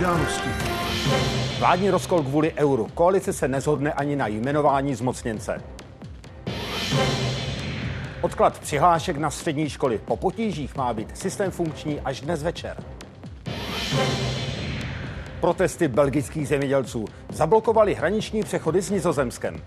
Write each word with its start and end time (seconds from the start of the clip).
událostí. 0.00 0.50
Vládní 1.58 1.90
rozkol 1.90 2.22
kvůli 2.22 2.52
euru. 2.56 2.88
Koalice 2.94 3.32
se 3.32 3.48
nezhodne 3.48 3.92
ani 3.92 4.16
na 4.16 4.26
jmenování 4.26 4.94
zmocněnce. 4.94 5.62
Odklad 8.20 8.58
přihlášek 8.58 9.16
na 9.16 9.30
střední 9.30 9.68
školy. 9.68 10.00
Po 10.04 10.16
potížích 10.16 10.76
má 10.76 10.94
být 10.94 11.18
systém 11.18 11.50
funkční 11.50 12.00
až 12.00 12.20
dnes 12.20 12.42
večer. 12.42 12.84
Protesty 15.40 15.88
belgických 15.88 16.48
zemědělců 16.48 17.04
zablokovali 17.28 17.94
hraniční 17.94 18.42
přechody 18.42 18.82
s 18.82 18.90
Nizozemskem. 18.90 19.62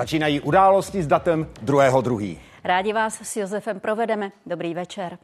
Začínají 0.00 0.40
události 0.40 1.02
s 1.02 1.06
datem 1.06 1.46
2.2. 1.64 2.38
Rádi 2.64 2.92
vás 2.92 3.20
s 3.22 3.36
Josefem 3.36 3.80
provedeme. 3.80 4.32
Dobrý 4.46 4.74
večer. 4.74 5.18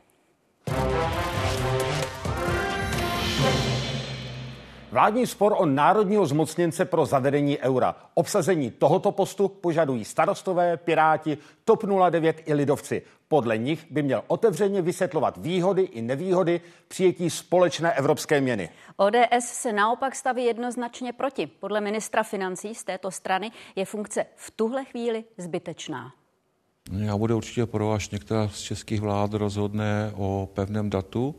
Vládní 4.96 5.27
spor 5.27 5.55
o 5.56 5.66
národního 5.66 6.27
zmocněnce 6.27 6.84
pro 6.84 7.06
zavedení 7.06 7.59
eura. 7.59 7.96
Obsazení 8.14 8.70
tohoto 8.70 9.12
postu 9.12 9.48
požadují 9.48 10.05
starostové, 10.05 10.77
piráti, 10.77 11.38
TOP 11.64 11.84
09 12.10 12.42
i 12.46 12.55
lidovci. 12.55 13.02
Podle 13.28 13.59
nich 13.59 13.86
by 13.91 14.02
měl 14.02 14.22
otevřeně 14.27 14.82
vysvětlovat 14.82 15.36
výhody 15.36 15.82
i 15.82 16.02
nevýhody 16.02 16.60
přijetí 16.88 17.30
společné 17.30 17.92
evropské 17.92 18.41
měny. 18.41 18.69
ODS 18.96 19.45
se 19.45 19.72
naopak 19.72 20.14
staví 20.14 20.45
jednoznačně 20.45 21.12
proti. 21.12 21.47
Podle 21.47 21.80
ministra 21.80 22.22
financí 22.22 22.74
z 22.74 22.84
této 22.84 23.10
strany 23.10 23.50
je 23.77 23.84
funkce 23.84 24.27
v 24.36 24.50
tuhle 24.50 24.84
chvíli 24.84 25.24
zbytečná. 25.38 26.12
Já 26.92 27.16
budu 27.16 27.36
určitě 27.36 27.66
pro, 27.66 27.92
až 27.92 28.10
některá 28.10 28.48
z 28.48 28.60
českých 28.60 29.00
vlád 29.00 29.34
rozhodne 29.34 30.12
o 30.14 30.48
pevném 30.55 30.91
datu 30.91 31.34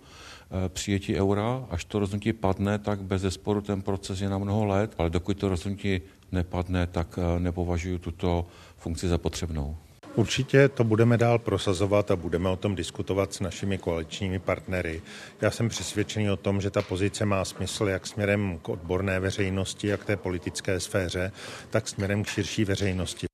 přijetí 0.68 1.16
eura. 1.16 1.66
Až 1.70 1.86
to 1.86 2.00
rozhodnutí 2.00 2.34
padne, 2.34 2.80
tak 2.80 3.02
bez 3.02 3.22
zesporu 3.22 3.62
ten 3.62 3.82
proces 3.82 4.22
je 4.22 4.30
na 4.30 4.38
mnoho 4.38 4.66
let, 4.66 4.96
ale 4.98 5.10
dokud 5.10 5.38
to 5.38 5.50
rozhodnutí 5.50 6.02
nepadne, 6.32 6.88
tak 6.88 7.20
eh, 7.20 7.40
nepovažuji 7.40 7.98
tuto 8.00 8.46
funkci 8.78 9.08
za 9.08 9.18
potřebnou. 9.18 9.78
Určitě 10.16 10.70
to 10.70 10.84
budeme 10.84 11.18
dál 11.18 11.40
prosazovat 11.40 12.12
a 12.12 12.16
budeme 12.16 12.50
o 12.50 12.56
tom 12.56 12.76
diskutovat 12.76 13.34
s 13.34 13.40
našimi 13.40 13.78
koaličními 13.78 14.40
partnery. 14.40 15.02
Já 15.42 15.52
jsem 15.52 15.70
přesvědčený 15.70 16.30
o 16.30 16.38
tom, 16.38 16.62
že 16.62 16.70
ta 16.70 16.82
pozice 16.82 17.26
má 17.26 17.46
smysl 17.46 17.86
jak 17.88 18.08
směrem 18.08 18.60
k 18.62 18.70
odborné 18.70 19.20
veřejnosti, 19.20 19.88
jak 19.88 20.06
té 20.06 20.18
politické 20.18 20.80
sféře, 20.80 21.32
tak 21.70 21.88
směrem 21.88 22.24
k 22.24 22.28
širší 22.28 22.66
veřejnosti. 22.66 23.28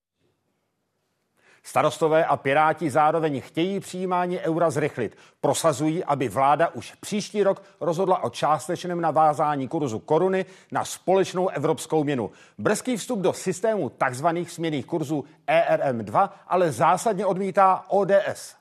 Starostové 1.66 2.26
a 2.26 2.38
piráti 2.38 2.90
zároveň 2.90 3.42
chtějí 3.42 3.80
přijímání 3.80 4.40
eura 4.40 4.70
zrychlit. 4.70 5.18
Prosazují, 5.42 6.04
aby 6.04 6.30
vláda 6.30 6.70
už 6.70 6.94
příští 7.00 7.44
rok 7.44 7.64
rozhodla 7.82 8.24
o 8.24 8.30
částečném 8.30 9.02
navázání 9.02 9.68
kurzu 9.68 10.00
koruny 10.00 10.46
na 10.72 10.86
společnou 10.86 11.50
evropskou 11.50 12.04
měnu. 12.04 12.32
Brzký 12.58 12.98
vstup 12.98 13.20
do 13.20 13.34
systému 13.34 13.92
tzv. 14.10 14.28
směných 14.48 14.86
kurzů 14.86 15.26
ERM2 15.48 16.30
ale 16.48 16.72
zásadně 16.72 17.26
odmítá 17.26 17.86
ODS. 17.88 18.56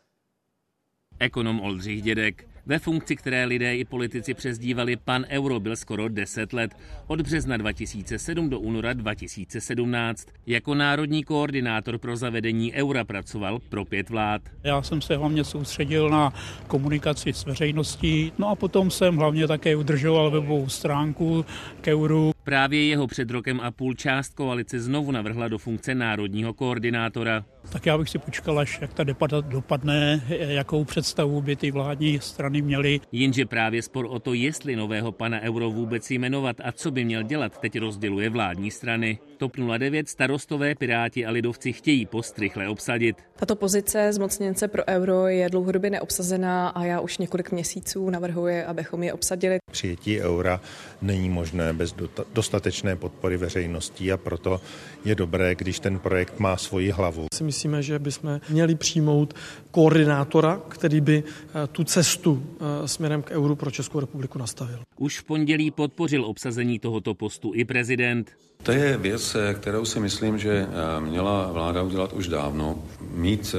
Ekonom 1.18 1.60
Oldřich 1.60 2.02
Dědek. 2.02 2.51
Ve 2.66 2.78
funkci, 2.78 3.16
které 3.16 3.44
lidé 3.44 3.76
i 3.76 3.84
politici 3.84 4.34
přezdívali 4.34 4.96
pan 4.96 5.24
Euro, 5.28 5.60
byl 5.60 5.76
skoro 5.76 6.08
10 6.08 6.52
let, 6.52 6.76
od 7.06 7.20
března 7.20 7.56
2007 7.56 8.50
do 8.50 8.60
února 8.60 8.92
2017. 8.92 10.26
Jako 10.46 10.74
národní 10.74 11.24
koordinátor 11.24 11.98
pro 11.98 12.16
zavedení 12.16 12.72
eura 12.72 13.04
pracoval 13.04 13.58
pro 13.68 13.84
pět 13.84 14.10
vlád. 14.10 14.42
Já 14.64 14.82
jsem 14.82 15.00
se 15.00 15.16
hlavně 15.16 15.44
soustředil 15.44 16.10
na 16.10 16.32
komunikaci 16.66 17.32
s 17.32 17.44
veřejností, 17.44 18.32
no 18.38 18.48
a 18.48 18.54
potom 18.54 18.90
jsem 18.90 19.16
hlavně 19.16 19.46
také 19.46 19.76
udržoval 19.76 20.30
webovou 20.30 20.68
stránku 20.68 21.44
k 21.80 21.88
euru. 21.88 22.31
Právě 22.44 22.86
jeho 22.88 23.06
před 23.06 23.30
rokem 23.30 23.60
a 23.60 23.70
půl 23.70 23.94
část 23.94 24.34
koalice 24.34 24.80
znovu 24.80 25.10
navrhla 25.10 25.48
do 25.48 25.58
funkce 25.58 25.94
národního 25.94 26.54
koordinátora. 26.54 27.44
Tak 27.72 27.86
já 27.86 27.98
bych 27.98 28.08
si 28.08 28.18
počkal, 28.18 28.58
až 28.58 28.78
jak 28.80 28.94
ta 28.94 29.04
debata 29.04 29.40
dopadne, 29.40 30.22
jakou 30.28 30.84
představu 30.84 31.42
by 31.42 31.56
ty 31.56 31.70
vládní 31.70 32.20
strany 32.20 32.62
měly. 32.62 33.00
Jenže 33.12 33.46
právě 33.46 33.82
spor 33.82 34.06
o 34.10 34.18
to, 34.18 34.34
jestli 34.34 34.76
nového 34.76 35.12
pana 35.12 35.40
Euro 35.40 35.70
vůbec 35.70 36.10
jmenovat 36.10 36.56
a 36.64 36.72
co 36.72 36.90
by 36.90 37.04
měl 37.04 37.22
dělat, 37.22 37.58
teď 37.58 37.78
rozděluje 37.78 38.30
vládní 38.30 38.70
strany. 38.70 39.18
TOP 39.42 39.56
09, 39.78 40.08
starostové, 40.08 40.74
piráti 40.74 41.26
a 41.26 41.30
lidovci 41.30 41.72
chtějí 41.72 42.06
post 42.06 42.38
rychle 42.38 42.68
obsadit. 42.68 43.16
Tato 43.36 43.56
pozice 43.56 44.12
zmocněnce 44.12 44.68
pro 44.68 44.82
euro 44.88 45.26
je 45.26 45.48
dlouhodobě 45.48 45.90
neobsazená 45.90 46.68
a 46.68 46.84
já 46.84 47.00
už 47.00 47.18
několik 47.18 47.52
měsíců 47.52 48.10
navrhuji, 48.10 48.62
abychom 48.62 49.02
je 49.02 49.12
obsadili. 49.12 49.58
Přijetí 49.70 50.20
eura 50.20 50.60
není 51.02 51.28
možné 51.28 51.72
bez 51.72 51.94
dostatečné 52.32 52.96
podpory 52.96 53.36
veřejností 53.36 54.12
a 54.12 54.16
proto 54.16 54.60
je 55.04 55.14
dobré, 55.14 55.54
když 55.54 55.80
ten 55.80 55.98
projekt 55.98 56.38
má 56.38 56.56
svoji 56.56 56.90
hlavu. 56.90 57.26
Si 57.34 57.44
myslíme, 57.44 57.82
že 57.82 57.98
bychom 57.98 58.40
měli 58.48 58.74
přijmout 58.74 59.34
koordinátora, 59.70 60.60
který 60.68 61.00
by 61.00 61.22
eh, 61.26 61.66
tu 61.66 61.84
cestu 61.84 62.42
eh, 62.42 62.88
směrem 62.88 63.22
k 63.22 63.30
euru 63.30 63.56
pro 63.56 63.70
Českou 63.70 64.00
republiku 64.00 64.38
nastavil. 64.38 64.82
Už 64.98 65.20
v 65.20 65.24
pondělí 65.24 65.70
podpořil 65.70 66.24
obsazení 66.24 66.78
tohoto 66.78 67.14
postu 67.14 67.52
i 67.54 67.64
prezident. 67.64 68.32
To 68.62 68.72
je 68.72 68.96
věc, 68.96 69.34
eh, 69.34 69.54
kterou 69.54 69.84
si 69.84 70.00
myslím, 70.00 70.38
že 70.38 70.66
měla 71.00 71.52
vláda 71.52 71.82
udělat 71.82 72.12
už 72.12 72.28
dávno. 72.28 72.78
Mít 73.10 73.54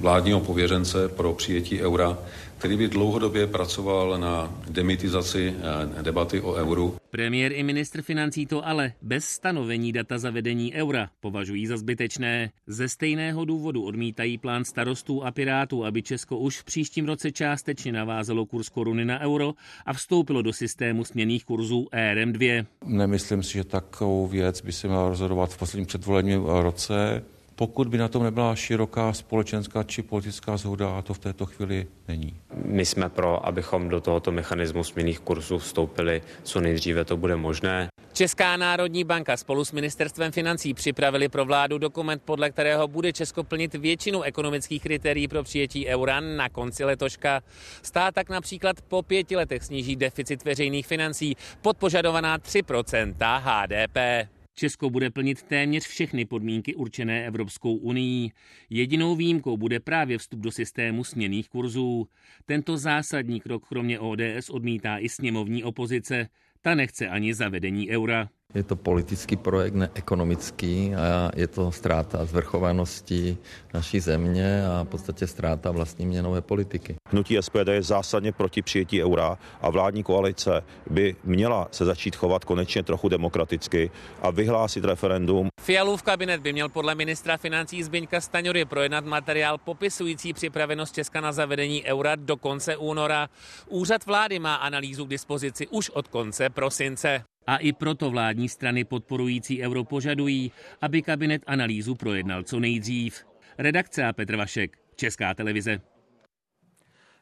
vládního 0.00 0.40
pověřence 0.40 1.08
pro 1.08 1.32
přijetí 1.32 1.82
eura 1.82 2.18
který 2.58 2.76
by 2.76 2.88
dlouhodobě 2.88 3.46
pracoval 3.46 4.18
na 4.18 4.54
demitizaci 4.70 5.54
eh, 5.98 6.02
debaty 6.02 6.40
o 6.40 6.54
euru. 6.54 6.96
Premiér 7.10 7.52
i 7.52 7.62
ministr 7.62 8.02
financí 8.02 8.46
to 8.46 8.66
ale 8.66 8.92
bez 9.02 9.24
stanovení 9.24 9.92
data 9.92 10.18
zavedení 10.18 10.74
eura 10.74 11.08
považují 11.20 11.66
za 11.66 11.76
zbytečné. 11.76 12.50
Ze 12.66 12.88
stejného 12.88 13.44
důvodu 13.44 13.84
odmítají 13.84 14.38
plán 14.38 14.64
starostů 14.64 15.24
a 15.24 15.30
pirátů, 15.30 15.84
aby 15.84 16.02
Česko 16.02 16.38
už 16.38 16.60
v 16.60 16.64
příštím 16.64 17.06
roce 17.06 17.32
částečně 17.32 17.92
navázalo 17.92 18.46
kurz 18.46 18.68
koruny 18.68 19.04
na 19.04 19.20
euro 19.20 19.54
a 19.86 19.92
vstoupilo 19.92 20.42
do 20.42 20.52
systému 20.52 21.04
směných 21.04 21.44
kurzů 21.44 21.86
ERM2. 21.92 22.66
Nemyslím 22.84 23.42
si, 23.42 23.52
že 23.52 23.64
takovou 23.64 24.26
věc 24.26 24.60
by 24.60 24.72
se 24.72 24.88
měla 24.88 25.08
rozhodovat 25.08 25.54
v 25.54 25.58
posledním 25.58 25.86
předvolebním 25.86 26.44
roce 26.44 27.22
pokud 27.56 27.88
by 27.88 27.98
na 27.98 28.08
tom 28.08 28.22
nebyla 28.22 28.56
široká 28.56 29.12
společenská 29.12 29.82
či 29.82 30.02
politická 30.02 30.56
zhoda, 30.56 30.98
a 30.98 31.02
to 31.02 31.14
v 31.14 31.18
této 31.18 31.46
chvíli 31.46 31.86
není. 32.08 32.36
My 32.64 32.86
jsme 32.86 33.08
pro, 33.08 33.46
abychom 33.46 33.88
do 33.88 34.00
tohoto 34.00 34.32
mechanismu 34.32 34.84
směných 34.84 35.20
kurzů 35.20 35.58
vstoupili 35.58 36.22
co 36.42 36.60
nejdříve 36.60 37.04
to 37.04 37.16
bude 37.16 37.36
možné. 37.36 37.88
Česká 38.12 38.56
národní 38.56 39.04
banka 39.04 39.36
spolu 39.36 39.64
s 39.64 39.72
ministerstvem 39.72 40.32
financí 40.32 40.74
připravili 40.74 41.28
pro 41.28 41.44
vládu 41.44 41.78
dokument, 41.78 42.22
podle 42.24 42.50
kterého 42.50 42.88
bude 42.88 43.12
Česko 43.12 43.44
plnit 43.44 43.74
většinu 43.74 44.22
ekonomických 44.22 44.82
kritérií 44.82 45.28
pro 45.28 45.42
přijetí 45.42 45.86
eura 45.86 46.20
na 46.20 46.48
konci 46.48 46.84
letoška. 46.84 47.42
Stát 47.82 48.14
tak 48.14 48.28
například 48.28 48.80
po 48.80 49.02
pěti 49.02 49.36
letech 49.36 49.64
sníží 49.64 49.96
deficit 49.96 50.44
veřejných 50.44 50.86
financí 50.86 51.36
pod 51.62 51.76
požadovaná 51.76 52.38
3% 52.38 53.14
HDP. 53.40 54.28
Česko 54.54 54.90
bude 54.90 55.10
plnit 55.10 55.42
téměř 55.42 55.86
všechny 55.86 56.24
podmínky 56.24 56.74
určené 56.74 57.26
Evropskou 57.26 57.74
unii. 57.74 58.30
Jedinou 58.70 59.16
výjimkou 59.16 59.56
bude 59.56 59.80
právě 59.80 60.18
vstup 60.18 60.40
do 60.40 60.52
systému 60.52 61.04
směných 61.04 61.48
kurzů. 61.48 62.08
Tento 62.46 62.76
zásadní 62.76 63.40
krok 63.40 63.68
kromě 63.68 64.00
ODS 64.00 64.50
odmítá 64.50 64.98
i 64.98 65.08
sněmovní 65.08 65.64
opozice. 65.64 66.28
Ta 66.62 66.74
nechce 66.74 67.08
ani 67.08 67.34
zavedení 67.34 67.90
eura. 67.90 68.28
Je 68.54 68.62
to 68.62 68.76
politický 68.76 69.36
projekt, 69.36 69.74
ne 69.74 69.90
ekonomický 69.94 70.94
a 70.94 71.30
je 71.36 71.46
to 71.46 71.72
ztráta 71.72 72.24
zvrchovanosti 72.24 73.38
naší 73.74 74.00
země 74.00 74.66
a 74.66 74.82
v 74.84 74.88
podstatě 74.88 75.26
ztráta 75.26 75.70
vlastní 75.70 76.06
měnové 76.06 76.40
politiky. 76.40 76.94
Hnutí 77.08 77.38
SPD 77.40 77.68
je 77.68 77.82
zásadně 77.82 78.32
proti 78.32 78.62
přijetí 78.62 79.02
eura 79.02 79.38
a 79.60 79.70
vládní 79.70 80.02
koalice 80.02 80.64
by 80.90 81.16
měla 81.24 81.68
se 81.70 81.84
začít 81.84 82.16
chovat 82.16 82.44
konečně 82.44 82.82
trochu 82.82 83.08
demokraticky 83.08 83.90
a 84.22 84.30
vyhlásit 84.30 84.84
referendum. 84.84 85.48
Fialův 85.60 86.02
kabinet 86.02 86.40
by 86.40 86.52
měl 86.52 86.68
podle 86.68 86.94
ministra 86.94 87.36
financí 87.36 87.82
Zbyňka 87.82 88.20
Staňury 88.20 88.64
projednat 88.64 89.04
materiál 89.04 89.58
popisující 89.58 90.32
připravenost 90.32 90.94
Česka 90.94 91.20
na 91.20 91.32
zavedení 91.32 91.84
eura 91.84 92.16
do 92.16 92.36
konce 92.36 92.76
února. 92.76 93.28
Úřad 93.68 94.06
vlády 94.06 94.38
má 94.38 94.54
analýzu 94.54 95.04
k 95.04 95.08
dispozici 95.08 95.66
už 95.66 95.90
od 95.90 96.08
konce 96.08 96.50
prosince. 96.50 97.24
A 97.46 97.56
i 97.56 97.72
proto 97.72 98.10
vládní 98.10 98.48
strany 98.48 98.84
podporující 98.84 99.62
euro 99.62 99.84
požadují, 99.84 100.52
aby 100.80 101.02
kabinet 101.02 101.42
analýzu 101.46 101.94
projednal 101.94 102.42
co 102.42 102.60
nejdřív. 102.60 103.24
Redakce 103.58 104.04
a 104.04 104.12
Petr 104.12 104.36
Vašek, 104.36 104.78
Česká 104.96 105.34
televize. 105.34 105.80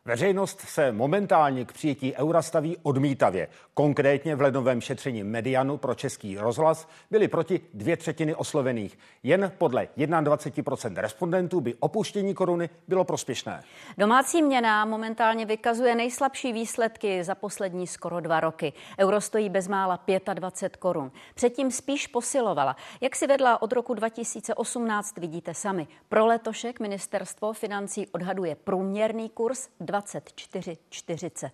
Veřejnost 0.04 0.60
se 0.60 0.92
momentálně 0.92 1.64
k 1.64 1.72
přijetí 1.72 2.14
eura 2.14 2.42
staví 2.42 2.76
odmítavě. 2.82 3.48
Konkrétně 3.74 4.36
v 4.36 4.40
lednovém 4.40 4.80
šetření 4.80 5.24
Medianu 5.24 5.76
pro 5.76 5.94
český 5.94 6.38
rozhlas 6.38 6.88
byly 7.10 7.28
proti 7.28 7.60
dvě 7.74 7.96
třetiny 7.96 8.34
oslovených. 8.34 8.98
Jen 9.22 9.52
podle 9.58 9.88
21% 9.96 10.94
respondentů 10.96 11.60
by 11.60 11.74
opuštění 11.74 12.34
koruny 12.34 12.70
bylo 12.88 13.04
prospěšné. 13.04 13.62
Domácí 13.98 14.42
měna 14.42 14.84
momentálně 14.84 15.46
vykazuje 15.46 15.94
nejslabší 15.94 16.52
výsledky 16.52 17.24
za 17.24 17.34
poslední 17.34 17.86
skoro 17.86 18.20
dva 18.20 18.40
roky. 18.40 18.72
Euro 18.98 19.20
stojí 19.20 19.48
bezmála 19.48 20.00
25 20.34 20.76
korun. 20.76 21.12
Předtím 21.34 21.70
spíš 21.70 22.06
posilovala. 22.06 22.76
Jak 23.00 23.16
si 23.16 23.26
vedla 23.26 23.62
od 23.62 23.72
roku 23.72 23.94
2018, 23.94 25.18
vidíte 25.18 25.54
sami. 25.54 25.86
Pro 26.08 26.26
letošek 26.26 26.80
ministerstvo 26.80 27.52
financí 27.52 28.06
odhaduje 28.06 28.54
průměrný 28.54 29.28
kurz 29.28 29.68
24,40. 29.92 31.50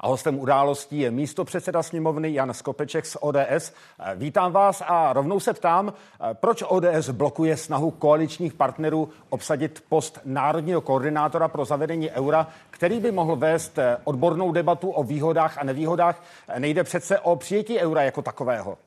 A 0.00 0.06
hostem 0.08 0.38
událostí 0.38 0.98
je 0.98 1.10
místo 1.10 1.44
předseda 1.44 1.82
sněmovny 1.82 2.34
Jan 2.34 2.54
Skopeček 2.54 3.06
z 3.06 3.16
ODS. 3.20 3.72
Vítám 4.14 4.52
vás 4.52 4.82
a 4.86 5.12
rovnou 5.12 5.40
se 5.40 5.54
ptám, 5.54 5.92
proč 6.32 6.62
ODS 6.66 7.08
blokuje 7.12 7.56
snahu 7.56 7.90
koaličních 7.90 8.54
partnerů 8.54 9.08
obsadit 9.28 9.84
post 9.88 10.20
národního 10.24 10.80
koordinátora 10.80 11.48
pro 11.48 11.64
zavedení 11.64 12.10
eura, 12.10 12.46
který 12.70 13.00
by 13.00 13.12
mohl 13.12 13.36
vést 13.36 13.78
odbornou 14.04 14.52
debatu 14.52 14.90
o 14.90 15.02
výhodách 15.02 15.58
a 15.58 15.64
nevýhodách. 15.64 16.22
Nejde 16.58 16.84
přece 16.84 17.20
o 17.20 17.36
přijetí 17.36 17.78
eura 17.78 18.02
jako 18.02 18.22
takového. 18.22 18.78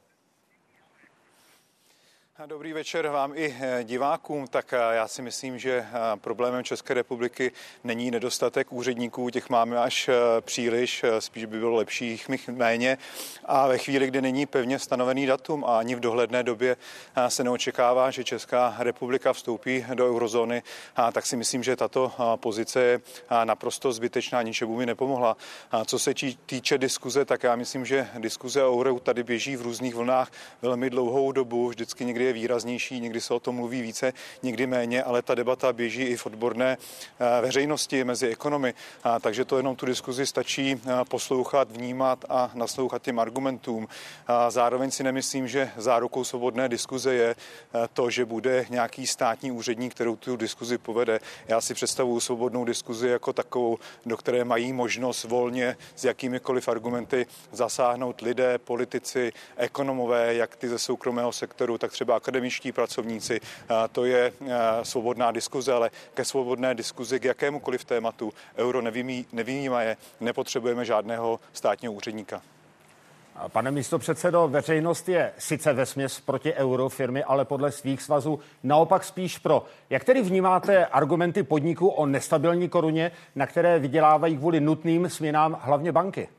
Dobrý 2.46 2.74
večer 2.74 3.08
vám 3.08 3.32
i 3.36 3.56
eh, 3.60 3.84
divákům. 3.84 4.48
Tak 4.48 4.74
eh, 4.74 4.78
já 4.96 5.08
si 5.08 5.22
myslím, 5.22 5.60
že 5.60 5.72
eh, 5.72 5.90
problémem 6.16 6.64
České 6.64 6.94
republiky 6.94 7.52
není 7.84 8.12
nedostatek 8.12 8.74
úředníků, 8.74 9.30
těch 9.30 9.50
máme 9.50 9.78
až 9.78 10.10
příliš, 10.42 11.06
spíš 11.20 11.46
by 11.46 11.60
bylo 11.60 11.76
lepší 11.76 12.08
jich 12.08 12.30
méně. 12.50 12.98
A 13.46 13.68
ve 13.68 13.78
chvíli, 13.78 14.08
kdy 14.08 14.22
není 14.22 14.46
pevně 14.46 14.80
stanovený 14.80 15.26
datum 15.26 15.66
a 15.66 15.80
ani 15.80 15.96
v 15.96 16.00
dohledné 16.00 16.44
době 16.44 16.78
se 17.28 17.44
neočekává, 17.44 18.12
že 18.12 18.24
Česká 18.24 18.76
republika 18.80 19.34
vstoupí 19.34 19.86
do 19.94 20.10
eurozóny, 20.10 20.64
tak 21.12 21.26
si 21.26 21.38
myslím, 21.38 21.64
že 21.64 21.76
tato 21.76 22.12
pozice 22.36 22.80
je 22.80 23.02
naprosto 23.44 23.92
zbytečná, 23.92 24.42
ničemu 24.42 24.78
mi 24.78 24.86
nepomohla. 24.86 25.38
Co 25.86 26.00
se 26.00 26.14
týče 26.46 26.78
diskuze, 26.78 27.26
tak 27.26 27.44
já 27.44 27.56
myslím, 27.56 27.86
že 27.86 28.08
diskuze 28.20 28.64
o 28.64 28.80
euru 28.80 29.00
tady 29.00 29.24
běží 29.24 29.56
v 29.56 29.62
různých 29.62 29.96
vlnách 29.96 30.32
velmi 30.62 30.90
dlouhou 30.90 31.32
dobu, 31.32 31.70
vždycky 31.70 32.06
někdy 32.06 32.31
je 32.32 32.34
výraznější, 32.34 33.00
někdy 33.00 33.22
se 33.22 33.34
o 33.34 33.40
tom 33.40 33.56
mluví 33.56 33.82
více, 33.82 34.14
někdy 34.44 34.68
méně, 34.68 35.04
ale 35.04 35.22
ta 35.22 35.36
debata 35.36 35.74
běží 35.74 36.04
i 36.04 36.18
v 36.18 36.26
odborné 36.26 36.78
eh, 36.78 37.42
veřejnosti 37.42 38.04
mezi 38.04 38.28
ekonomy, 38.28 38.74
takže 39.22 39.46
to 39.46 39.58
jenom 39.58 39.76
tu 39.76 39.86
diskuzi 39.86 40.26
stačí 40.26 40.76
eh, 40.76 40.92
poslouchat, 41.10 41.72
vnímat 41.72 42.26
a 42.30 42.52
naslouchat 42.54 43.02
těm 43.02 43.20
argumentům. 43.20 43.88
Zároveň 44.50 44.92
si 44.92 45.04
nemyslím, 45.04 45.48
že 45.48 45.72
zárukou 45.78 46.24
svobodné 46.24 46.70
diskuze 46.70 47.14
je 47.14 47.36
eh, 47.36 47.88
to, 47.94 48.10
že 48.10 48.26
bude 48.26 48.66
nějaký 48.70 49.08
státní 49.08 49.52
úředník, 49.52 49.94
kterou 49.94 50.16
tu 50.16 50.36
diskuzi 50.36 50.78
povede. 50.78 51.20
Já 51.48 51.62
si 51.62 51.74
představuji 51.74 52.20
svobodnou 52.20 52.66
diskuzi 52.66 53.08
jako 53.08 53.34
takovou, 53.34 53.78
do 54.06 54.18
které 54.18 54.44
mají 54.44 54.74
možnost 54.74 55.24
volně 55.24 55.78
s 55.96 56.04
jakýmikoliv 56.04 56.68
argumenty 56.68 57.26
zasáhnout 57.52 58.22
lidé, 58.22 58.58
politici, 58.58 59.32
ekonomové, 59.58 60.34
jak 60.36 60.56
ty 60.56 60.70
ze 60.70 60.80
soukromého 60.80 61.32
sektoru, 61.32 61.78
tak 61.78 61.92
třeba 61.92 62.16
akademičtí 62.22 62.72
pracovníci. 62.72 63.42
To 63.92 64.06
je 64.06 64.34
svobodná 64.84 65.32
diskuze, 65.32 65.74
ale 65.74 65.92
ke 66.14 66.26
svobodné 66.26 66.76
diskuzi 66.76 67.20
k 67.20 67.26
jakémukoliv 67.26 67.86
tématu 67.86 68.34
euro 68.58 68.82
je, 69.82 69.98
nepotřebujeme 70.20 70.86
žádného 70.86 71.40
státního 71.54 71.94
úředníka. 71.94 72.42
Pane 73.48 73.72
místo 73.72 74.00
předsedo, 74.00 74.48
veřejnost 74.48 75.10
je 75.10 75.34
sice 75.38 75.74
ve 75.74 75.86
směs 75.86 76.20
proti 76.20 76.54
euro 76.54 76.90
firmy, 76.90 77.24
ale 77.24 77.46
podle 77.46 77.72
svých 77.72 78.02
svazů 78.02 78.40
naopak 78.64 79.04
spíš 79.04 79.38
pro. 79.38 79.66
Jak 79.90 80.04
tedy 80.04 80.22
vnímáte 80.22 80.86
argumenty 80.86 81.44
podniků 81.44 81.88
o 81.88 82.06
nestabilní 82.06 82.70
koruně, 82.70 83.12
na 83.36 83.48
které 83.48 83.80
vydělávají 83.80 84.38
kvůli 84.38 84.60
nutným 84.60 85.10
směnám 85.10 85.58
hlavně 85.62 85.92
banky? 85.92 86.30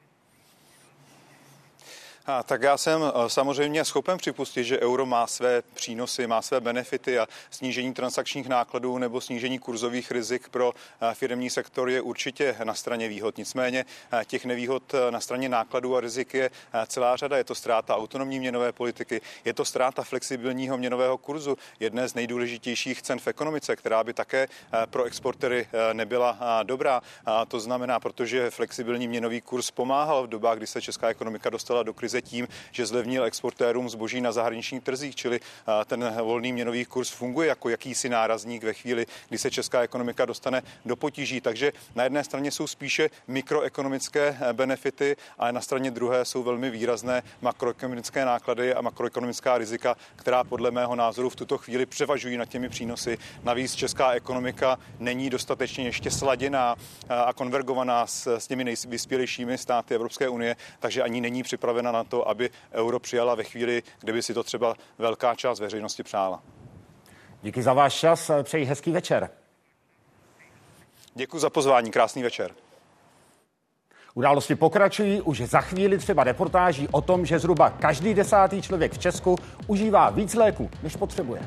A, 2.26 2.42
tak 2.42 2.62
já 2.62 2.76
jsem 2.76 3.02
eh, 3.02 3.28
samozřejmě 3.28 3.84
schopen 3.84 4.19
připustit, 4.19 4.64
že 4.64 4.80
euro 4.80 5.06
má 5.06 5.26
své 5.26 5.62
přínosy, 5.74 6.26
má 6.26 6.42
své 6.42 6.60
benefity 6.60 7.19
a 7.19 7.26
snížení 7.50 7.94
transakčních 7.94 8.48
nákladů 8.48 8.98
nebo 8.98 9.20
snížení 9.20 9.58
kurzových 9.58 10.10
rizik 10.10 10.48
pro 10.48 10.72
eh, 11.00 11.14
firmní 11.14 11.50
sektor 11.50 11.90
je 11.90 12.00
určitě 12.00 12.56
na 12.64 12.74
straně 12.74 13.08
výhod. 13.08 13.38
Nicméně 13.38 13.84
eh, 14.12 14.24
těch 14.24 14.44
nevýhod 14.44 14.82
na 15.10 15.20
straně 15.20 15.48
nákladů 15.48 15.96
a 15.96 16.00
rizik 16.00 16.34
je 16.34 16.50
celá 16.86 17.16
řada. 17.16 17.36
Je 17.36 17.44
to 17.44 17.54
ztráta 17.54 17.96
autonomní 17.96 18.38
měnové 18.38 18.72
politiky, 18.72 19.20
je 19.44 19.54
to 19.54 19.64
ztráta 19.64 20.02
flexibilního 20.02 20.78
měnového 20.78 21.19
kurzu, 21.19 21.58
jedné 21.80 22.08
z 22.08 22.14
nejdůležitějších 22.14 23.02
cen 23.02 23.19
v 23.19 23.26
ekonomice, 23.26 23.76
která 23.76 24.04
by 24.04 24.14
také 24.14 24.48
pro 24.90 25.04
exportery 25.04 25.69
nebyla 25.92 26.38
dobrá. 26.62 27.02
A 27.26 27.44
to 27.44 27.60
znamená, 27.60 28.00
protože 28.00 28.50
flexibilní 28.50 29.08
měnový 29.08 29.40
kurz 29.40 29.70
pomáhal 29.70 30.22
v 30.22 30.30
dobách, 30.30 30.56
kdy 30.56 30.66
se 30.66 30.82
česká 30.82 31.08
ekonomika 31.08 31.50
dostala 31.50 31.82
do 31.82 31.94
krize 31.94 32.11
krize 32.12 32.22
tím, 32.22 32.48
že 32.70 32.86
zlevnil 32.86 33.24
exportérům 33.24 33.88
zboží 33.88 34.20
na 34.20 34.32
zahraničních 34.32 34.82
trzích, 34.82 35.16
čili 35.16 35.40
ten 35.86 36.14
volný 36.22 36.52
měnový 36.52 36.84
kurz 36.84 37.10
funguje 37.10 37.48
jako 37.48 37.68
jakýsi 37.68 38.08
nárazník 38.08 38.64
ve 38.64 38.72
chvíli, 38.72 39.06
kdy 39.28 39.38
se 39.38 39.50
česká 39.50 39.80
ekonomika 39.80 40.24
dostane 40.24 40.62
do 40.84 40.96
potíží. 40.96 41.40
Takže 41.40 41.72
na 41.94 42.04
jedné 42.04 42.24
straně 42.24 42.50
jsou 42.50 42.66
spíše 42.66 43.10
mikroekonomické 43.28 44.36
eh, 44.40 44.52
benefity 44.52 45.16
a 45.38 45.52
na 45.52 45.60
straně 45.60 45.90
druhé 45.90 46.24
jsou 46.24 46.42
velmi 46.42 46.70
výrazné 46.70 47.22
makroekonomické 47.40 48.24
náklady 48.24 48.74
a 48.74 48.80
makroekonomická 48.80 49.58
rizika, 49.58 49.96
která 50.16 50.44
podle 50.44 50.70
mého 50.70 50.96
názoru 50.96 51.30
v 51.30 51.36
tuto 51.36 51.58
chvíli 51.58 51.86
převažují 51.86 52.36
nad 52.36 52.48
těmi 52.48 52.68
přínosy. 52.68 53.18
Navíc 53.42 53.74
česká 53.74 54.12
ekonomika 54.12 54.78
není 54.98 55.30
dostatečně 55.30 55.84
ještě 55.84 56.10
sladěná 56.10 56.76
eh, 56.76 57.14
a 57.14 57.32
konvergovaná 57.32 58.06
s, 58.06 58.36
s 58.36 58.46
těmi 58.46 58.64
nejvyspělejšími 58.64 59.58
státy 59.58 59.94
Evropské 59.94 60.28
unie, 60.28 60.56
takže 60.78 61.02
ani 61.02 61.20
není 61.20 61.42
připravena 61.42 61.92
na 61.92 62.01
na 62.02 62.08
to, 62.08 62.28
aby 62.28 62.50
euro 62.72 63.00
přijala 63.00 63.34
ve 63.34 63.44
chvíli, 63.44 63.82
kdyby 64.00 64.22
si 64.22 64.34
to 64.34 64.43
třeba 64.43 64.75
velká 64.99 65.34
část 65.34 65.60
veřejnosti 65.60 66.02
přála. 66.02 66.43
Díky 67.43 67.62
za 67.62 67.72
váš 67.72 67.94
čas, 67.94 68.31
přeji 68.43 68.64
hezký 68.64 68.93
večer. 68.93 69.31
Děkuji 71.14 71.38
za 71.38 71.50
pozvání, 71.50 71.90
krásný 71.90 72.22
večer. 72.22 72.50
Události 74.14 74.54
pokračují 74.54 75.20
už 75.20 75.40
za 75.40 75.60
chvíli 75.60 75.99
třeba 75.99 76.25
reportáží 76.25 76.88
o 76.88 77.00
tom, 77.00 77.26
že 77.26 77.38
zhruba 77.38 77.70
každý 77.70 78.14
desátý 78.14 78.62
člověk 78.62 78.93
v 78.93 78.98
Česku 78.98 79.37
užívá 79.66 80.10
víc 80.10 80.34
léku, 80.34 80.70
než 80.82 80.96
potřebuje. 80.96 81.43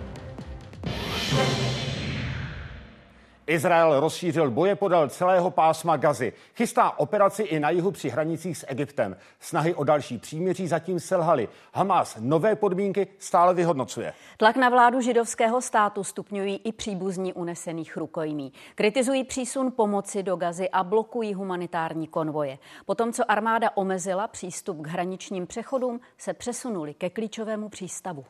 Izrael 3.47 3.99
rozšířil 3.99 4.51
boje 4.51 4.75
podél 4.75 5.09
celého 5.09 5.51
pásma 5.51 5.97
Gazy. 5.97 6.33
Chystá 6.55 6.99
operaci 6.99 7.43
i 7.43 7.59
na 7.59 7.69
jihu 7.69 7.91
při 7.91 8.09
hranicích 8.09 8.57
s 8.57 8.65
Egyptem. 8.67 9.17
Snahy 9.39 9.73
o 9.73 9.83
další 9.83 10.17
příměří 10.17 10.67
zatím 10.67 10.99
selhaly. 10.99 11.49
Hamas 11.73 12.17
nové 12.19 12.55
podmínky 12.55 13.07
stále 13.19 13.53
vyhodnocuje. 13.53 14.13
Tlak 14.37 14.55
na 14.55 14.69
vládu 14.69 15.01
židovského 15.01 15.61
státu 15.61 16.03
stupňují 16.03 16.61
i 16.63 16.71
příbuzní 16.71 17.33
unesených 17.33 17.97
rukojmí. 17.97 18.53
Kritizují 18.75 19.23
přísun 19.23 19.71
pomoci 19.71 20.23
do 20.23 20.35
Gazy 20.35 20.69
a 20.69 20.83
blokují 20.83 21.33
humanitární 21.33 22.07
konvoje. 22.07 22.57
Potom, 22.85 23.13
co 23.13 23.31
armáda 23.31 23.69
omezila 23.75 24.27
přístup 24.27 24.81
k 24.81 24.87
hraničním 24.87 25.47
přechodům, 25.47 25.99
se 26.17 26.33
přesunuli 26.33 26.93
ke 26.93 27.09
klíčovému 27.09 27.69
přístavu. 27.69 28.25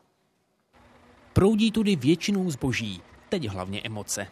Proudí 1.34 1.72
tudy 1.72 1.96
většinou 1.96 2.50
zboží, 2.50 3.02
teď 3.30 3.48
hlavně 3.48 3.82
emoce. 3.86 4.28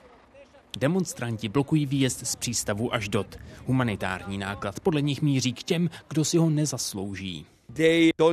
Demonstranti 0.80 1.50
blokují 1.50 1.86
výjezd 1.86 2.28
z 2.28 2.36
přístavu 2.36 2.94
až 2.94 3.10
dot. 3.10 3.38
Humanitární 3.66 4.38
náklad 4.38 4.80
podle 4.80 5.02
nich 5.02 5.22
míří 5.22 5.54
k 5.54 5.64
těm, 5.64 5.90
kdo 6.10 6.26
si 6.26 6.38
ho 6.38 6.50
nezaslouží. 6.50 7.46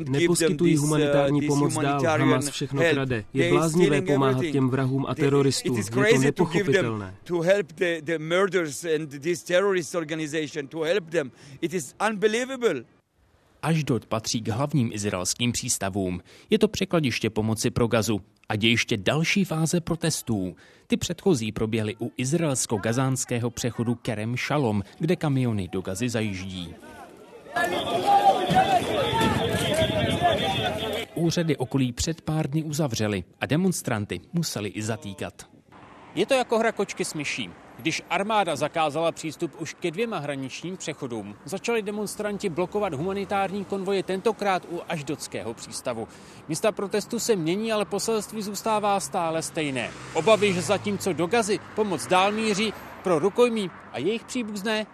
Neposkytují 0.09 0.79
uh, 0.79 0.85
humanitární 0.85 1.47
pomoc 1.47 1.75
dál, 1.75 2.19
Hamas 2.19 2.49
všechno 2.49 2.83
krade. 2.83 3.25
Je 3.35 3.51
bláznivé 3.51 4.03
pomáhat 4.03 4.43
těm 4.53 4.71
vrahům 4.71 5.07
a 5.09 5.15
teroristům. 5.15 5.77
Je 5.79 5.85
to 5.85 6.19
nepochopitelné. 6.19 7.15
Aždod 13.63 14.07
patří 14.07 14.41
k 14.41 14.49
hlavním 14.49 14.93
izraelským 14.93 15.53
přístavům. 15.53 16.21
Je 16.51 16.59
to 16.59 16.69
překladiště 16.69 17.31
pomoci 17.31 17.71
pro 17.71 17.87
gazu 17.87 18.21
a 18.49 18.57
dějiště 18.57 18.97
další 18.97 19.45
fáze 19.45 19.81
protestů. 19.81 20.57
Ty 20.87 20.97
předchozí 20.97 21.53
proběhly 21.53 21.97
u 22.01 22.13
izraelsko-gazánského 22.17 23.51
přechodu 23.51 23.95
Kerem 23.95 24.37
Shalom, 24.37 24.83
kde 24.99 25.17
kamiony 25.17 25.69
do 25.69 25.81
gazy 25.81 26.09
zajíždí. 26.09 26.75
Úřady 31.15 31.57
okolí 31.57 31.93
před 31.93 32.21
pár 32.21 32.51
dny 32.51 32.63
uzavřely 32.63 33.25
a 33.41 33.47
demonstranty 33.47 34.21
museli 34.33 34.69
i 34.69 34.83
zatýkat. 34.83 35.60
Je 36.15 36.27
to 36.27 36.35
jako 36.35 36.59
hra 36.59 36.73
kočky 36.73 37.05
s 37.05 37.15
myší. 37.15 37.51
Když 37.77 38.03
armáda 38.11 38.57
zakázala 38.57 39.13
přístup 39.13 39.61
už 39.61 39.75
ke 39.75 39.91
dvěma 39.91 40.19
hraničním 40.19 40.77
přechodům, 40.77 41.37
začali 41.45 41.83
demonstranti 41.83 42.49
blokovat 42.49 42.95
humanitární 42.95 43.65
konvoje 43.65 44.03
tentokrát 44.03 44.67
u 44.71 44.81
Aždotského 44.89 45.55
přístavu. 45.55 46.09
Místa 46.49 46.73
protestu 46.73 47.19
se 47.19 47.37
mění, 47.37 47.73
ale 47.73 47.85
poselství 47.85 48.43
zůstává 48.43 49.01
stále 49.01 49.43
stejné. 49.43 49.91
Obavy, 50.15 50.53
že 50.53 50.63
zatímco 50.63 51.13
do 51.13 51.27
Gazy 51.27 51.59
pomoc 51.75 52.07
dál 52.07 52.33
míří 52.33 52.73
pro 53.03 53.19
rukojmí 53.19 53.71
a 53.93 53.99
jejich 53.99 54.25
příbuzné, 54.25 54.87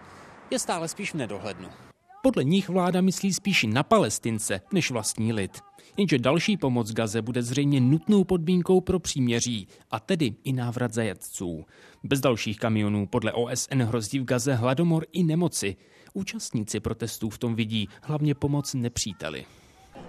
je 0.51 0.59
stále 0.59 0.87
spíš 0.87 1.11
v 1.11 1.17
nedohlednu. 1.17 1.86
Podle 2.27 2.43
nich 2.43 2.69
vláda 2.69 3.01
myslí 3.01 3.33
spíš 3.33 3.65
na 3.69 3.83
Palestince 3.83 4.61
než 4.73 4.91
vlastní 4.91 5.33
lid. 5.33 5.51
Jenže 5.97 6.19
další 6.19 6.57
pomoc 6.57 6.93
Gaze 6.93 7.21
bude 7.21 7.43
zřejmě 7.43 7.81
nutnou 7.81 8.23
podmínkou 8.23 8.81
pro 8.81 8.99
příměří, 8.99 9.67
a 9.91 9.99
tedy 9.99 10.35
i 10.43 10.53
návrat 10.53 10.93
zajatců. 10.93 11.65
Bez 12.03 12.19
dalších 12.19 12.59
kamionů 12.59 13.07
podle 13.07 13.33
OSN 13.33 13.81
hrozí 13.81 14.19
v 14.19 14.25
Gaze 14.25 14.53
hladomor 14.53 15.05
i 15.11 15.23
nemoci. 15.23 15.75
Účastníci 16.13 16.79
protestů 16.79 17.29
v 17.29 17.37
tom 17.37 17.55
vidí 17.55 17.89
hlavně 18.01 18.35
pomoc 18.35 18.73
nepříteli. 18.73 19.45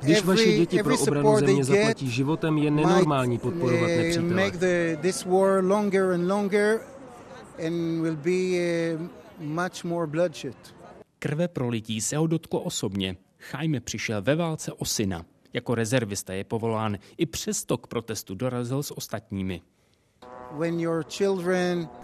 Když 0.02 0.22
vaše 0.24 0.52
děti 0.56 0.82
pro 0.82 0.98
obranu 1.00 1.36
země 1.38 1.64
zaplatí 1.64 2.10
životem, 2.10 2.58
je 2.58 2.70
nenormální 2.70 3.38
podporovat 3.38 3.90
nepřítele. 3.90 4.50
Krve 11.18 11.48
prolití 11.48 12.00
se 12.00 12.16
ho 12.16 12.26
dotklo 12.26 12.60
osobně. 12.60 13.16
Chajme 13.38 13.80
přišel 13.80 14.22
ve 14.22 14.36
válce 14.36 14.72
o 14.72 14.84
syna. 14.84 15.24
Jako 15.52 15.74
rezervista 15.74 16.32
je 16.32 16.44
povolán. 16.44 16.98
I 17.16 17.26
přesto 17.26 17.78
k 17.78 17.86
protestu 17.86 18.34
dorazil 18.34 18.82
s 18.82 18.96
ostatními. 18.96 19.62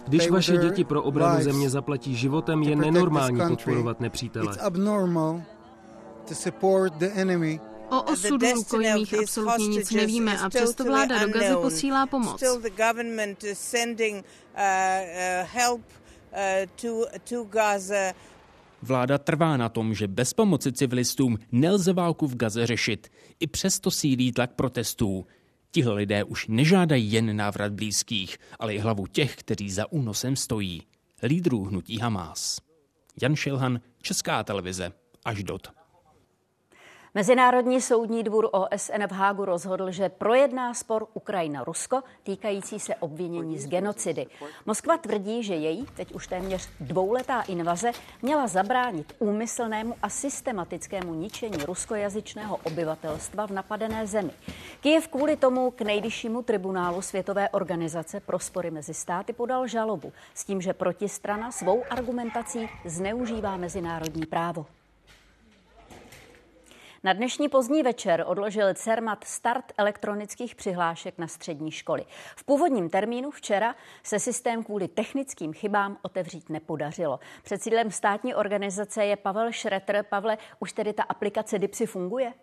Když 0.07 0.29
vaše 0.29 0.57
děti 0.57 0.83
pro 0.83 1.03
obranu 1.03 1.43
země 1.43 1.69
zaplatí 1.69 2.15
životem, 2.15 2.63
je 2.63 2.75
nenormální 2.75 3.39
podporovat 3.47 3.99
nepřítele. 3.99 4.57
O 7.89 8.01
osudu 8.01 8.51
rukojmích 8.51 9.13
absolutně 9.19 9.67
nic 9.67 9.91
nevíme 9.91 10.39
a 10.39 10.49
přesto 10.49 10.83
vláda 10.83 11.25
do 11.25 11.31
Gazy 11.31 11.55
posílá 11.61 12.07
pomoc. 12.07 12.43
Vláda 18.85 19.17
trvá 19.17 19.57
na 19.57 19.69
tom, 19.69 19.93
že 19.93 20.07
bez 20.07 20.33
pomoci 20.33 20.71
civilistům 20.71 21.37
nelze 21.51 21.93
válku 21.93 22.27
v 22.27 22.35
Gaze 22.35 22.67
řešit. 22.67 23.11
I 23.39 23.47
přesto 23.47 23.91
sílí 23.91 24.31
tlak 24.31 24.53
protestů. 24.53 25.25
Tihle 25.71 25.93
lidé 25.93 26.23
už 26.23 26.47
nežádají 26.47 27.11
jen 27.11 27.35
návrat 27.35 27.73
blízkých, 27.73 28.37
ale 28.59 28.75
i 28.75 28.79
hlavu 28.79 29.07
těch, 29.07 29.35
kteří 29.35 29.71
za 29.71 29.91
únosem 29.91 30.35
stojí. 30.35 30.81
Lídrů 31.23 31.63
hnutí 31.63 31.97
Hamás. 31.99 32.57
Jan 33.21 33.35
Šilhan, 33.35 33.79
Česká 34.01 34.43
televize, 34.43 34.91
až 35.25 35.43
dot. 35.43 35.67
Mezinárodní 37.17 37.81
soudní 37.81 38.23
dvůr 38.23 38.49
OSN 38.51 39.03
v 39.07 39.11
Hágu 39.11 39.45
rozhodl, 39.45 39.91
že 39.91 40.09
projedná 40.09 40.73
spor 40.73 41.07
Ukrajina-Rusko 41.13 42.01
týkající 42.23 42.79
se 42.79 42.95
obvinění 42.95 43.59
z 43.59 43.67
genocidy. 43.67 44.27
Moskva 44.65 44.97
tvrdí, 44.97 45.43
že 45.43 45.55
její, 45.55 45.85
teď 45.95 46.13
už 46.13 46.27
téměř 46.27 46.69
dvouletá 46.79 47.41
invaze, 47.41 47.91
měla 48.21 48.47
zabránit 48.47 49.15
úmyslnému 49.19 49.95
a 50.01 50.09
systematickému 50.09 51.13
ničení 51.13 51.57
ruskojazyčného 51.65 52.59
obyvatelstva 52.63 53.47
v 53.47 53.51
napadené 53.51 54.07
zemi. 54.07 54.31
Kyjev 54.81 55.07
kvůli 55.07 55.35
tomu 55.37 55.71
k 55.71 55.81
nejvyššímu 55.81 56.41
tribunálu 56.41 57.01
Světové 57.01 57.49
organizace 57.49 58.19
pro 58.19 58.39
spory 58.39 58.71
mezi 58.71 58.93
státy 58.93 59.33
podal 59.33 59.67
žalobu 59.67 60.13
s 60.33 60.45
tím, 60.45 60.61
že 60.61 60.73
protistrana 60.73 61.51
svou 61.51 61.83
argumentací 61.89 62.69
zneužívá 62.85 63.57
mezinárodní 63.57 64.25
právo. 64.25 64.65
Na 67.05 67.13
dnešní 67.13 67.49
pozdní 67.49 67.83
večer 67.83 68.23
odložil 68.27 68.73
CERMAT 68.73 69.23
start 69.23 69.65
elektronických 69.77 70.55
přihlášek 70.55 71.17
na 71.17 71.27
střední 71.27 71.71
školy. 71.71 72.05
V 72.35 72.43
původním 72.43 72.89
termínu 72.89 73.31
včera 73.31 73.75
se 74.03 74.19
systém 74.19 74.63
kvůli 74.63 74.87
technickým 74.87 75.53
chybám 75.53 75.97
otevřít 76.01 76.49
nepodařilo. 76.49 77.19
Před 77.43 77.63
sídlem 77.63 77.91
státní 77.91 78.35
organizace 78.35 79.05
je 79.05 79.15
Pavel 79.15 79.51
Šretr. 79.51 80.03
Pavle, 80.03 80.37
už 80.59 80.73
tedy 80.73 80.93
ta 80.93 81.03
aplikace 81.03 81.59
DIPSy 81.59 81.85
funguje? 81.85 82.33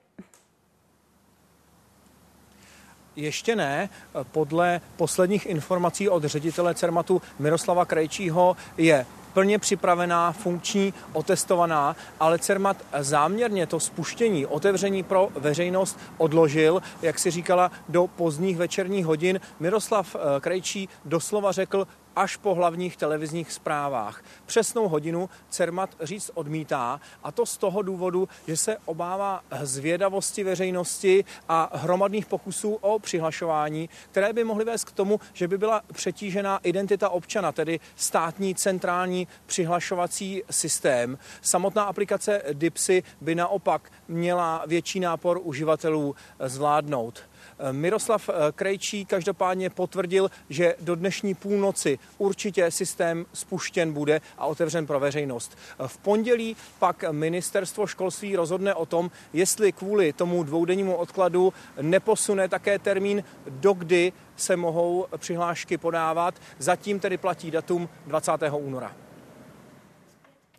Ještě 3.17 3.57
ne. 3.57 3.89
Podle 4.23 4.81
posledních 4.97 5.47
informací 5.47 6.09
od 6.09 6.25
ředitele 6.25 6.75
CERMATu 6.75 7.23
Miroslava 7.39 7.85
Krejčího 7.85 8.57
je 8.77 9.07
plně 9.33 9.59
připravená, 9.59 10.33
funkční, 10.33 10.95
otestovaná, 11.13 11.97
ale 12.21 12.39
CERMAT 12.39 12.77
záměrně 13.01 13.67
to 13.67 13.81
spuštění, 13.81 14.47
otevření 14.47 15.03
pro 15.03 15.29
veřejnost 15.37 15.99
odložil, 16.19 16.83
jak 17.03 17.19
si 17.19 17.31
říkala, 17.31 17.71
do 17.89 18.07
pozdních 18.07 18.57
večerních 18.57 19.07
hodin. 19.07 19.41
Miroslav 19.61 20.17
eh, 20.17 20.41
Krejčí 20.41 20.89
doslova 21.05 21.53
řekl, 21.53 21.87
až 22.17 22.37
po 22.37 22.55
hlavních 22.55 22.97
televizních 22.97 23.53
zprávách. 23.53 24.25
Přesnou 24.47 24.89
hodinu 24.89 25.31
Cermat 25.51 25.91
říct 26.01 26.31
odmítá 26.35 27.01
a 27.23 27.33
to 27.33 27.47
z 27.47 27.57
toho 27.57 27.83
důvodu, 27.83 28.29
že 28.47 28.57
se 28.57 28.77
obává 28.85 29.41
zvědavosti 29.63 30.45
veřejnosti 30.45 31.25
a 31.49 31.71
hromadných 31.73 32.27
pokusů 32.27 32.75
o 32.75 32.99
přihlašování, 32.99 33.89
které 34.11 34.33
by 34.33 34.45
mohly 34.45 34.65
vést 34.65 34.85
k 34.85 34.93
tomu, 34.93 35.21
že 35.33 35.49
by 35.49 35.59
byla 35.59 35.83
přetížená 35.93 36.61
identita 36.63 37.09
občana, 37.09 37.53
tedy 37.53 37.81
státní 37.97 38.55
centrální 38.55 39.29
přihlašovací 39.47 40.43
systém. 40.51 41.19
Samotná 41.41 41.85
aplikace 41.85 42.43
DIPSy 42.53 43.03
by 43.21 43.35
naopak 43.35 43.93
měla 44.09 44.65
větší 44.67 45.01
nápor 45.01 45.41
uživatelů 45.43 46.15
zvládnout. 46.41 47.32
Miroslav 47.71 48.29
eh, 48.29 48.53
Krejčí 48.53 49.05
každopádně 49.05 49.71
potvrdil, 49.71 50.31
že 50.49 50.75
do 50.81 50.95
dnešní 50.95 51.35
půlnoci 51.35 51.99
určitě 52.19 52.71
systém 52.71 53.27
spuštěn 53.33 53.93
bude 53.93 54.21
a 54.39 54.47
otevřen 54.47 54.87
pro 54.87 55.01
veřejnost. 55.01 55.59
V 55.87 55.99
pondělí 55.99 56.57
pak 56.79 57.05
ministerstvo 57.11 57.87
školství 57.87 58.37
rozhodne 58.37 58.75
o 58.75 58.87
tom, 58.87 59.11
jestli 59.33 59.73
kvůli 59.73 60.13
tomu 60.13 60.43
dvoudennímu 60.43 60.97
odkladu 60.97 61.53
neposune 61.81 62.49
také 62.49 62.79
termín, 62.79 63.25
dokdy 63.47 64.13
se 64.37 64.57
mohou 64.57 65.07
přihlášky 65.17 65.79
podávat. 65.79 66.35
Zatím 66.59 67.01
tedy 67.01 67.17
platí 67.17 67.51
datum 67.51 67.89
20. 68.07 68.33
února. 68.53 68.97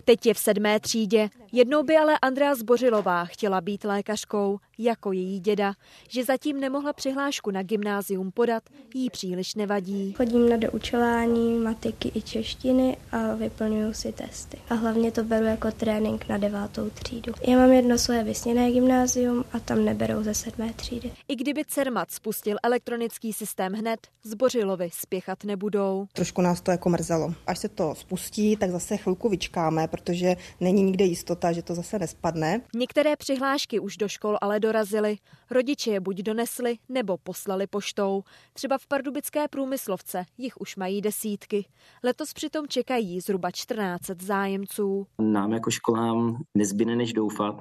Teď 0.05 0.25
je 0.25 0.33
v 0.33 0.39
sedmé 0.39 0.79
třídě. 0.79 1.29
Jednou 1.51 1.83
by 1.83 1.98
ale 1.98 2.19
Andrea 2.22 2.55
Zbořilová 2.55 3.25
chtěla 3.25 3.62
být 3.62 3.83
lékařkou, 3.83 4.60
jako 4.77 5.12
její 5.12 5.39
děda. 5.39 5.74
Že 6.10 6.24
zatím 6.24 6.60
nemohla 6.60 6.94
přihlášku 6.94 7.51
na 7.51 7.63
gymnázium 7.63 8.32
podat, 8.32 8.63
jí 8.94 9.10
příliš 9.10 9.56
nevadí. 9.56 10.13
Chodím 10.13 10.50
na 10.50 10.58
doučování 10.58 11.60
matiky 11.60 12.12
i 12.15 12.22
češtiny 12.22 12.98
a 13.12 13.36
vyplňuju 13.36 13.94
si 13.94 14.12
testy. 14.12 14.58
A 14.70 14.74
hlavně 14.74 15.12
to 15.12 15.24
beru 15.24 15.46
jako 15.46 15.72
trénink 15.72 16.27
na 16.30 16.38
devátou 16.38 16.89
třídu. 16.89 17.34
Já 17.48 17.58
mám 17.58 17.72
jedno 17.72 17.98
svoje 17.98 18.24
vysněné 18.24 18.72
gymnázium 18.72 19.46
a 19.53 19.60
tam 19.60 19.86
neberou 19.86 20.24
ze 20.24 20.34
sedmé 20.34 20.74
třídy. 20.74 21.12
I 21.27 21.36
kdyby 21.36 21.65
CERMAT 21.65 22.12
spustil 22.12 22.58
elektronický 22.63 23.34
systém 23.34 23.74
hned, 23.74 24.00
Zbořilovi 24.24 24.89
spěchat 24.94 25.44
nebudou. 25.44 26.06
Trošku 26.13 26.42
nás 26.42 26.62
to 26.62 26.72
jako 26.72 26.89
mrzelo. 26.89 27.34
Až 27.48 27.60
se 27.60 27.70
to 27.70 27.96
spustí, 27.96 28.58
tak 28.58 28.72
zase 28.72 28.98
chvilku 28.98 29.30
vyčkáme, 29.30 29.88
protože 29.88 30.36
není 30.60 30.84
nikde 30.84 31.06
jistota, 31.06 31.51
že 31.51 31.62
to 31.62 31.75
zase 31.75 32.00
nespadne. 32.00 32.62
Některé 32.75 33.15
přihlášky 33.15 33.80
už 33.80 33.98
do 33.98 34.08
škol 34.08 34.38
ale 34.42 34.60
dorazily. 34.63 35.17
Rodiče 35.51 35.91
je 35.91 36.00
buď 36.00 36.17
donesli, 36.17 36.77
nebo 36.89 37.17
poslali 37.17 37.67
poštou. 37.67 38.24
Třeba 38.53 38.77
v 38.77 38.88
pardubické 38.88 39.48
průmyslovce 39.48 40.25
jich 40.38 40.58
už 40.58 40.75
mají 40.75 41.01
desítky. 41.01 41.65
Letos 42.03 42.34
přitom 42.34 42.67
čekají 42.67 43.20
zhruba 43.20 43.51
14 43.51 44.01
zájemců. 44.22 45.08
Nám 45.22 45.53
jako 45.53 45.72
školám 45.72 46.38
nezbyne 46.58 46.96
než 46.96 47.13
doufat, 47.13 47.55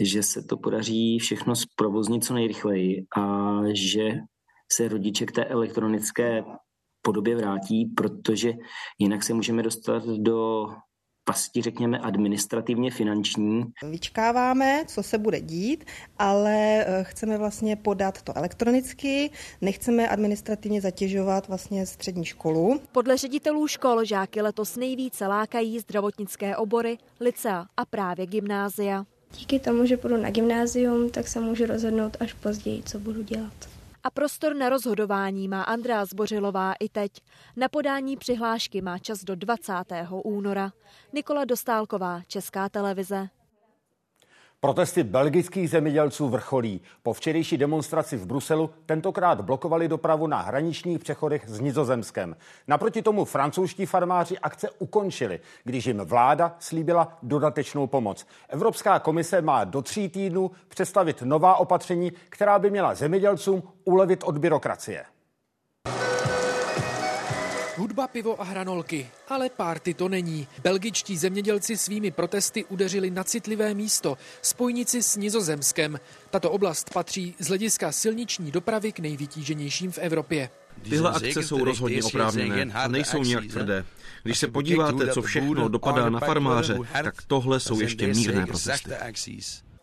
že 0.00 0.22
se 0.22 0.42
to 0.42 0.56
podaří 0.56 1.18
všechno 1.18 1.56
zprovoznit 1.56 2.24
co 2.24 2.34
nejrychleji 2.34 3.06
a 3.16 3.58
že 3.72 4.18
se 4.72 4.88
rodiče 4.88 5.26
k 5.26 5.32
té 5.32 5.44
elektronické 5.44 6.44
podobě 7.02 7.36
vrátí, 7.36 7.86
protože 7.96 8.52
jinak 8.98 9.22
se 9.22 9.34
můžeme 9.34 9.62
dostat 9.62 10.06
do 10.06 10.66
pasti, 11.26 11.62
řekněme, 11.62 11.98
administrativně 11.98 12.90
finanční. 12.90 13.64
Vyčkáváme, 13.90 14.84
co 14.86 15.02
se 15.02 15.18
bude 15.18 15.40
dít, 15.40 15.84
ale 16.18 16.84
eh, 16.86 17.04
chceme 17.04 17.38
vlastně 17.38 17.76
podat 17.76 18.22
to 18.22 18.36
elektronicky, 18.36 19.30
nechceme 19.60 20.08
administrativně 20.08 20.80
zatěžovat 20.80 21.48
vlastně 21.48 21.86
střední 21.86 22.24
školu. 22.24 22.80
Podle 22.92 23.16
ředitelů 23.16 23.68
škol 23.68 24.04
žáky 24.04 24.42
letos 24.42 24.76
nejvíce 24.76 25.26
lákají 25.26 25.78
zdravotnické 25.78 26.56
obory, 26.56 26.98
licea 27.20 27.66
a 27.76 27.84
právě 27.84 28.26
gymnázia. 28.26 29.04
Díky 29.38 29.58
tomu, 29.58 29.86
že 29.86 29.96
půjdu 29.96 30.16
na 30.16 30.30
gymnázium, 30.30 31.10
tak 31.10 31.28
se 31.28 31.40
můžu 31.40 31.66
rozhodnout 31.66 32.16
až 32.20 32.32
později, 32.32 32.82
co 32.82 32.98
budu 32.98 33.22
dělat. 33.22 33.75
A 34.06 34.10
prostor 34.10 34.56
na 34.56 34.68
rozhodování 34.68 35.48
má 35.48 35.62
Andrea 35.62 36.04
Zbořilová 36.04 36.74
i 36.80 36.88
teď. 36.88 37.12
Na 37.56 37.68
podání 37.68 38.16
přihlášky 38.16 38.82
má 38.82 38.98
čas 38.98 39.24
do 39.24 39.36
20. 39.36 39.72
února. 40.24 40.72
Nikola 41.12 41.44
Dostálková, 41.44 42.22
Česká 42.26 42.68
televize. 42.68 43.28
Protesty 44.60 45.02
belgických 45.02 45.70
zemědělců 45.70 46.28
vrcholí. 46.28 46.80
Po 47.02 47.12
včerejší 47.12 47.56
demonstraci 47.56 48.16
v 48.16 48.26
Bruselu 48.26 48.70
tentokrát 48.86 49.40
blokovali 49.40 49.88
dopravu 49.88 50.26
na 50.26 50.40
hraničních 50.40 50.98
přechodech 50.98 51.44
s 51.48 51.60
Nizozemskem. 51.60 52.36
Naproti 52.68 53.02
tomu 53.02 53.24
francouzští 53.24 53.86
farmáři 53.86 54.38
akce 54.38 54.70
ukončili, 54.70 55.40
když 55.64 55.86
jim 55.86 55.98
vláda 55.98 56.56
slíbila 56.58 57.18
dodatečnou 57.22 57.86
pomoc. 57.86 58.26
Evropská 58.48 58.98
komise 58.98 59.42
má 59.42 59.64
do 59.64 59.82
tří 59.82 60.08
týdnů 60.08 60.50
představit 60.68 61.22
nová 61.22 61.56
opatření, 61.56 62.12
která 62.28 62.58
by 62.58 62.70
měla 62.70 62.94
zemědělcům 62.94 63.62
ulevit 63.84 64.24
od 64.24 64.38
byrokracie. 64.38 65.04
Hudba, 67.76 68.08
pivo 68.08 68.40
a 68.40 68.44
hranolky. 68.44 69.08
Ale 69.28 69.50
párty 69.50 69.94
to 69.94 70.08
není. 70.08 70.48
Belgičtí 70.62 71.16
zemědělci 71.16 71.76
svými 71.76 72.10
protesty 72.10 72.64
udeřili 72.64 73.10
na 73.10 73.24
citlivé 73.24 73.74
místo, 73.74 74.18
spojnici 74.42 75.02
s 75.02 75.16
Nizozemskem. 75.16 76.00
Tato 76.30 76.50
oblast 76.50 76.90
patří 76.92 77.34
z 77.38 77.48
hlediska 77.48 77.92
silniční 77.92 78.50
dopravy 78.50 78.92
k 78.92 78.98
nejvytíženějším 78.98 79.92
v 79.92 79.98
Evropě. 79.98 80.50
Tyhle 80.82 81.10
akce 81.10 81.42
jsou 81.42 81.64
rozhodně 81.64 82.02
oprávněné 82.02 82.72
a 82.74 82.88
nejsou 82.88 83.22
nějak 83.22 83.46
tvrdé. 83.46 83.84
Když 84.22 84.38
se 84.38 84.48
podíváte, 84.48 85.08
co 85.08 85.22
všechno 85.22 85.68
dopadá 85.68 86.10
na 86.10 86.20
farmáře, 86.20 86.78
tak 87.02 87.22
tohle 87.26 87.60
jsou 87.60 87.80
ještě 87.80 88.06
mírné 88.06 88.46
protesty. 88.46 88.90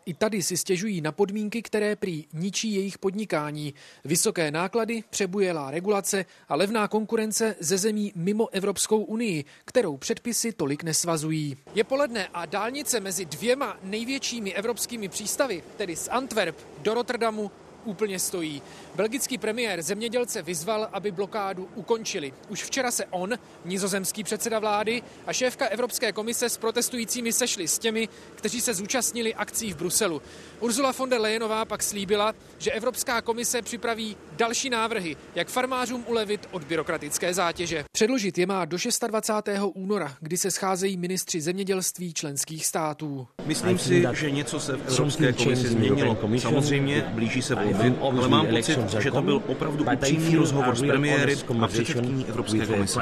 I 0.05 0.13
tady 0.13 0.43
si 0.43 0.57
stěžují 0.57 1.01
na 1.01 1.11
podmínky, 1.11 1.61
které 1.61 1.95
prý 1.95 2.25
ničí 2.33 2.73
jejich 2.73 2.97
podnikání. 2.97 3.73
Vysoké 4.05 4.51
náklady, 4.51 5.03
přebujelá 5.09 5.71
regulace 5.71 6.25
a 6.49 6.55
levná 6.55 6.87
konkurence 6.87 7.55
ze 7.59 7.77
zemí 7.77 8.11
mimo 8.15 8.49
Evropskou 8.53 9.03
unii, 9.03 9.45
kterou 9.65 9.97
předpisy 9.97 10.51
tolik 10.51 10.83
nesvazují. 10.83 11.57
Je 11.75 11.83
poledne 11.83 12.27
a 12.33 12.45
dálnice 12.45 12.99
mezi 12.99 13.25
dvěma 13.25 13.77
největšími 13.83 14.53
evropskými 14.53 15.09
přístavy, 15.09 15.63
tedy 15.77 15.95
z 15.95 16.07
Antwerp 16.07 16.57
do 16.81 16.93
Rotterdamu, 16.93 17.51
úplně 17.85 18.19
stojí. 18.19 18.61
Belgický 18.95 19.37
premiér 19.37 19.81
zemědělce 19.81 20.41
vyzval, 20.41 20.89
aby 20.93 21.11
blokádu 21.11 21.69
ukončili. 21.75 22.33
Už 22.49 22.63
včera 22.63 22.91
se 22.91 23.05
on, 23.05 23.33
nizozemský 23.65 24.23
předseda 24.23 24.59
vlády 24.59 25.01
a 25.27 25.33
šéfka 25.33 25.65
Evropské 25.65 26.11
komise 26.11 26.49
s 26.49 26.57
protestujícími 26.57 27.33
sešli 27.33 27.67
s 27.67 27.79
těmi, 27.79 28.09
kteří 28.35 28.61
se 28.61 28.73
zúčastnili 28.73 29.35
akcí 29.35 29.73
v 29.73 29.77
Bruselu. 29.77 30.21
Ursula 30.59 30.91
von 30.91 31.09
der 31.09 31.21
Leyenová 31.21 31.65
pak 31.65 31.83
slíbila, 31.83 32.33
že 32.57 32.71
Evropská 32.71 33.21
komise 33.21 33.61
připraví 33.61 34.17
další 34.37 34.69
návrhy, 34.69 35.15
jak 35.35 35.47
farmářům 35.47 36.03
ulevit 36.07 36.47
od 36.51 36.63
byrokratické 36.63 37.33
zátěže. 37.33 37.83
Předložit 37.91 38.37
je 38.37 38.45
má 38.45 38.65
do 38.65 38.77
26. 39.07 39.49
února, 39.73 40.15
kdy 40.19 40.37
se 40.37 40.51
scházejí 40.51 40.97
ministři 40.97 41.41
zemědělství 41.41 42.13
členských 42.13 42.65
států. 42.65 43.27
Myslím 43.45 43.77
si, 43.79 44.05
že 44.13 44.31
něco 44.31 44.59
se 44.59 44.77
v 44.77 44.87
Evropské 44.87 45.33
komisi 45.33 45.67
změnilo. 45.67 46.17
Samozřejmě 46.39 47.01
blíží 47.13 47.41
se 47.41 47.55
volby, 47.55 47.72
ale 48.01 48.27
mám 48.27 48.47
pocit, 48.47 48.79
že 48.99 49.11
to 49.11 49.21
byl 49.21 49.43
opravdu 49.47 49.85
upřímný 49.93 50.35
rozhovor 50.35 50.75
s 50.75 50.81
premiéry 50.81 51.35
a 51.61 51.67
předsedkyní 51.67 52.25
Evropské 52.25 52.65
komise. 52.65 52.99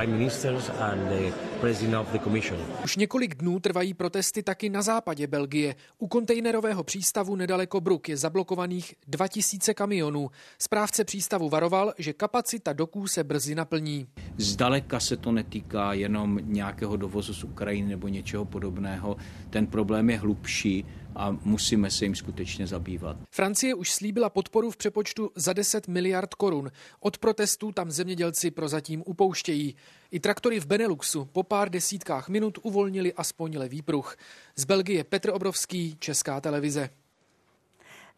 Už 2.83 2.95
několik 2.95 3.35
dnů 3.35 3.59
trvají 3.59 3.93
protesty 3.93 4.43
taky 4.43 4.69
na 4.69 4.81
západě 4.81 5.27
Belgie. 5.27 5.75
U 5.99 6.07
kontejnerového 6.07 6.83
přístavu 6.83 7.35
nedaleko 7.35 7.81
Bruk 7.81 8.09
je 8.09 8.17
zablokovaných 8.17 8.95
2000 9.07 9.73
kamionů. 9.73 10.29
Správce 10.59 11.03
přístavu 11.03 11.49
varoval, 11.49 11.93
že 11.97 12.13
kapacita 12.13 12.73
doků 12.73 13.07
se 13.07 13.23
brzy 13.23 13.55
naplní. 13.55 14.07
Zdaleka 14.37 14.99
se 14.99 15.17
to 15.17 15.31
netýká 15.31 15.93
jenom 15.93 16.39
nějakého 16.43 16.97
dovozu 16.97 17.33
z 17.33 17.43
Ukrajiny 17.43 17.89
nebo 17.89 18.07
něčeho 18.07 18.45
podobného. 18.45 19.17
Ten 19.49 19.67
problém 19.67 20.09
je 20.09 20.17
hlubší 20.17 20.85
a 21.15 21.37
musíme 21.43 21.91
se 21.91 22.05
jim 22.05 22.15
skutečně 22.15 22.67
zabývat. 22.67 23.17
Francie 23.31 23.75
už 23.75 23.91
slíbila 23.91 24.29
podporu 24.29 24.71
v 24.71 24.77
přepočtu 24.77 25.31
za 25.35 25.53
10 25.53 25.87
miliard 25.87 26.33
korun. 26.33 26.71
Od 26.99 27.17
protestů 27.17 27.71
tam 27.71 27.91
zemědělci 27.91 28.51
prozatím 28.51 29.03
upouštějí. 29.05 29.75
I 30.11 30.19
traktory 30.19 30.59
v 30.59 30.65
Beneluxu 30.65 31.25
po 31.25 31.43
pár 31.43 31.69
desítkách 31.69 32.29
minut 32.29 32.57
uvolnili 32.61 33.13
aspoň 33.13 33.57
levý 33.57 33.81
pruh. 33.81 34.15
Z 34.55 34.65
Belgie 34.65 35.03
Petr 35.03 35.29
Obrovský, 35.29 35.97
Česká 35.99 36.41
televize. 36.41 36.89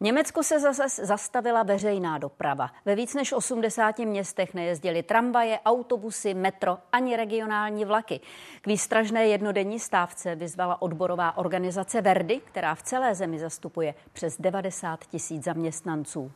Německu 0.00 0.42
se 0.42 0.60
zase 0.60 1.06
zastavila 1.06 1.62
veřejná 1.62 2.18
doprava. 2.18 2.70
Ve 2.84 2.94
víc 2.94 3.14
než 3.14 3.32
80 3.32 3.98
městech 3.98 4.54
nejezdily 4.54 5.02
tramvaje, 5.02 5.58
autobusy, 5.64 6.34
metro 6.34 6.78
ani 6.92 7.16
regionální 7.16 7.84
vlaky. 7.84 8.20
K 8.60 8.66
výstražné 8.66 9.26
jednodenní 9.26 9.80
stávce 9.80 10.34
vyzvala 10.34 10.82
odborová 10.82 11.36
organizace 11.36 12.00
Verdi, 12.00 12.40
která 12.44 12.74
v 12.74 12.82
celé 12.82 13.14
zemi 13.14 13.38
zastupuje 13.38 13.94
přes 14.12 14.36
90 14.40 15.04
tisíc 15.06 15.44
zaměstnanců. 15.44 16.32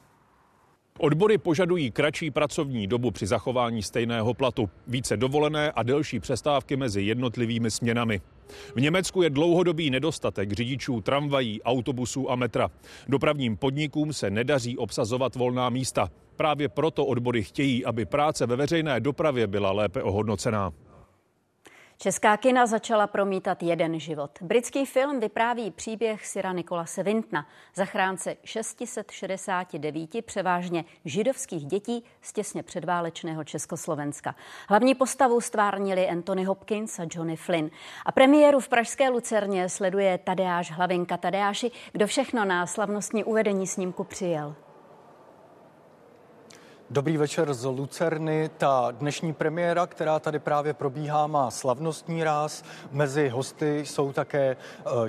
Odbory 0.99 1.39
požadují 1.39 1.91
kratší 1.91 2.31
pracovní 2.31 2.87
dobu 2.87 3.11
při 3.11 3.27
zachování 3.27 3.83
stejného 3.83 4.35
platu, 4.35 4.71
více 4.87 5.17
dovolené 5.17 5.73
a 5.73 5.83
delší 5.83 6.21
přestávky 6.21 6.77
mezi 6.77 7.03
jednotlivými 7.03 7.71
směnami. 7.71 8.21
V 8.75 8.81
Německu 8.81 9.23
je 9.23 9.31
dlouhodobý 9.31 9.91
nedostatek 9.91 10.53
řidičů 10.53 11.01
tramvají, 11.01 11.63
autobusů 11.63 12.31
a 12.31 12.37
metra. 12.37 12.71
Dopravním 13.09 13.57
podnikům 13.57 14.13
se 14.13 14.31
nedaří 14.31 14.79
obsazovat 14.79 15.37
volná 15.37 15.71
místa. 15.71 16.11
Právě 16.37 16.69
proto 16.69 17.07
odbory 17.07 17.43
chtějí, 17.43 17.85
aby 17.85 18.07
práce 18.07 18.47
ve 18.47 18.57
veřejné 18.57 19.01
dopravě 19.01 19.47
byla 19.47 19.73
lépe 19.73 20.03
ohodnocená. 20.03 20.73
Česká 22.01 22.37
kina 22.37 22.67
začala 22.67 23.07
promítat 23.07 23.63
jeden 23.63 24.01
život. 24.01 24.31
Britský 24.41 24.87
film 24.87 25.21
vypráví 25.21 25.71
příběh 25.71 26.27
Syra 26.27 26.53
Nikolase 26.53 27.03
Vintna, 27.03 27.47
zachránce 27.75 28.37
669 28.45 30.25
převážně 30.25 30.85
židovských 31.05 31.67
dětí 31.67 32.05
z 32.23 32.33
těsně 32.33 32.63
předválečného 32.63 33.45
Československa. 33.45 34.35
Hlavní 34.69 34.95
postavu 34.95 35.41
stvárnili 35.41 36.09
Anthony 36.09 36.45
Hopkins 36.45 36.99
a 36.99 37.07
Johnny 37.15 37.37
Flynn. 37.37 37.71
A 38.07 38.13
premiéru 38.13 38.61
v 38.61 38.69
Pražské 38.69 39.09
Lucerně 39.09 39.69
sleduje 39.69 40.19
Tadeáš 40.19 40.71
Hlavinka. 40.71 41.17
Tadeáši, 41.17 41.71
kdo 41.93 42.07
všechno 42.07 42.45
na 42.45 42.67
slavnostní 42.67 43.25
uvedení 43.25 43.67
snímku 43.67 44.05
přijel? 44.05 44.55
Dobrý 46.91 47.17
večer 47.17 47.55
z 47.55 47.65
Lucerny. 47.65 48.51
Ta 48.59 48.89
dnešní 48.91 49.35
premiéra, 49.35 49.87
která 49.87 50.19
tady 50.19 50.39
právě 50.39 50.75
probíhá, 50.75 51.27
má 51.27 51.51
slavnostní 51.51 52.25
ráz. 52.25 52.65
Mezi 52.93 53.29
hosty 53.29 53.87
jsou 53.87 54.13
také 54.13 54.41
e, 54.51 54.57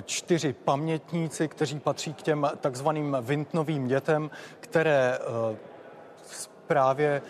čtyři 0.02 0.52
pamětníci, 0.52 1.48
kteří 1.48 1.80
patří 1.80 2.14
k 2.14 2.22
těm 2.22 2.50
takzvaným 2.60 3.16
vintnovým 3.20 3.86
dětem, 3.86 4.30
které 4.60 5.18
e, 5.18 5.56
právě 6.66 7.22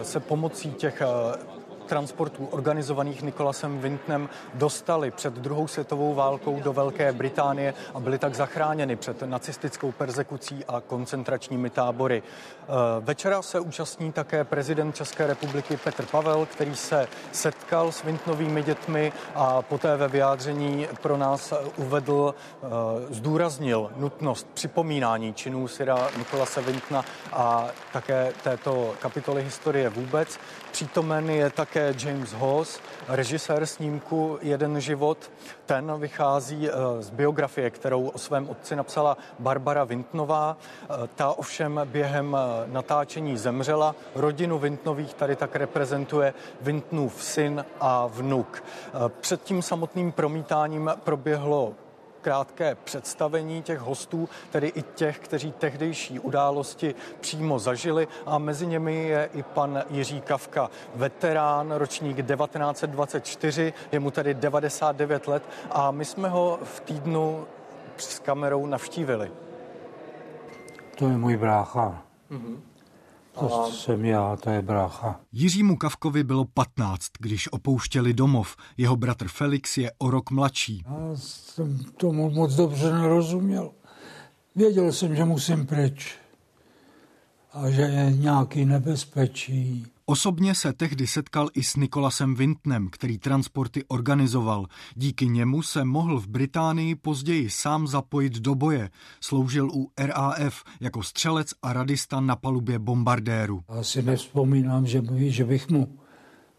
e, 0.00 0.04
se 0.04 0.20
pomocí 0.20 0.72
těch 0.72 1.02
transportů 1.86 2.48
organizovaných 2.50 3.22
Nikolasem 3.22 3.78
Vintnem 3.78 4.28
dostali 4.54 5.10
před 5.10 5.34
druhou 5.34 5.68
světovou 5.68 6.14
válkou 6.14 6.60
do 6.60 6.72
Velké 6.72 7.12
Británie 7.12 7.74
a 7.94 8.00
byli 8.00 8.18
tak 8.18 8.34
zachráněni 8.34 8.96
před 8.96 9.22
nacistickou 9.22 9.92
persekucí 9.92 10.64
a 10.68 10.80
koncentračními 10.80 11.70
tábory. 11.70 12.22
Eh, 12.22 12.72
večera 13.00 13.42
se 13.42 13.60
účastní 13.60 14.12
také 14.12 14.44
prezident 14.44 14.96
České 14.96 15.26
republiky 15.26 15.76
Petr 15.76 16.06
Pavel, 16.06 16.46
který 16.46 16.76
se 16.76 17.08
setkal 17.32 17.92
s 17.92 18.02
Vintnovými 18.02 18.62
dětmi 18.62 19.12
a 19.34 19.62
poté 19.62 19.96
ve 19.96 20.08
vyjádření 20.08 20.88
pro 21.02 21.16
nás 21.16 21.52
uvedl, 21.76 22.34
eh, 22.34 22.66
zdůraznil 23.10 23.90
nutnost 23.96 24.46
připomínání 24.54 25.34
činů 25.34 25.68
Syra 25.68 26.08
Nikolase 26.18 26.60
Vintna 26.60 27.04
a 27.32 27.66
také 27.92 28.32
této 28.42 28.94
kapitoly 29.00 29.44
historie 29.44 29.88
vůbec. 29.88 30.38
Přítomen 30.72 31.30
je 31.30 31.50
také 31.50 31.75
James 31.76 32.32
Hoss, 32.32 32.80
režisér 33.08 33.66
snímku 33.66 34.38
Jeden 34.42 34.80
život. 34.80 35.30
Ten 35.66 35.92
vychází 35.98 36.68
eh, 36.68 36.72
z 37.02 37.10
biografie, 37.10 37.70
kterou 37.70 38.08
o 38.08 38.18
svém 38.18 38.48
otci 38.48 38.76
napsala 38.76 39.16
Barbara 39.38 39.84
Vintnová. 39.84 40.56
Eh, 40.82 41.08
ta 41.14 41.32
ovšem 41.32 41.80
během 41.84 42.36
eh, 42.36 42.72
natáčení 42.72 43.36
zemřela. 43.36 43.94
Rodinu 44.14 44.58
Vintnových 44.58 45.14
tady 45.14 45.36
tak 45.36 45.56
reprezentuje 45.56 46.34
Vintnův 46.60 47.24
syn 47.24 47.64
a 47.80 48.06
vnuk. 48.06 48.64
Před 49.20 49.42
tím 49.42 49.62
samotným 49.62 50.12
promítáním 50.12 50.90
proběhlo 51.04 51.74
krátké 52.26 52.74
představení 52.74 53.62
těch 53.62 53.78
hostů, 53.78 54.28
tedy 54.50 54.68
i 54.68 54.82
těch, 54.82 55.18
kteří 55.18 55.52
tehdejší 55.52 56.20
události 56.20 56.94
přímo 57.20 57.58
zažili 57.58 58.08
a 58.26 58.38
mezi 58.38 58.66
nimi 58.66 59.08
je 59.08 59.30
i 59.34 59.42
pan 59.42 59.82
Jiří 59.90 60.20
Kavka, 60.20 60.70
veterán, 60.94 61.72
ročník 61.72 62.16
1924, 62.16 63.72
je 63.92 64.00
mu 64.00 64.10
tedy 64.10 64.34
99 64.34 65.28
let 65.28 65.42
a 65.70 65.90
my 65.90 66.04
jsme 66.04 66.28
ho 66.28 66.58
v 66.62 66.80
týdnu 66.80 67.46
s 67.96 68.18
kamerou 68.18 68.66
navštívili. 68.66 69.30
To 70.98 71.08
je 71.08 71.16
můj 71.16 71.36
brácha. 71.36 72.02
Mm-hmm. 72.30 72.75
To 73.38 73.70
jsem 73.72 74.04
já, 74.04 74.36
to 74.36 74.50
je 74.50 74.62
brácha. 74.62 75.20
Jiřímu 75.32 75.76
Kavkovi 75.76 76.24
bylo 76.24 76.44
15, 76.44 77.06
když 77.18 77.52
opouštěli 77.52 78.14
domov. 78.14 78.56
Jeho 78.76 78.96
bratr 78.96 79.28
Felix 79.28 79.76
je 79.76 79.92
o 79.98 80.10
rok 80.10 80.30
mladší. 80.30 80.84
Já 80.86 81.16
jsem 81.16 81.78
tomu 81.78 82.30
moc 82.30 82.54
dobře 82.54 82.92
nerozuměl. 82.92 83.70
Věděl 84.56 84.92
jsem, 84.92 85.16
že 85.16 85.24
musím 85.24 85.66
pryč 85.66 86.14
a 87.52 87.70
že 87.70 87.82
je 87.82 88.12
nějaký 88.12 88.64
nebezpečí. 88.64 89.86
Osobně 90.08 90.54
se 90.54 90.72
tehdy 90.72 91.06
setkal 91.06 91.48
i 91.54 91.62
s 91.62 91.76
Nikolasem 91.76 92.34
Vintnem, 92.34 92.88
který 92.92 93.18
transporty 93.18 93.84
organizoval. 93.88 94.66
Díky 94.94 95.28
němu 95.28 95.62
se 95.62 95.84
mohl 95.84 96.20
v 96.20 96.26
Británii 96.26 96.94
později 96.94 97.50
sám 97.50 97.86
zapojit 97.86 98.32
do 98.32 98.54
boje. 98.54 98.90
Sloužil 99.20 99.70
u 99.74 99.90
RAF 99.98 100.64
jako 100.80 101.02
střelec 101.02 101.48
a 101.62 101.72
radista 101.72 102.20
na 102.20 102.36
palubě 102.36 102.78
bombardéru. 102.78 103.62
Asi 103.68 104.02
nevzpomínám, 104.02 104.86
že, 104.86 105.02
že 105.16 105.44
bych 105.44 105.68
mu 105.70 105.98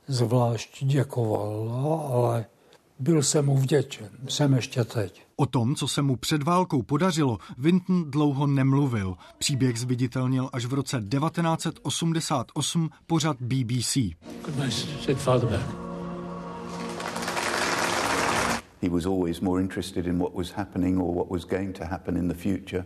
zvlášť 0.08 0.84
děkoval, 0.84 1.72
ale 2.14 2.37
byl 3.00 3.24
jsem 3.24 3.46
mu 3.46 3.58
vděčen. 3.58 4.10
Jsem 4.28 4.54
ještě 4.54 4.84
teď. 4.84 5.24
O 5.36 5.46
tom, 5.46 5.76
co 5.76 5.88
se 5.88 6.02
mu 6.02 6.16
před 6.16 6.44
válkou 6.44 6.82
podařilo, 6.82 7.38
Vinton 7.58 8.12
dlouho 8.12 8.48
nemluvil. 8.48 9.16
Příběh 9.38 9.80
zviditelnil 9.80 10.50
až 10.54 10.66
v 10.66 10.74
roce 10.74 10.98
1988 10.98 12.90
pořad 13.08 13.38
BBC. 13.42 13.98
He 18.82 18.90
was 18.90 19.06
always 19.06 19.42
more 19.42 19.62
interested 19.62 20.08
in 20.08 20.20
what 20.20 20.34
was 20.36 20.52
happening 20.52 21.00
or 21.00 21.16
what 21.16 21.30
was 21.30 21.46
going 21.46 21.78
to 21.78 21.86
happen 21.86 22.18
in 22.18 22.28
the 22.28 22.34
future 22.34 22.86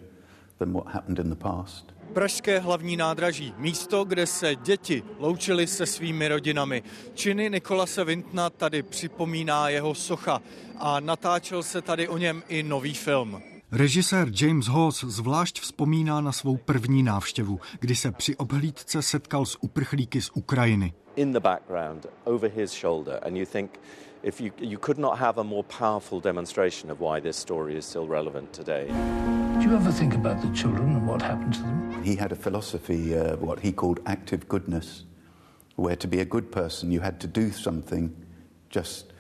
than 0.61 0.73
what 0.73 0.87
happened 0.93 1.19
in 1.19 1.29
the 1.29 1.35
past. 1.35 1.93
Pražské 2.13 2.59
hlavní 2.59 2.97
nádraží, 2.97 3.53
místo, 3.57 4.03
kde 4.03 4.27
se 4.27 4.55
děti 4.55 5.03
loučily 5.19 5.67
se 5.67 5.85
svými 5.85 6.27
rodinami. 6.27 6.83
Činy 7.13 7.49
Nikolase 7.49 8.03
Vintna 8.03 8.49
tady 8.49 8.83
připomíná 8.83 9.69
jeho 9.69 9.95
socha 9.95 10.41
a 10.77 10.99
natáčel 10.99 11.63
se 11.63 11.81
tady 11.81 12.07
o 12.07 12.17
něm 12.17 12.43
i 12.47 12.63
nový 12.63 12.93
film. 12.93 13.41
Režisér 13.71 14.27
James 14.41 14.67
Hoss 14.67 15.03
zvlášť 15.03 15.61
vzpomíná 15.61 16.21
na 16.21 16.31
svou 16.31 16.57
první 16.57 17.03
návštěvu, 17.03 17.59
kdy 17.79 17.95
se 17.95 18.11
při 18.11 18.35
obhlídce 18.35 19.01
setkal 19.01 19.45
s 19.45 19.57
uprchlíky 19.63 20.21
z 20.21 20.29
Ukrajiny. 20.33 20.93
In 21.15 21.33
the 21.33 21.39
background, 21.39 22.05
over 22.23 22.51
his 22.51 22.71
shoulder, 22.81 23.19
and 23.23 23.37
you 23.37 23.45
think 23.45 23.79
if 24.23 24.39
you, 24.39 24.51
you 24.59 24.77
could 24.77 24.97
not 24.97 25.17
have 25.17 25.37
a 25.37 25.43
more 25.43 25.63
powerful 25.63 26.19
demonstration 26.19 26.89
of 26.91 26.99
why 26.99 27.19
this 27.19 27.37
story 27.37 27.75
is 27.75 27.85
still 27.85 28.07
relevant 28.07 28.53
today. 28.53 28.87
Do 29.59 29.67
you 29.67 29.75
ever 29.75 29.91
think 29.91 30.13
about 30.13 30.41
the 30.41 30.49
children 30.49 30.95
and 30.95 31.07
what 31.07 31.21
happened 31.21 31.53
to 31.55 31.61
them? 31.61 32.03
He 32.03 32.15
had 32.15 32.31
a 32.31 32.35
philosophy, 32.35 33.17
uh, 33.17 33.37
what 33.37 33.59
he 33.59 33.71
called 33.71 33.99
active 34.05 34.47
goodness, 34.47 35.05
where 35.75 35.95
to 35.95 36.07
be 36.07 36.19
a 36.19 36.25
good 36.25 36.51
person 36.51 36.91
you 36.91 36.99
had 36.99 37.19
to 37.21 37.27
do 37.27 37.51
something. 37.51 38.15
Just 38.69 39.13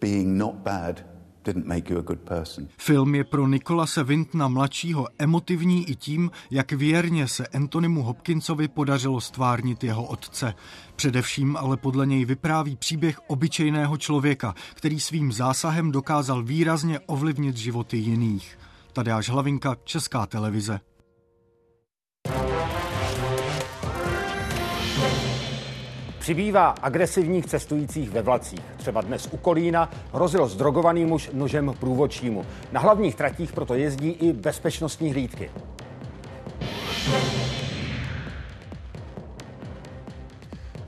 being 0.00 0.36
not 0.36 0.64
bad 0.64 1.04
didn't 1.52 1.66
make 1.66 1.92
you 1.92 1.98
a 1.98 2.02
good 2.02 2.20
person. 2.20 2.68
Film 2.78 3.14
je 3.14 3.24
pro 3.24 3.46
Nikolase 3.46 4.04
Vintna 4.04 4.48
mladšího 4.48 5.06
emotivní 5.18 5.90
i 5.90 5.96
tím, 5.96 6.30
jak 6.50 6.72
věrně 6.72 7.28
se 7.28 7.46
Antonimu 7.46 8.02
Hopkinsovi 8.02 8.68
podařilo 8.68 9.20
stvárnit 9.20 9.84
jeho 9.84 10.04
otce. 10.04 10.54
Především 10.96 11.56
ale 11.56 11.76
podle 11.76 12.06
něj 12.06 12.24
vypráví 12.24 12.76
příběh 12.76 13.20
obyčejného 13.26 13.96
člověka, 13.96 14.54
který 14.74 15.00
svým 15.00 15.32
zásahem 15.32 15.92
dokázal 15.92 16.42
výrazně 16.42 17.00
ovlivnit 17.00 17.56
životy 17.56 17.96
jiných. 17.96 18.58
Tadeáš 18.92 19.28
Hlavinka, 19.28 19.76
Česká 19.84 20.26
televize. 20.26 20.80
Přibývá 26.28 26.68
agresivních 26.68 27.46
cestujících 27.46 28.10
ve 28.10 28.22
vlacích. 28.22 28.60
Třeba 28.76 29.00
dnes 29.00 29.28
u 29.32 29.36
Kolína 29.36 29.90
hrozil 30.12 30.48
zdrogovaný 30.48 31.04
muž 31.04 31.30
nožem 31.32 31.74
průvodčímu. 31.80 32.46
Na 32.72 32.80
hlavních 32.80 33.14
tratích 33.14 33.52
proto 33.52 33.74
jezdí 33.74 34.10
i 34.10 34.32
bezpečnostní 34.32 35.12
hlídky. 35.12 35.50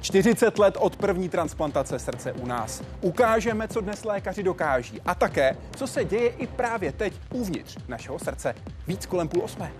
40 0.00 0.58
let 0.58 0.76
od 0.80 0.96
první 0.96 1.28
transplantace 1.28 1.98
srdce 1.98 2.32
u 2.32 2.46
nás. 2.46 2.82
Ukážeme, 3.00 3.68
co 3.68 3.80
dnes 3.80 4.04
lékaři 4.04 4.42
dokáží 4.42 5.00
a 5.04 5.14
také, 5.14 5.56
co 5.76 5.86
se 5.86 6.04
děje 6.04 6.28
i 6.28 6.46
právě 6.46 6.92
teď 6.92 7.12
uvnitř 7.32 7.78
našeho 7.88 8.18
srdce. 8.18 8.54
Víc 8.86 9.06
kolem 9.06 9.28
půl 9.28 9.42
osmé. 9.44 9.72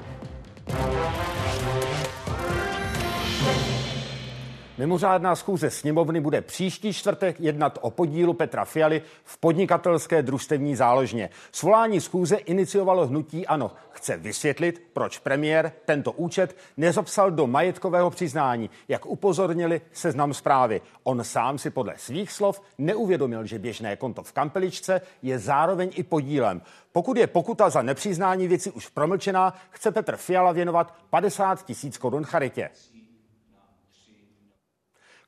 Mimořádná 4.80 5.36
schůze 5.36 5.70
sněmovny 5.70 6.20
bude 6.20 6.42
příští 6.42 6.92
čtvrtek 6.92 7.40
jednat 7.40 7.78
o 7.82 7.90
podílu 7.90 8.34
Petra 8.34 8.64
Fialy 8.64 9.02
v 9.24 9.38
podnikatelské 9.38 10.22
družstevní 10.22 10.76
záložně. 10.76 11.30
Svolání 11.52 12.00
schůze 12.00 12.36
iniciovalo 12.36 13.06
hnutí 13.06 13.46
ANO. 13.46 13.70
Chce 13.90 14.16
vysvětlit, 14.16 14.82
proč 14.92 15.18
premiér 15.18 15.72
tento 15.84 16.12
účet 16.12 16.56
nezapsal 16.76 17.30
do 17.30 17.46
majetkového 17.46 18.10
přiznání, 18.10 18.70
jak 18.88 19.06
upozornili 19.06 19.80
seznam 19.92 20.34
zprávy. 20.34 20.80
On 21.02 21.24
sám 21.24 21.58
si 21.58 21.70
podle 21.70 21.94
svých 21.96 22.32
slov 22.32 22.62
neuvědomil, 22.78 23.46
že 23.46 23.58
běžné 23.58 23.96
konto 23.96 24.22
v 24.22 24.32
Kampeličce 24.32 25.00
je 25.22 25.38
zároveň 25.38 25.90
i 25.94 26.02
podílem. 26.02 26.62
Pokud 26.92 27.16
je 27.16 27.26
pokuta 27.26 27.70
za 27.70 27.82
nepřiznání 27.82 28.48
věci 28.48 28.70
už 28.70 28.88
promlčená, 28.88 29.54
chce 29.70 29.90
Petr 29.90 30.16
Fiala 30.16 30.52
věnovat 30.52 30.94
50 31.10 31.64
tisíc 31.64 31.98
korun 31.98 32.24
charitě. 32.24 32.70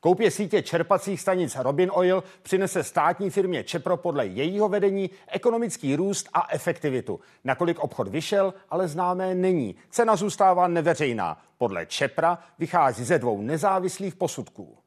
Koupě 0.05 0.31
sítě 0.31 0.63
čerpacích 0.63 1.21
stanic 1.21 1.57
Robin 1.57 1.91
Oil 1.93 2.25
přinese 2.43 2.85
státní 2.85 3.31
firmě 3.31 3.65
Čepro 3.65 3.97
podle 3.97 4.27
jejího 4.27 4.69
vedení 4.69 5.11
ekonomický 5.29 5.97
růst 5.97 6.29
a 6.35 6.47
efektivitu. 6.51 7.21
Nakolik 7.45 7.79
obchod 7.79 8.09
vyšel, 8.09 8.55
ale 8.71 8.89
známé 8.89 9.35
není. 9.35 9.75
Cena 9.91 10.17
zůstává 10.17 10.69
neveřejná. 10.69 11.43
Podle 11.59 11.87
Čepra 11.87 12.39
vychází 12.59 13.05
ze 13.05 13.19
dvou 13.19 13.41
nezávislých 13.41 14.15
posudků. 14.15 14.82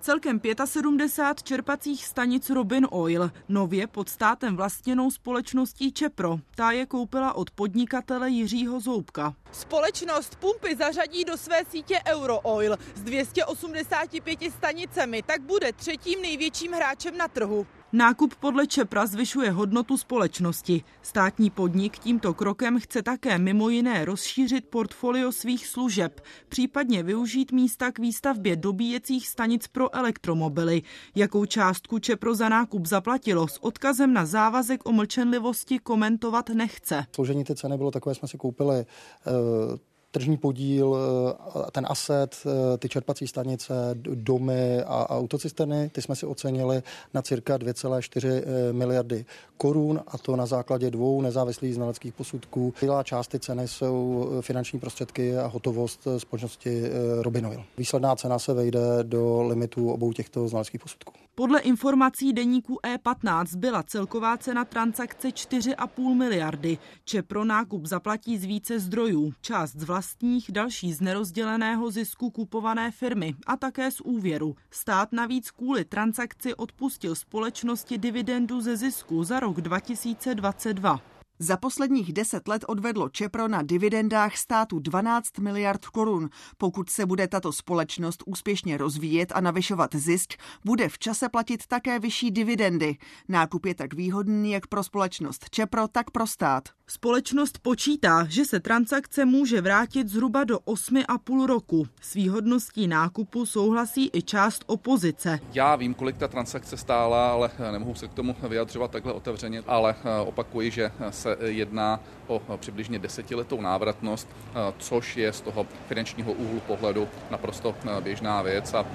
Celkem 0.00 0.40
75 0.64 1.42
čerpacích 1.42 2.06
stanic 2.06 2.50
Robin 2.50 2.86
Oil, 2.90 3.30
nově 3.48 3.86
pod 3.86 4.08
státem 4.08 4.56
vlastněnou 4.56 5.10
společností 5.10 5.92
Čepro. 5.92 6.38
Ta 6.54 6.70
je 6.70 6.86
koupila 6.86 7.32
od 7.32 7.50
podnikatele 7.50 8.30
Jiřího 8.30 8.80
Zoubka. 8.80 9.34
Společnost 9.52 10.36
pumpy 10.36 10.76
zařadí 10.76 11.24
do 11.24 11.36
své 11.36 11.64
sítě 11.70 12.00
Euro 12.08 12.40
Oil 12.40 12.76
s 12.94 13.00
285 13.00 14.38
stanicemi, 14.58 15.22
tak 15.22 15.42
bude 15.42 15.72
třetím 15.72 16.22
největším 16.22 16.72
hráčem 16.72 17.16
na 17.16 17.28
trhu. 17.28 17.66
Nákup 17.92 18.34
podle 18.34 18.66
Čepra 18.66 19.06
zvyšuje 19.06 19.50
hodnotu 19.50 19.96
společnosti. 19.96 20.84
Státní 21.02 21.50
podnik 21.50 21.98
tímto 21.98 22.34
krokem 22.34 22.80
chce 22.80 23.02
také 23.02 23.38
mimo 23.38 23.68
jiné 23.68 24.04
rozšířit 24.04 24.68
portfolio 24.68 25.32
svých 25.32 25.66
služeb, 25.66 26.20
případně 26.48 27.02
využít 27.02 27.52
místa 27.52 27.92
k 27.92 27.98
výstavbě 27.98 28.56
dobíjecích 28.56 29.28
stanic 29.28 29.66
pro 29.66 29.94
elektromobily. 29.94 30.82
Jakou 31.14 31.44
částku 31.44 31.98
Čepro 31.98 32.34
za 32.34 32.48
nákup 32.48 32.86
zaplatilo 32.86 33.48
s 33.48 33.64
odkazem 33.64 34.12
na 34.12 34.26
závazek 34.26 34.88
o 34.88 34.92
mlčenlivosti 34.92 35.78
komentovat 35.78 36.48
nechce. 36.48 37.04
Složení 37.14 37.44
té 37.44 37.54
ceny 37.54 37.76
bylo 37.76 37.90
takové, 37.90 38.14
jsme 38.14 38.28
si 38.28 38.38
koupili 38.38 38.76
uh, 38.76 39.76
tržní 40.10 40.36
podíl, 40.36 40.96
eh, 40.96 41.70
ten 41.70 41.86
aset, 41.88 42.36
eh, 42.46 42.78
ty 42.78 42.88
čerpací 42.88 43.26
stanice, 43.26 43.74
domy 43.94 44.82
a 44.82 45.10
autocisterny, 45.10 45.90
ty 45.92 46.02
jsme 46.02 46.16
si 46.16 46.26
ocenili 46.26 46.82
na 47.14 47.22
cirka 47.22 47.56
2,4 47.56 48.42
eh, 48.46 48.72
miliardy 48.72 49.24
korun 49.56 50.00
a 50.06 50.18
to 50.18 50.36
na 50.36 50.46
základě 50.46 50.90
dvou 50.90 51.22
nezávislých 51.22 51.74
znaleckých 51.74 52.14
posudků. 52.14 52.74
Celá 52.78 53.02
část 53.02 53.28
ty 53.28 53.38
ceny 53.38 53.68
jsou 53.68 54.30
finanční 54.40 54.78
prostředky 54.80 55.36
a 55.36 55.46
hotovost 55.46 56.08
společnosti 56.18 56.82
Robin 57.20 57.46
Oil. 57.46 57.64
Výsledná 57.78 58.16
cena 58.16 58.38
se 58.38 58.54
vejde 58.54 58.80
do 59.02 59.42
limitu 59.42 59.90
obou 59.90 60.12
těchto 60.12 60.48
znaleckých 60.48 60.80
posudků. 60.80 61.12
Podle 61.40 61.60
informací 61.60 62.32
deníku 62.32 62.78
E15 62.82 63.56
byla 63.56 63.82
celková 63.82 64.36
cena 64.36 64.64
transakce 64.64 65.28
4,5 65.28 66.14
miliardy. 66.14 66.78
Čepro 67.04 67.44
nákup 67.44 67.86
zaplatí 67.86 68.38
z 68.38 68.44
více 68.44 68.80
zdrojů, 68.80 69.32
část 69.40 69.72
z 69.72 69.82
vlastních, 70.00 70.52
další 70.52 70.92
z 70.92 71.00
nerozděleného 71.00 71.90
zisku 71.90 72.30
kupované 72.30 72.90
firmy 72.90 73.34
a 73.46 73.56
také 73.56 73.90
z 73.90 74.00
úvěru. 74.00 74.56
Stát 74.70 75.12
navíc 75.12 75.50
kvůli 75.50 75.84
transakci 75.84 76.54
odpustil 76.54 77.14
společnosti 77.14 77.98
dividendu 77.98 78.60
ze 78.60 78.76
zisku 78.76 79.24
za 79.24 79.40
rok 79.40 79.60
2022. 79.60 81.09
Za 81.42 81.56
posledních 81.56 82.12
deset 82.12 82.48
let 82.48 82.64
odvedlo 82.68 83.08
Čepro 83.08 83.48
na 83.48 83.62
dividendách 83.62 84.36
státu 84.36 84.78
12 84.78 85.38
miliard 85.38 85.86
korun. 85.86 86.30
Pokud 86.58 86.90
se 86.90 87.06
bude 87.06 87.28
tato 87.28 87.52
společnost 87.52 88.22
úspěšně 88.26 88.76
rozvíjet 88.76 89.32
a 89.34 89.40
navyšovat 89.40 89.94
zisk, 89.94 90.34
bude 90.64 90.88
v 90.88 90.98
čase 90.98 91.28
platit 91.28 91.66
také 91.66 91.98
vyšší 91.98 92.30
dividendy. 92.30 92.96
Nákup 93.28 93.66
je 93.66 93.74
tak 93.74 93.94
výhodný 93.94 94.52
jak 94.52 94.66
pro 94.66 94.82
společnost 94.82 95.50
Čepro, 95.50 95.88
tak 95.88 96.10
pro 96.10 96.26
stát. 96.26 96.68
Společnost 96.86 97.58
počítá, 97.58 98.26
že 98.28 98.44
se 98.44 98.60
transakce 98.60 99.24
může 99.24 99.60
vrátit 99.60 100.08
zhruba 100.08 100.44
do 100.44 100.58
8,5 100.58 101.46
roku. 101.46 101.86
S 102.00 102.14
výhodností 102.14 102.86
nákupu 102.86 103.46
souhlasí 103.46 104.10
i 104.12 104.22
část 104.22 104.64
opozice. 104.66 105.40
Já 105.52 105.76
vím, 105.76 105.94
kolik 105.94 106.16
ta 106.16 106.28
transakce 106.28 106.76
stála, 106.76 107.32
ale 107.32 107.50
nemohu 107.72 107.94
se 107.94 108.08
k 108.08 108.14
tomu 108.14 108.36
vyjadřovat 108.48 108.90
takhle 108.90 109.12
otevřeně, 109.12 109.62
ale 109.66 109.94
eh, 110.04 110.20
opakuji, 110.20 110.70
že 110.70 110.92
se 111.10 111.29
jedná 111.40 112.00
o 112.26 112.42
přibližně 112.56 112.98
desetiletou 112.98 113.60
návratnost, 113.60 114.28
eh, 114.30 114.74
což 114.78 115.16
je 115.16 115.32
z 115.32 115.40
toho 115.40 115.66
finančního 115.88 116.32
úhlu 116.32 116.60
pohledu 116.60 117.08
naprosto 117.30 117.74
eh, 117.84 118.00
běžná 118.00 118.42
věc 118.42 118.74
a 118.74 118.86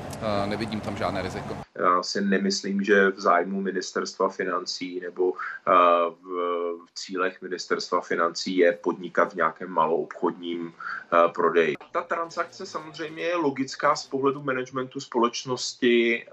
nevidím 0.46 0.82
tam 0.82 0.98
žádné 0.98 1.22
riziko. 1.22 1.58
Já 1.80 2.04
si 2.04 2.22
nemyslím, 2.22 2.84
že 2.84 3.10
v 3.10 3.20
zájmu 3.20 3.62
ministerstva 3.62 4.30
financí 4.30 5.00
nebo 5.00 5.34
v 6.86 6.94
cílech 6.94 7.42
ministerstva 7.42 8.02
financí 8.02 8.58
je 8.58 8.72
podnikat 8.72 9.34
v 9.34 9.36
nějakém 9.36 9.70
maloobchodním 9.70 10.74
prodeji. 11.36 11.76
Ta 11.92 12.02
transakce 12.02 12.66
samozřejmě 12.66 13.24
je 13.24 13.36
logická 13.36 13.96
z 13.96 14.08
pohledu 14.08 14.44
managementu 14.44 15.00
společnosti 15.00 16.26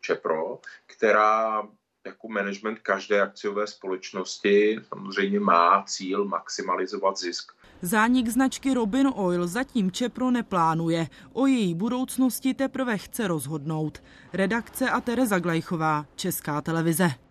Čepro, 0.00 0.58
která 0.86 1.62
jako 2.06 2.28
management 2.28 2.78
každé 2.78 3.20
akciové 3.20 3.66
společnosti 3.66 4.80
samozřejmě 4.88 5.40
má 5.40 5.82
cíl 5.86 6.24
maximalizovat 6.24 7.18
zisk. 7.18 7.52
Zánik 7.82 8.28
značky 8.28 8.74
Robin 8.74 9.10
Oil 9.14 9.46
zatím 9.46 9.90
Čepro 9.90 10.30
neplánuje. 10.30 11.06
O 11.32 11.46
její 11.46 11.74
budoucnosti 11.74 12.54
teprve 12.54 12.98
chce 12.98 13.28
rozhodnout. 13.28 14.02
Redakce 14.32 14.90
a 14.90 15.00
Tereza 15.00 15.38
Glejchová, 15.38 16.06
Česká 16.16 16.60
televize. 16.60 17.23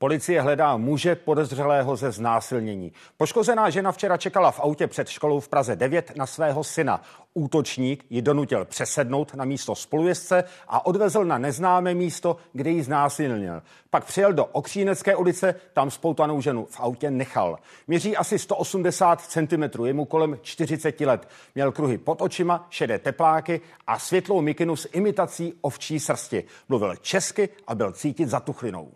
Policie 0.00 0.40
hledá 0.40 0.76
muže 0.76 1.14
podezřelého 1.14 1.96
ze 1.96 2.12
znásilnění. 2.12 2.92
Poškozená 3.16 3.70
žena 3.70 3.92
včera 3.92 4.16
čekala 4.16 4.50
v 4.50 4.60
autě 4.60 4.86
před 4.86 5.08
školou 5.08 5.40
v 5.40 5.48
Praze 5.48 5.76
9 5.76 6.12
na 6.16 6.26
svého 6.26 6.64
syna. 6.64 7.02
Útočník 7.34 8.04
ji 8.10 8.22
donutil 8.22 8.64
přesednout 8.64 9.34
na 9.34 9.44
místo 9.44 9.74
spolujezdce 9.74 10.44
a 10.68 10.86
odvezl 10.86 11.24
na 11.24 11.38
neznámé 11.38 11.94
místo, 11.94 12.36
kde 12.52 12.70
ji 12.70 12.82
znásilnil. 12.82 13.62
Pak 13.90 14.04
přijel 14.04 14.32
do 14.32 14.44
Okřínecké 14.44 15.16
ulice, 15.16 15.54
tam 15.72 15.90
spoutanou 15.90 16.40
ženu 16.40 16.66
v 16.70 16.80
autě 16.80 17.10
nechal. 17.10 17.58
Měří 17.86 18.16
asi 18.16 18.38
180 18.38 19.20
cm, 19.20 19.84
je 19.84 19.92
mu 19.92 20.04
kolem 20.04 20.38
40 20.42 21.00
let. 21.00 21.28
Měl 21.54 21.72
kruhy 21.72 21.98
pod 21.98 22.22
očima, 22.22 22.66
šedé 22.70 22.98
tepláky 22.98 23.60
a 23.86 23.98
světlou 23.98 24.40
mikinu 24.40 24.76
s 24.76 24.88
imitací 24.92 25.54
ovčí 25.60 26.00
srsti. 26.00 26.44
Mluvil 26.68 26.96
česky 26.96 27.48
a 27.66 27.74
byl 27.74 27.92
cítit 27.92 28.28
za 28.28 28.40
tuchlinou. 28.40 28.92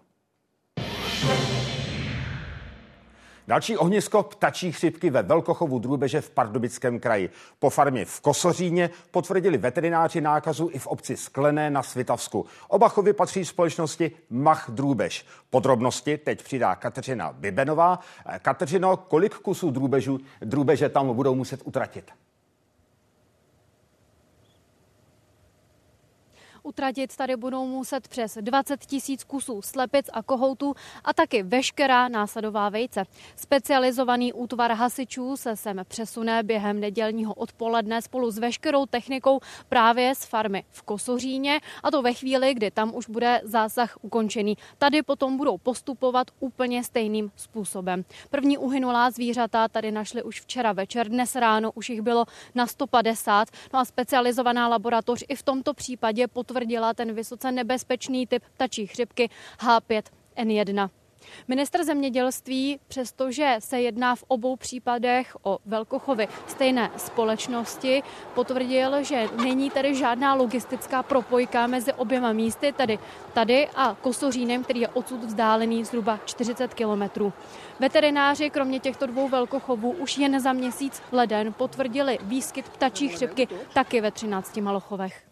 Další 3.49 3.77
ohnisko 3.77 4.23
ptačí 4.23 4.73
chřipky 4.73 5.11
ve 5.11 5.23
Velkochovu 5.23 5.79
drůbeže 5.79 6.21
v 6.21 6.31
Pardubickém 6.31 7.01
kraji. 7.01 7.31
Po 7.59 7.71
farmě 7.71 8.05
v 8.05 8.21
Kosoříně 8.21 8.91
potvrdili 9.11 9.59
veterináři 9.59 10.21
nákazu 10.21 10.71
i 10.73 10.79
v 10.79 10.87
obci 10.87 11.17
Sklené 11.17 11.71
na 11.71 11.83
Svitavsku. 11.83 12.47
Oba 12.69 12.89
chovy 12.89 13.13
patří 13.13 13.45
společnosti 13.45 14.13
Mach 14.31 14.71
Drůbež. 14.71 15.27
Podrobnosti 15.51 16.19
teď 16.19 16.43
přidá 16.43 16.75
Kateřina 16.75 17.33
Bibenová. 17.33 17.99
Kateřino, 18.43 18.97
kolik 18.97 19.35
kusů 19.35 19.71
drůbežu, 19.71 20.21
drůbeže 20.41 20.89
tam 20.89 21.15
budou 21.15 21.35
muset 21.35 21.61
utratit? 21.65 22.11
Utratit 26.65 27.17
tady 27.17 27.37
budou 27.37 27.67
muset 27.67 28.09
přes 28.09 28.39
20 28.41 28.87
tisíc 28.87 29.25
kusů 29.25 29.63
slepic 29.63 30.07
a 30.13 30.23
kohoutů 30.23 30.75
a 31.05 31.15
taky 31.15 31.43
veškerá 31.43 32.09
následová 32.09 32.69
vejce. 32.69 33.05
Specializovaný 33.37 34.33
útvar 34.33 34.73
hasičů 34.73 35.37
se 35.37 35.57
sem 35.57 35.81
přesune 35.89 36.43
během 36.43 36.81
nedělního 36.81 37.35
odpoledne 37.35 38.03
spolu 38.03 38.31
s 38.31 38.39
veškerou 38.39 38.87
technikou 38.87 39.41
právě 39.69 40.15
z 40.15 40.25
farmy 40.25 40.65
v 40.71 40.83
Kosoříně 40.83 41.61
a 41.83 41.91
to 41.91 42.03
ve 42.03 42.13
chvíli, 42.13 42.55
kdy 42.55 42.71
tam 42.71 42.95
už 42.95 43.09
bude 43.09 43.41
zásah 43.45 43.99
ukončený. 44.03 44.57
Tady 44.79 45.03
potom 45.03 45.37
budou 45.37 45.59
postupovat 45.59 46.27
úplně 46.41 46.85
stejným 46.85 47.31
způsobem. 47.37 48.05
První 48.31 48.59
uhynulá 48.59 49.11
zvířata 49.11 49.69
tady 49.69 49.91
našli 49.91 50.23
už 50.23 50.41
včera 50.41 50.73
večer, 50.73 51.09
dnes 51.09 51.35
ráno 51.35 51.73
už 51.73 51.91
jich 51.91 52.03
bylo 52.03 52.25
na 52.55 52.67
150, 52.67 53.49
no 53.73 53.79
a 53.79 53.85
specializovaná 53.85 54.69
laboratoř 54.69 55.25
i 55.29 55.37
v 55.37 55.43
tomto 55.43 55.75
případě 55.75 56.29
potvrdila 56.29 56.52
potvrdila 56.53 56.95
ten 56.95 57.13
vysoce 57.13 57.53
nebezpečný 57.53 58.27
typ 58.27 58.43
ptačí 58.55 58.87
chřipky 58.87 59.31
H5N1. 59.59 60.91
Minister 61.49 61.85
zemědělství, 61.85 62.79
přestože 62.89 63.57
se 63.59 63.81
jedná 63.81 64.15
v 64.17 64.25
obou 64.29 64.57
případech 64.57 65.37
o 65.43 65.59
velkochovy 65.67 66.29
stejné 66.47 66.91
společnosti, 66.97 68.03
potvrdil, 68.35 69.03
že 69.05 69.29
není 69.37 69.71
tady 69.71 69.95
žádná 69.95 70.35
logistická 70.35 71.03
propojka 71.03 71.67
mezi 71.67 71.93
oběma 71.93 72.33
místy, 72.33 72.73
tedy 72.73 72.99
tady 73.33 73.69
a 73.75 73.97
Kosořínem, 74.01 74.65
který 74.65 74.81
je 74.81 74.89
odsud 74.89 75.25
vzdálený 75.25 75.85
zhruba 75.85 76.21
40 76.25 76.75
kilometrů. 76.75 77.33
Veterináři 77.81 78.51
kromě 78.51 78.81
těchto 78.81 79.07
dvou 79.07 79.29
velkochovů 79.29 79.91
už 79.91 80.19
jen 80.19 80.41
za 80.41 80.53
měsíc 80.53 81.03
leden 81.13 81.53
potvrdili 81.53 82.19
výskyt 82.23 82.69
ptačí 82.69 83.09
chřipky 83.09 83.49
taky 83.75 84.01
ve 84.01 84.11
13 84.11 84.57
malochovech. 84.57 85.32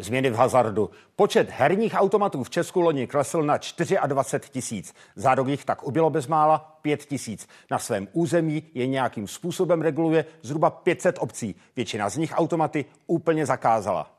Změny 0.00 0.30
v 0.30 0.34
hazardu. 0.34 0.90
Počet 1.16 1.50
herních 1.50 1.94
automatů 1.96 2.44
v 2.44 2.50
Česku 2.50 2.80
loni 2.80 3.06
klesl 3.06 3.42
na 3.42 3.58
24 4.06 4.52
tisíc. 4.52 4.94
Za 5.16 5.34
rok 5.34 5.48
jich 5.48 5.64
tak 5.64 5.82
ubylo 5.82 6.10
bezmála 6.10 6.78
5 6.82 7.04
tisíc. 7.04 7.48
Na 7.70 7.78
svém 7.78 8.08
území 8.12 8.62
je 8.74 8.86
nějakým 8.86 9.28
způsobem 9.28 9.82
reguluje 9.82 10.24
zhruba 10.42 10.70
500 10.70 11.16
obcí. 11.18 11.54
Většina 11.76 12.08
z 12.08 12.16
nich 12.16 12.32
automaty 12.34 12.84
úplně 13.06 13.46
zakázala. 13.46 14.17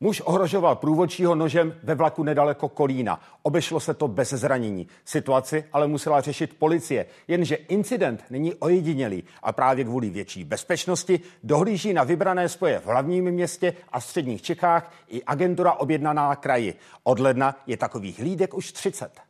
Muž 0.00 0.22
ohrožoval 0.24 0.76
průvodčího 0.76 1.34
nožem 1.34 1.74
ve 1.82 1.94
vlaku 1.94 2.22
nedaleko 2.22 2.68
Kolína. 2.68 3.20
Obešlo 3.42 3.80
se 3.80 3.94
to 3.94 4.08
bez 4.08 4.30
zranění. 4.30 4.88
Situaci 5.04 5.64
ale 5.72 5.86
musela 5.86 6.20
řešit 6.20 6.58
policie, 6.58 7.06
jenže 7.28 7.54
incident 7.54 8.24
není 8.30 8.54
ojedinělý 8.54 9.24
a 9.42 9.52
právě 9.52 9.84
kvůli 9.84 10.10
větší 10.10 10.44
bezpečnosti 10.44 11.20
dohlíží 11.42 11.92
na 11.92 12.04
vybrané 12.04 12.48
spoje 12.48 12.78
v 12.78 12.86
hlavním 12.86 13.30
městě 13.30 13.74
a 13.92 14.00
středních 14.00 14.42
Čechách 14.42 14.92
i 15.08 15.24
agentura 15.24 15.72
objednaná 15.72 16.36
kraji. 16.36 16.74
Od 17.02 17.18
ledna 17.18 17.56
je 17.66 17.76
takových 17.76 18.20
hlídek 18.20 18.54
už 18.54 18.72
30. 18.72 19.25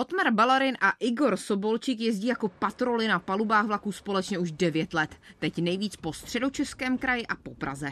Otmar 0.00 0.30
Balarin 0.32 0.76
a 0.80 0.92
Igor 1.00 1.36
Sobolčík 1.36 2.00
jezdí 2.00 2.26
jako 2.26 2.48
patroly 2.48 3.08
na 3.08 3.18
palubách 3.18 3.66
vlaku 3.66 3.92
společně 3.92 4.38
už 4.38 4.52
9 4.52 4.94
let. 4.94 5.10
Teď 5.38 5.58
nejvíc 5.58 5.96
po 5.96 6.12
středočeském 6.12 6.98
kraji 6.98 7.26
a 7.26 7.36
po 7.36 7.54
Praze. 7.54 7.90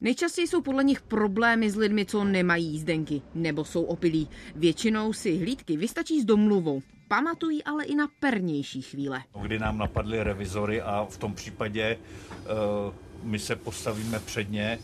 Nejčastěji 0.00 0.46
jsou 0.46 0.62
podle 0.62 0.84
nich 0.84 1.00
problémy 1.00 1.70
s 1.70 1.76
lidmi, 1.76 2.06
co 2.06 2.24
nemají 2.24 2.66
jízdenky 2.66 3.22
nebo 3.34 3.64
jsou 3.64 3.82
opilí. 3.82 4.28
Většinou 4.54 5.12
si 5.12 5.36
hlídky 5.36 5.76
vystačí 5.76 6.20
s 6.20 6.24
domluvou. 6.24 6.82
Pamatují 7.08 7.64
ale 7.64 7.84
i 7.84 7.94
na 7.94 8.08
pernější 8.20 8.82
chvíle. 8.82 9.22
Kdy 9.42 9.58
nám 9.58 9.78
napadly 9.78 10.22
revizory 10.22 10.82
a 10.82 11.06
v 11.10 11.18
tom 11.18 11.34
případě 11.34 11.98
uh, 11.98 12.94
my 13.22 13.38
se 13.38 13.56
postavíme 13.56 14.18
před 14.18 14.50
ně, 14.50 14.78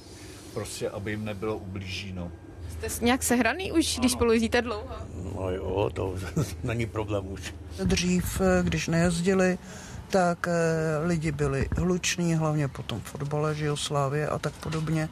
prostě 0.54 0.90
aby 0.90 1.10
jim 1.10 1.24
nebylo 1.24 1.58
ublíženo. 1.58 2.32
Jste 2.88 3.04
nějak 3.04 3.22
sehraný 3.22 3.72
už, 3.72 3.94
ano. 3.94 4.00
když 4.00 4.12
spolu 4.12 4.32
jezdíte 4.32 4.62
dlouho? 4.62 4.96
No 5.34 5.50
jo, 5.50 5.90
to 5.94 6.14
není 6.62 6.86
problém 6.86 7.32
už. 7.32 7.54
Dřív, 7.84 8.40
když 8.62 8.88
nejezdili, 8.88 9.58
tak 10.10 10.48
eh, 10.48 11.06
lidi 11.06 11.32
byli 11.32 11.68
hluční, 11.76 12.34
hlavně 12.34 12.68
potom 12.68 13.00
v 13.00 13.04
fotbale, 13.04 13.54
že 13.54 13.66
jo, 13.66 13.76
Slávě 13.76 14.28
a 14.28 14.38
tak 14.38 14.52
podobně. 14.52 15.08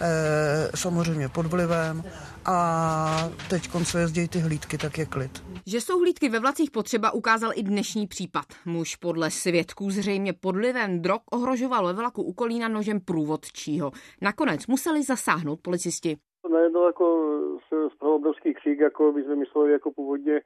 Eh, 0.00 0.70
samozřejmě 0.74 1.28
pod 1.28 1.46
vlivem 1.46 2.04
a 2.44 3.30
teď 3.50 3.70
co 3.84 3.98
jezdí 3.98 4.28
ty 4.28 4.38
hlídky, 4.38 4.78
tak 4.78 4.98
je 4.98 5.06
klid. 5.06 5.44
Že 5.66 5.80
jsou 5.80 5.98
hlídky 5.98 6.28
ve 6.28 6.40
vlacích 6.40 6.70
potřeba, 6.70 7.10
ukázal 7.10 7.50
i 7.54 7.62
dnešní 7.62 8.06
případ. 8.06 8.44
Muž 8.64 8.96
podle 8.96 9.30
svědků 9.30 9.90
zřejmě 9.90 10.32
pod 10.32 10.56
vlivem 10.56 11.02
drog 11.02 11.20
ohrožoval 11.30 11.86
ve 11.86 11.92
vlaku 11.92 12.22
u 12.22 12.32
Kolína 12.32 12.68
nožem 12.68 13.00
průvodčího. 13.00 13.92
Nakonec 14.20 14.66
museli 14.66 15.02
zasáhnout 15.02 15.60
policisti 15.60 16.16
najednou 16.50 16.86
jako 16.86 17.38
se 17.68 17.90
spravil 17.90 18.14
obrovský 18.14 18.54
křík, 18.54 18.78
jako 18.78 19.12
by 19.12 19.22
jsme 19.22 19.36
mysleli 19.36 19.72
jako 19.72 19.92
původně 19.92 20.40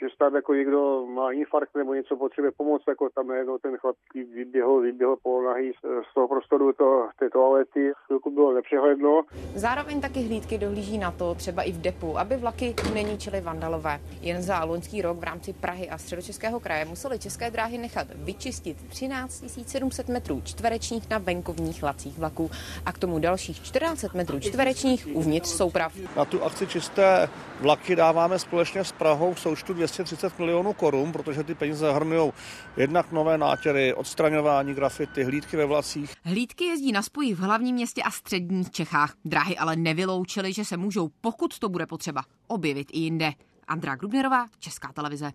že 0.00 0.06
stát 0.14 0.34
jako 0.34 0.54
někdo 0.54 1.06
má 1.06 1.32
infarkt 1.32 1.74
nebo 1.74 1.94
něco 1.94 2.16
potřebuje 2.16 2.52
pomoct, 2.56 2.82
jako 2.88 3.08
tam 3.14 3.26
najednou 3.26 3.58
ten 3.58 3.76
chlap 3.76 3.96
vyběhl, 4.34 4.80
vyběhl 4.80 5.16
po 5.22 5.42
nahý 5.42 5.72
z 6.10 6.14
toho 6.14 6.28
prostoru 6.28 6.72
to, 6.72 7.08
té 7.18 7.30
toalety, 7.30 7.92
chvilku 8.06 8.30
bylo 8.30 8.54
nepřehledno. 8.54 9.22
Zároveň 9.54 10.00
taky 10.00 10.20
hlídky 10.20 10.58
dohlíží 10.58 10.98
na 10.98 11.10
to, 11.10 11.34
třeba 11.34 11.62
i 11.62 11.72
v 11.72 11.80
depu, 11.80 12.18
aby 12.18 12.36
vlaky 12.36 12.74
neníčily 12.94 13.40
vandalové. 13.40 14.00
Jen 14.20 14.42
za 14.42 14.64
loňský 14.64 15.02
rok 15.02 15.18
v 15.18 15.24
rámci 15.24 15.52
Prahy 15.52 15.90
a 15.90 15.98
středočeského 15.98 16.60
kraje 16.60 16.84
museli 16.84 17.18
české 17.18 17.50
dráhy 17.50 17.78
nechat 17.78 18.06
vyčistit 18.14 18.76
13 18.88 19.44
700 19.66 20.08
metrů 20.08 20.42
čtverečních 20.44 21.10
na 21.10 21.18
venkovních 21.18 21.82
lacích 21.82 22.18
vlaků 22.18 22.50
a 22.86 22.92
k 22.92 22.98
tomu 22.98 23.18
dalších 23.18 23.62
14 23.64 24.14
metrů 24.14 24.40
čtverečních 24.40 25.08
uvnitř 25.12 25.48
souprav. 25.48 25.92
Na 26.16 26.24
tu 26.24 26.42
akci 26.42 26.66
čisté 26.66 27.28
vlaky 27.60 27.96
dáváme 27.96 28.38
společně 28.38 28.84
s 28.84 28.92
Prahou 28.92 29.34
v 29.34 29.40
součtu 29.40 29.74
230 29.74 30.38
milionů 30.38 30.72
korun, 30.72 31.12
protože 31.12 31.44
ty 31.44 31.54
peníze 31.54 31.78
zahrnují 31.78 32.32
jednak 32.76 33.12
nové 33.12 33.38
nátěry, 33.38 33.94
odstraňování 33.94 34.74
grafity, 34.74 35.24
hlídky 35.24 35.56
ve 35.56 35.66
vlacích. 35.66 36.14
Hlídky 36.24 36.64
jezdí 36.64 36.92
na 36.92 37.02
spoji 37.02 37.34
v 37.34 37.38
hlavním 37.38 37.74
městě 37.74 38.02
a 38.02 38.10
středních 38.10 38.70
Čechách. 38.70 39.14
Dráhy 39.24 39.56
ale 39.56 39.76
nevyloučily, 39.76 40.52
že 40.52 40.64
se 40.64 40.76
můžou, 40.76 41.08
pokud 41.20 41.58
to 41.58 41.68
bude 41.68 41.86
potřeba, 41.86 42.22
objevit 42.46 42.88
i 42.92 42.98
jinde. 42.98 43.32
Andrá 43.68 43.96
Grubnerová, 43.96 44.46
Česká 44.58 44.92
televize. 44.92 45.30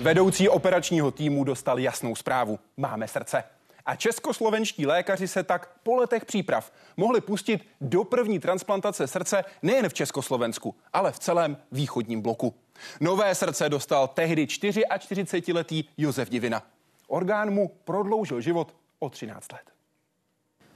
Vedoucí 0.00 0.48
operačního 0.48 1.10
týmu 1.10 1.44
dostal 1.44 1.78
jasnou 1.78 2.14
zprávu. 2.14 2.58
Máme 2.76 3.08
srdce. 3.08 3.44
A 3.86 3.96
českoslovenští 3.96 4.86
lékaři 4.86 5.28
se 5.28 5.42
tak 5.42 5.70
po 5.82 5.96
letech 5.96 6.24
příprav 6.24 6.72
mohli 6.96 7.20
pustit 7.20 7.68
do 7.80 8.04
první 8.04 8.38
transplantace 8.38 9.06
srdce 9.06 9.44
nejen 9.62 9.88
v 9.88 9.94
Československu, 9.94 10.74
ale 10.92 11.12
v 11.12 11.18
celém 11.18 11.56
východním 11.72 12.20
bloku. 12.20 12.54
Nové 13.00 13.34
srdce 13.34 13.68
dostal 13.68 14.08
tehdy 14.08 14.46
44-letý 14.46 15.84
Josef 15.96 16.30
Divina. 16.30 16.62
Orgán 17.08 17.50
mu 17.50 17.68
prodloužil 17.84 18.40
život 18.40 18.74
o 18.98 19.10
13 19.10 19.52
let. 19.52 19.62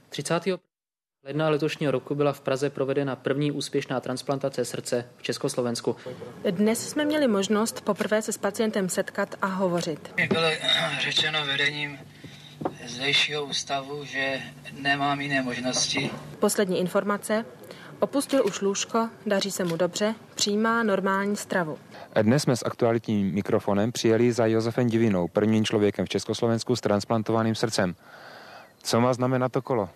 30. 0.09 0.43
ledna 1.23 1.49
letošního 1.49 1.91
roku 1.91 2.15
byla 2.15 2.33
v 2.33 2.41
Praze 2.41 2.69
provedena 2.69 3.15
první 3.15 3.51
úspěšná 3.51 3.99
transplantace 3.99 4.65
srdce 4.65 5.09
v 5.17 5.23
Československu. 5.23 5.95
Dnes 6.51 6.89
jsme 6.89 7.05
měli 7.05 7.27
možnost 7.27 7.81
poprvé 7.81 8.21
se 8.21 8.33
s 8.33 8.37
pacientem 8.37 8.89
setkat 8.89 9.35
a 9.41 9.47
hovořit. 9.47 10.13
Bylo 10.29 10.49
řečeno 10.99 11.45
vedením 11.45 11.99
zdejšího 12.89 13.45
ústavu, 13.45 14.05
že 14.05 14.39
nemám 14.81 15.21
jiné 15.21 15.41
možnosti. 15.41 16.11
Poslední 16.39 16.79
informace. 16.79 17.45
Opustil 17.99 18.45
už 18.45 18.61
lůžko, 18.61 19.09
daří 19.25 19.51
se 19.51 19.63
mu 19.63 19.77
dobře, 19.77 20.15
přijímá 20.35 20.83
normální 20.83 21.35
stravu. 21.35 21.77
Dnes 22.21 22.43
jsme 22.43 22.55
s 22.55 22.65
aktualitním 22.65 23.33
mikrofonem 23.33 23.91
přijeli 23.91 24.31
za 24.31 24.45
Josefem 24.45 24.89
Divinou, 24.89 25.27
prvním 25.27 25.65
člověkem 25.65 26.05
v 26.05 26.09
Československu 26.09 26.75
s 26.75 26.81
transplantovaným 26.81 27.55
srdcem. 27.55 27.95
Co 28.83 29.01
má 29.01 29.13
znamenat 29.13 29.51
to 29.51 29.61
kolo? 29.61 29.89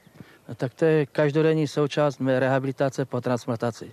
Tak 0.55 0.73
to 0.73 0.85
je 0.85 1.05
každodenní 1.05 1.67
součást 1.67 2.19
mé 2.19 2.39
rehabilitace 2.39 3.05
po 3.05 3.21
transplantaci. 3.21 3.91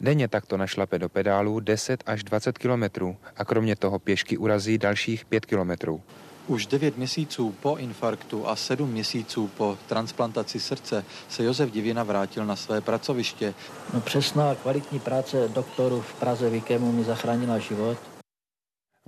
Denně 0.00 0.28
takto 0.28 0.56
našlape 0.56 0.98
do 0.98 1.08
pedálu 1.08 1.60
10 1.60 2.02
až 2.06 2.24
20 2.24 2.58
kilometrů 2.58 3.16
a 3.36 3.44
kromě 3.44 3.76
toho 3.76 3.98
pěšky 3.98 4.36
urazí 4.36 4.78
dalších 4.78 5.24
5 5.24 5.46
kilometrů. 5.46 6.02
Už 6.48 6.66
9 6.66 6.96
měsíců 6.96 7.54
po 7.60 7.76
infarktu 7.76 8.48
a 8.48 8.56
7 8.56 8.90
měsíců 8.90 9.50
po 9.56 9.78
transplantaci 9.86 10.60
srdce 10.60 11.04
se 11.28 11.44
Josef 11.44 11.70
Divina 11.70 12.02
vrátil 12.02 12.46
na 12.46 12.56
své 12.56 12.80
pracoviště. 12.80 13.54
No 13.94 14.00
přesná 14.00 14.54
kvalitní 14.54 14.98
práce 14.98 15.48
doktorů 15.48 16.00
v 16.00 16.14
Praze 16.14 16.50
Vikemu 16.50 16.92
mi 16.92 17.04
zachránila 17.04 17.58
život. 17.58 17.98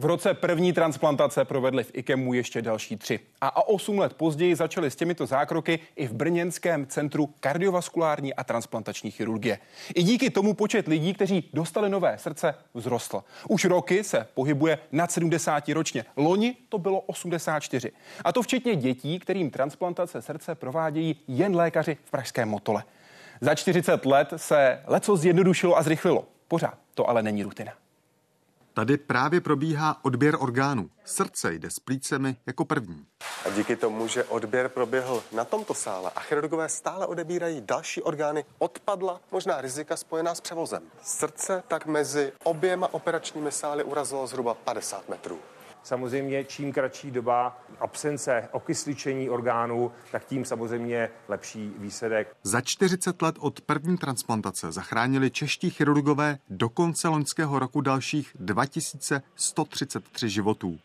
V 0.01 0.05
roce 0.05 0.35
první 0.35 0.73
transplantace 0.73 1.45
provedli 1.45 1.85
v 1.85 1.91
IKEMu 1.95 2.35
ještě 2.35 2.63
další 2.63 2.97
tři. 2.97 3.21
A 3.41 3.57
o 3.57 3.63
8 3.63 3.99
let 3.99 4.15
později 4.15 4.57
začali 4.57 4.91
s 4.91 4.97
těmito 4.97 5.27
zákroky 5.27 5.79
i 5.97 6.07
v 6.07 6.13
Brněnském 6.13 6.87
centru 6.87 7.27
kardiovaskulární 7.41 8.35
a 8.35 8.45
transplantační 8.45 9.11
chirurgie. 9.11 9.59
I 9.95 10.03
díky 10.03 10.31
tomu 10.31 10.55
počet 10.55 10.89
lidí, 10.89 11.15
kteří 11.15 11.51
dostali 11.53 11.89
nové 11.89 12.19
srdce, 12.19 12.55
vzrostl. 12.75 13.25
Už 13.49 13.65
roky 13.65 14.05
se 14.05 14.27
pohybuje 14.35 14.79
nad 14.93 15.11
70 15.11 15.69
ročně. 15.69 16.05
Loni 16.17 16.57
to 16.69 16.79
bylo 16.79 17.01
84. 17.01 17.93
A 18.25 18.33
to 18.33 18.43
včetně 18.43 18.77
dětí, 18.77 19.19
kterým 19.19 19.51
transplantace 19.51 20.23
srdce 20.23 20.55
provádějí 20.55 21.17
jen 21.29 21.57
lékaři 21.57 21.97
v 22.05 22.11
pražském 22.11 22.49
Motole. 22.49 22.85
Za 23.41 23.55
40 23.55 24.07
let 24.07 24.33
se 24.37 24.83
leco 24.87 25.17
zjednodušilo 25.17 25.79
a 25.79 25.83
zrychlilo. 25.83 26.25
Pořád 26.49 26.79
to 26.95 27.09
ale 27.09 27.23
není 27.23 27.43
rutina. 27.43 27.80
Tady 28.75 28.97
právě 28.97 29.41
probíhá 29.41 29.97
odběr 30.03 30.37
orgánů. 30.39 30.91
Srdce 31.05 31.55
jde 31.55 31.71
s 31.71 31.79
plícemi 31.79 32.37
jako 32.47 32.65
první. 32.65 33.07
A 33.47 33.51
díky 33.51 33.77
tomu, 33.77 34.07
že 34.07 34.25
odběr 34.25 34.69
proběhl 34.69 35.23
na 35.33 35.45
tomto 35.45 35.75
sále 35.75 36.11
a 36.17 36.21
chirurgové 36.21 36.69
stále 36.69 37.07
odebírají 37.07 37.61
další 37.61 38.03
orgány, 38.03 38.45
odpadla 38.59 39.21
možná 39.33 39.61
rizika 39.61 39.97
spojená 39.97 40.35
s 40.35 40.41
převozem. 40.41 40.83
Srdce 41.03 41.63
tak 41.69 41.87
mezi 41.87 42.33
oběma 42.45 42.95
operačními 42.95 43.53
sály 43.53 43.85
urazilo 43.85 44.27
zhruba 44.27 44.55
50 44.55 45.09
metrů. 45.09 45.39
Samozřejmě 45.83 46.45
čím 46.45 46.73
kratší 46.73 47.11
doba 47.11 47.59
absence 47.81 48.49
okysličení 48.53 49.31
orgánů, 49.31 49.93
tak 50.13 50.25
tím 50.25 50.45
samozřejmě 50.45 51.11
lepší 51.29 51.75
výsledek. 51.79 52.37
Za 52.43 52.61
40 52.61 53.23
let 53.23 53.37
od 53.39 53.61
první 53.61 53.99
transplantace 53.99 54.73
zachránili 54.73 55.31
čeští 55.31 55.71
chirurgové 55.71 56.39
do 56.51 56.69
konce 56.69 57.09
loňského 57.09 57.59
roku 57.59 57.81
dalších 57.81 58.37
2133 58.41 60.29
životů. 60.29 60.79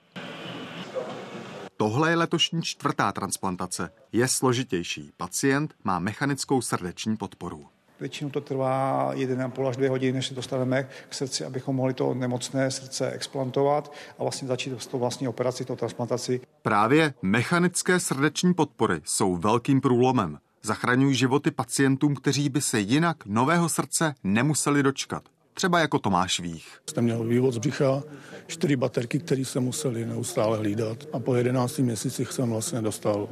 Tohle 1.78 2.10
je 2.10 2.16
letošní 2.16 2.64
čtvrtá 2.64 3.12
transplantace. 3.12 3.92
Je 4.12 4.28
složitější. 4.28 5.12
Pacient 5.18 5.76
má 5.84 6.00
mechanickou 6.00 6.62
srdeční 6.62 7.18
podporu. 7.18 7.75
Většinou 8.00 8.30
to 8.30 8.42
trvá 8.42 9.12
1,5 9.16 9.68
až 9.68 9.78
2 9.78 9.90
hodiny, 9.90 10.14
než 10.14 10.28
se 10.28 10.34
dostaneme 10.34 10.90
k 11.10 11.14
srdci, 11.14 11.46
abychom 11.46 11.76
mohli 11.76 11.94
to 11.94 12.14
nemocné 12.14 12.72
srdce 12.72 13.12
explantovat 13.12 13.94
a 14.20 14.24
vlastně 14.24 14.48
začít 14.48 14.82
s 14.82 14.88
tou 14.88 15.00
vlastní 15.00 15.28
operací, 15.28 15.66
tou 15.66 15.76
transplantací. 15.76 16.42
Právě 16.62 17.14
mechanické 17.22 18.00
srdeční 18.00 18.54
podpory 18.54 19.02
jsou 19.06 19.36
velkým 19.36 19.82
průlomem. 19.82 20.38
Zachraňují 20.64 21.16
životy 21.16 21.52
pacientům, 21.52 22.16
kteří 22.16 22.50
by 22.50 22.62
se 22.62 22.80
jinak 22.80 23.26
nového 23.26 23.70
srdce 23.70 24.14
nemuseli 24.24 24.84
dočkat. 24.84 25.24
Třeba 25.54 25.80
jako 25.80 26.00
Tomáš 26.00 26.40
Vích. 26.40 26.68
Jsem 26.94 27.04
měl 27.04 27.24
vývod 27.24 27.54
z 27.54 27.58
břicha, 27.58 28.04
čtyři 28.48 28.76
baterky, 28.76 29.20
které 29.20 29.46
se 29.46 29.60
museli 29.60 30.06
neustále 30.06 30.58
hlídat 30.58 30.98
a 31.14 31.20
po 31.20 31.36
11 31.36 31.80
měsících 31.80 32.32
jsem 32.32 32.50
vlastně 32.50 32.82
dostal 32.82 33.30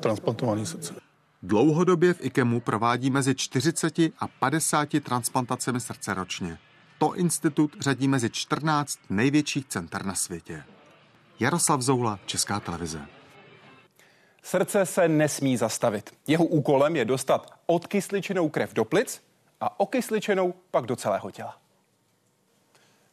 transplantovaný 0.00 0.66
srdce. 0.66 0.94
Dlouhodobě 1.42 2.14
v 2.14 2.24
IKEMu 2.24 2.60
provádí 2.60 3.10
mezi 3.10 3.34
40 3.34 3.98
a 3.98 4.28
50 4.38 4.88
transplantacemi 5.02 5.80
srdce 5.80 6.14
ročně. 6.14 6.58
To 6.98 7.14
institut 7.14 7.76
řadí 7.80 8.08
mezi 8.08 8.30
14 8.30 8.98
největších 9.10 9.66
center 9.68 10.04
na 10.04 10.14
světě. 10.14 10.64
Jaroslav 11.40 11.80
Zoula, 11.80 12.18
Česká 12.26 12.60
televize. 12.60 13.06
Srdce 14.42 14.86
se 14.86 15.08
nesmí 15.08 15.56
zastavit. 15.56 16.10
Jeho 16.26 16.44
úkolem 16.44 16.96
je 16.96 17.04
dostat 17.04 17.50
odkysličenou 17.66 18.48
krev 18.48 18.74
do 18.74 18.84
plic 18.84 19.22
a 19.60 19.80
okysličenou 19.80 20.54
pak 20.70 20.86
do 20.86 20.96
celého 20.96 21.30
těla. 21.30 21.60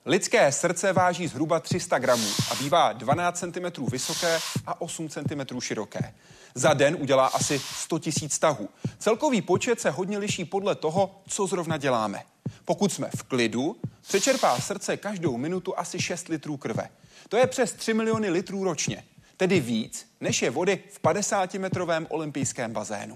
Lidské 0.06 0.52
srdce 0.52 0.94
váží 0.94 1.28
zhruba 1.28 1.60
300 1.60 2.00
gramů 2.00 2.28
a 2.52 2.56
bývá 2.56 2.94
12 2.94 3.40
cm 3.40 3.86
vysoké 3.92 4.40
a 4.66 4.82
8 4.82 5.10
cm 5.10 5.60
široké. 5.60 6.14
Za 6.58 6.74
den 6.74 6.98
udělá 7.00 7.28
asi 7.28 7.60
100 7.60 8.00
tisíc 8.00 8.40
tahů. 8.40 8.70
Celkový 9.00 9.42
počet 9.42 9.82
se 9.82 9.90
hodně 9.90 10.18
liší 10.18 10.46
podle 10.46 10.76
toho, 10.76 11.22
co 11.28 11.48
zrovna 11.48 11.78
děláme. 11.78 12.24
Pokud 12.66 12.94
jsme 12.94 13.10
v 13.16 13.24
klidu, 13.24 13.76
přečerpá 14.08 14.60
srdce 14.60 14.98
každou 14.98 15.38
minutu 15.38 15.80
asi 15.80 16.00
6 16.00 16.28
litrů 16.28 16.58
krve. 16.58 16.90
To 17.30 17.38
je 17.38 17.48
přes 17.48 17.74
3 17.74 17.94
miliony 17.94 18.30
litrů 18.30 18.64
ročně, 18.64 19.04
tedy 19.38 19.60
víc, 19.60 20.08
než 20.22 20.42
je 20.42 20.50
vody 20.50 20.84
v 20.92 21.02
50-metrovém 21.02 22.06
olympijském 22.10 22.74
bazénu. 22.74 23.16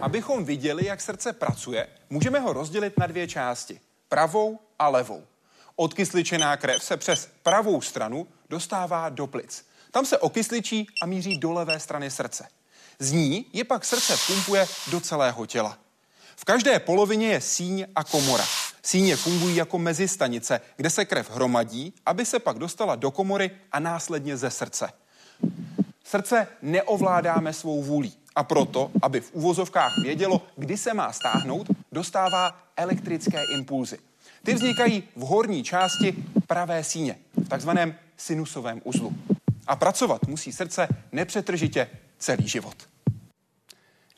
Abychom 0.00 0.44
viděli, 0.44 0.86
jak 0.86 1.00
srdce 1.00 1.32
pracuje, 1.32 1.88
můžeme 2.10 2.40
ho 2.40 2.52
rozdělit 2.52 2.98
na 2.98 3.06
dvě 3.06 3.28
části. 3.28 3.80
Pravou 4.08 4.58
a 4.78 4.88
levou. 4.88 5.22
Odkysličená 5.76 6.56
krev 6.56 6.82
se 6.82 6.96
přes 6.96 7.28
pravou 7.42 7.80
stranu 7.80 8.26
dostává 8.50 9.08
do 9.08 9.26
plic. 9.26 9.68
Tam 9.90 10.06
se 10.06 10.18
okysličí 10.18 10.86
a 11.02 11.06
míří 11.06 11.38
do 11.38 11.52
levé 11.52 11.80
strany 11.80 12.10
srdce. 12.10 12.48
Z 12.98 13.12
ní 13.12 13.46
je 13.52 13.64
pak 13.64 13.84
srdce 13.84 14.16
pumpuje 14.26 14.66
do 14.90 15.00
celého 15.00 15.46
těla. 15.46 15.78
V 16.36 16.44
každé 16.44 16.78
polovině 16.78 17.28
je 17.28 17.40
síň 17.40 17.86
a 17.94 18.04
komora. 18.04 18.44
Síně 18.82 19.16
fungují 19.16 19.56
jako 19.56 19.78
mezistanice, 19.78 20.60
kde 20.76 20.90
se 20.90 21.04
krev 21.04 21.30
hromadí, 21.30 21.92
aby 22.06 22.24
se 22.24 22.38
pak 22.38 22.58
dostala 22.58 22.96
do 22.96 23.10
komory 23.10 23.50
a 23.72 23.80
následně 23.80 24.36
ze 24.36 24.50
srdce. 24.50 24.88
Srdce 26.04 26.46
neovládáme 26.62 27.52
svou 27.52 27.82
vůlí 27.82 28.12
a 28.36 28.44
proto, 28.44 28.90
aby 29.02 29.20
v 29.20 29.30
uvozovkách 29.32 29.98
vědělo, 30.02 30.42
kdy 30.56 30.76
se 30.76 30.94
má 30.94 31.12
stáhnout, 31.12 31.66
dostává 31.92 32.62
elektrické 32.76 33.38
impulzy. 33.54 33.98
Ty 34.44 34.54
vznikají 34.54 35.02
v 35.16 35.20
horní 35.20 35.64
části 35.64 36.24
pravé 36.46 36.84
síně, 36.84 37.18
v 37.44 37.48
takzvaném 37.48 37.94
sinusovém 38.16 38.80
uzlu. 38.84 39.14
A 39.68 39.76
pracovat 39.76 40.26
musí 40.26 40.52
srdce 40.52 40.88
nepřetržitě 41.12 41.88
celý 42.18 42.48
život. 42.48 42.76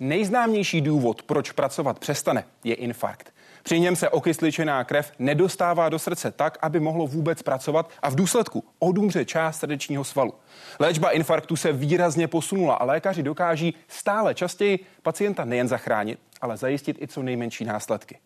Nejznámější 0.00 0.80
důvod, 0.80 1.22
proč 1.22 1.52
pracovat 1.52 1.98
přestane, 1.98 2.44
je 2.64 2.74
infarkt. 2.74 3.32
Při 3.62 3.80
něm 3.80 3.96
se 3.96 4.08
okysličená 4.08 4.84
krev 4.84 5.12
nedostává 5.18 5.88
do 5.88 5.98
srdce 5.98 6.30
tak, 6.30 6.58
aby 6.62 6.80
mohlo 6.80 7.06
vůbec 7.06 7.42
pracovat 7.42 7.90
a 8.02 8.10
v 8.10 8.14
důsledku 8.14 8.64
odumře 8.78 9.24
část 9.24 9.58
srdečního 9.58 10.04
svalu. 10.04 10.34
Léčba 10.78 11.10
infarktu 11.10 11.56
se 11.56 11.72
výrazně 11.72 12.28
posunula 12.28 12.74
a 12.74 12.84
lékaři 12.84 13.22
dokáží 13.22 13.74
stále 13.88 14.34
častěji 14.34 14.78
pacienta 15.02 15.44
nejen 15.44 15.68
zachránit, 15.68 16.18
ale 16.40 16.56
zajistit 16.56 17.02
i 17.02 17.08
co 17.08 17.22
nejmenší 17.22 17.64
následky. 17.64 18.18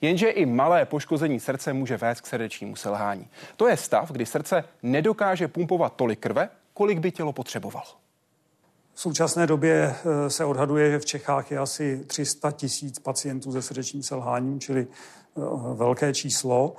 Jenže 0.00 0.28
i 0.28 0.46
malé 0.46 0.84
poškození 0.84 1.40
srdce 1.40 1.72
může 1.72 1.96
vést 1.96 2.20
k 2.20 2.26
srdečnímu 2.26 2.76
selhání. 2.76 3.28
To 3.56 3.68
je 3.68 3.76
stav, 3.76 4.10
kdy 4.10 4.26
srdce 4.26 4.64
nedokáže 4.82 5.48
pumpovat 5.48 5.96
tolik 5.96 6.18
krve, 6.18 6.48
kolik 6.76 6.98
by 6.98 7.10
tělo 7.10 7.32
potřebovalo. 7.32 7.86
V 8.94 9.00
současné 9.00 9.46
době 9.46 9.94
eh, 9.96 10.30
se 10.30 10.44
odhaduje, 10.44 10.90
že 10.90 10.98
v 10.98 11.04
Čechách 11.04 11.50
je 11.50 11.58
asi 11.58 12.04
300 12.06 12.50
tisíc 12.50 12.98
pacientů 12.98 13.52
se 13.52 13.62
srdečním 13.62 14.02
selháním, 14.02 14.60
čili 14.60 14.86
eh, 14.86 15.40
velké 15.74 16.14
číslo. 16.14 16.74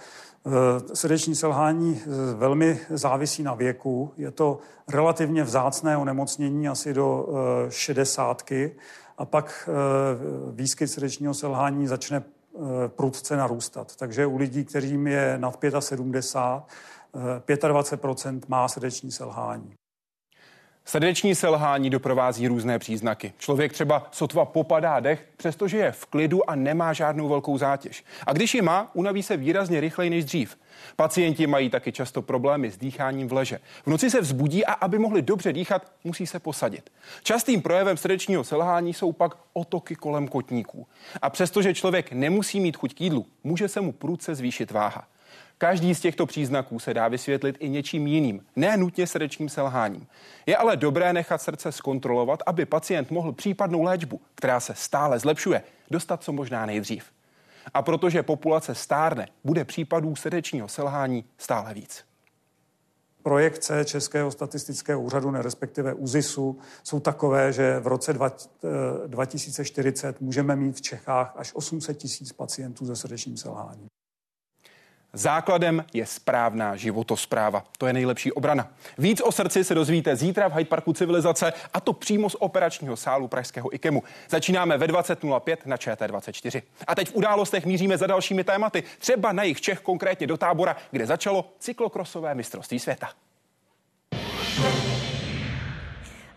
Eh, 0.46 0.50
srdeční 0.96 1.36
selhání 1.36 2.02
velmi 2.36 2.80
závisí 2.90 3.44
na 3.44 3.54
věku. 3.54 4.14
Je 4.18 4.32
to 4.32 4.60
relativně 4.88 5.44
vzácné 5.44 5.98
onemocnění 5.98 6.70
asi 6.70 6.94
do 6.94 7.28
šedesátky 7.70 8.76
a 9.18 9.26
pak 9.26 9.70
výskyt 10.52 10.88
srdečního 10.88 11.34
selhání 11.34 11.88
začne 11.88 12.24
prudce 12.88 13.38
narůstat. 13.38 13.96
Takže 13.96 14.26
u 14.26 14.38
lidí, 14.38 14.66
kterým 14.66 15.08
je 15.08 15.38
nad 15.38 15.60
75, 15.80 17.64
25% 17.64 18.42
má 18.48 18.68
srdeční 18.68 19.12
selhání. 19.12 19.74
Srdeční 20.90 21.36
selhání 21.36 21.90
doprovází 21.90 22.48
různé 22.48 22.80
příznaky. 22.80 23.34
Člověk 23.38 23.74
třeba 23.74 24.08
sotva 24.12 24.46
popadá 24.46 25.00
dech, 25.00 25.26
přestože 25.38 25.78
je 25.78 25.92
v 25.92 26.06
klidu 26.06 26.50
a 26.50 26.56
nemá 26.56 26.94
žádnou 26.94 27.28
velkou 27.28 27.58
zátěž. 27.58 28.04
A 28.28 28.34
když 28.34 28.56
ji 28.56 28.62
má, 28.62 28.92
unaví 28.94 29.24
se 29.24 29.38
výrazně 29.38 29.80
rychleji 29.80 30.10
než 30.10 30.26
dřív. 30.26 30.58
Pacienti 30.96 31.48
mají 31.48 31.70
taky 31.70 31.92
často 31.92 32.22
problémy 32.22 32.72
s 32.72 32.78
dýcháním 32.78 33.28
v 33.28 33.34
leže. 33.34 33.60
V 33.84 33.88
noci 33.88 34.10
se 34.10 34.22
vzbudí 34.22 34.66
a 34.66 34.74
aby 34.74 35.00
mohli 35.00 35.22
dobře 35.22 35.54
dýchat, 35.54 35.92
musí 36.04 36.28
se 36.28 36.40
posadit. 36.40 36.90
Častým 37.24 37.62
projevem 37.62 37.98
srdečního 37.98 38.44
selhání 38.44 38.94
jsou 38.94 39.12
pak 39.12 39.38
otoky 39.54 39.96
kolem 39.96 40.28
kotníků. 40.28 40.88
A 41.22 41.30
přestože 41.30 41.74
člověk 41.74 42.12
nemusí 42.12 42.60
mít 42.60 42.78
chuť 42.78 42.94
k 42.94 43.02
jídlu, 43.02 43.26
může 43.44 43.68
se 43.68 43.82
mu 43.82 43.92
prudce 43.92 44.36
zvýšit 44.36 44.72
váha. 44.72 45.08
Každý 45.60 45.96
z 45.96 46.00
těchto 46.00 46.26
příznaků 46.26 46.80
se 46.80 46.94
dá 46.94 47.08
vysvětlit 47.08 47.56
i 47.60 47.70
něčím 47.70 48.08
jiným, 48.08 48.46
ne 48.56 48.78
nutně 48.78 49.08
srdečním 49.08 49.50
selháním. 49.50 50.08
Je 50.46 50.58
ale 50.58 50.78
dobré 50.78 51.14
nechat 51.14 51.42
srdce 51.42 51.72
zkontrolovat, 51.72 52.44
aby 52.46 52.66
pacient 52.66 53.12
mohl 53.12 53.34
případnou 53.34 53.84
léčbu, 53.84 54.22
která 54.36 54.60
se 54.60 54.74
stále 54.76 55.20
zlepšuje, 55.20 55.64
dostat 55.92 56.24
co 56.24 56.34
možná 56.34 56.66
nejdřív. 56.66 57.06
A 57.74 57.82
protože 57.82 58.24
populace 58.24 58.76
stárne, 58.76 59.28
bude 59.44 59.66
případů 59.66 60.16
srdečního 60.16 60.68
selhání 60.68 61.26
stále 61.38 61.74
víc. 61.74 62.04
Projekce 63.24 63.86
Českého 63.86 64.32
statistického 64.32 65.02
úřadu, 65.02 65.32
respektive 65.32 65.94
UZISu, 65.94 66.60
jsou 66.84 67.00
takové, 67.00 67.54
že 67.54 67.80
v 67.80 67.88
roce 67.88 68.14
2040 69.08 70.10
eh, 70.10 70.18
můžeme 70.20 70.56
mít 70.56 70.76
v 70.76 70.82
Čechách 70.82 71.34
až 71.36 71.52
800 71.54 71.98
tisíc 71.98 72.32
pacientů 72.34 72.86
se 72.86 72.96
srdečním 72.96 73.38
selháním. 73.38 73.88
Základem 75.14 75.86
je 75.94 76.06
správná 76.06 76.76
životospráva. 76.76 77.64
To 77.78 77.88
je 77.88 77.94
nejlepší 77.94 78.32
obrana. 78.32 78.68
Víc 78.98 79.22
o 79.22 79.32
srdci 79.32 79.64
se 79.64 79.76
dozvíte 79.76 80.16
zítra 80.16 80.48
v 80.48 80.54
Hyde 80.54 80.70
Parku 80.70 80.94
Civilizace 80.94 81.54
a 81.74 81.80
to 81.80 81.94
přímo 81.94 82.30
z 82.30 82.36
operačního 82.40 82.98
sálu 82.98 83.28
Pražského 83.28 83.76
IKEMu. 83.76 84.04
Začínáme 84.30 84.78
ve 84.78 84.88
20.05 84.88 85.58
na 85.66 85.78
ČT24. 85.78 86.62
A 86.88 86.96
teď 86.96 87.10
v 87.10 87.16
událostech 87.16 87.66
míříme 87.66 87.98
za 87.98 88.08
dalšími 88.08 88.44
tématy, 88.44 88.84
třeba 89.00 89.32
na 89.32 89.44
jich 89.44 89.62
Čech, 89.62 89.80
konkrétně 89.80 90.28
do 90.28 90.38
tábora, 90.38 90.76
kde 90.92 91.06
začalo 91.06 91.50
cyklokrosové 91.60 92.36
mistrovství 92.36 92.80
světa. 92.80 93.10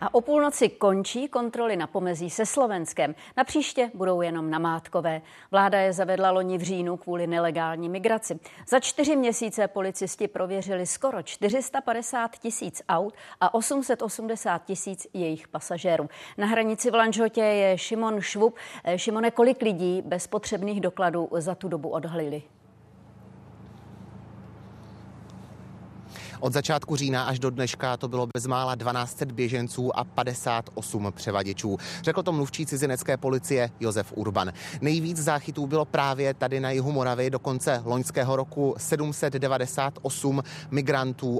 A 0.01 0.13
o 0.13 0.21
půlnoci 0.21 0.69
končí 0.69 1.27
kontroly 1.27 1.75
na 1.75 1.87
pomezí 1.87 2.29
se 2.29 2.45
Slovenskem. 2.45 3.15
Na 3.37 3.43
příště 3.43 3.91
budou 3.93 4.21
jenom 4.21 4.49
namátkové. 4.49 5.21
Vláda 5.51 5.79
je 5.79 5.93
zavedla 5.93 6.31
loni 6.31 6.57
v 6.57 6.61
říjnu 6.61 6.97
kvůli 6.97 7.27
nelegální 7.27 7.89
migraci. 7.89 8.39
Za 8.67 8.79
čtyři 8.79 9.15
měsíce 9.15 9.67
policisti 9.67 10.27
prověřili 10.27 10.85
skoro 10.85 11.23
450 11.23 12.37
tisíc 12.37 12.81
aut 12.89 13.13
a 13.41 13.53
880 13.53 14.65
tisíc 14.65 15.07
jejich 15.13 15.47
pasažérů. 15.47 16.09
Na 16.37 16.47
hranici 16.47 16.91
v 16.91 16.95
Lanžotě 16.95 17.41
je 17.41 17.77
Šimon 17.77 18.21
Švub. 18.21 18.55
Eh, 18.83 18.97
Šimone, 18.97 19.31
kolik 19.31 19.61
lidí 19.61 20.01
bez 20.05 20.27
potřebných 20.27 20.81
dokladů 20.81 21.29
za 21.31 21.55
tu 21.55 21.67
dobu 21.67 21.89
odhalili? 21.89 22.43
Od 26.41 26.53
začátku 26.53 26.95
října 26.95 27.23
až 27.23 27.39
do 27.39 27.49
dneška 27.49 27.97
to 27.97 28.07
bylo 28.07 28.27
bezmála 28.33 28.75
1200 28.75 29.25
běženců 29.25 29.97
a 29.97 30.03
58 30.03 31.13
převaděčů. 31.15 31.77
Řekl 32.03 32.23
to 32.23 32.31
mluvčí 32.31 32.65
cizinecké 32.65 33.17
policie 33.17 33.69
Josef 33.79 34.13
Urban. 34.15 34.51
Nejvíc 34.81 35.17
záchytů 35.17 35.67
bylo 35.67 35.85
právě 35.85 36.33
tady 36.33 36.59
na 36.59 36.71
jihu 36.71 36.91
Moravy 36.91 37.29
do 37.29 37.39
konce 37.39 37.81
loňského 37.85 38.35
roku 38.35 38.75
798 38.77 40.43
migrantů 40.71 41.39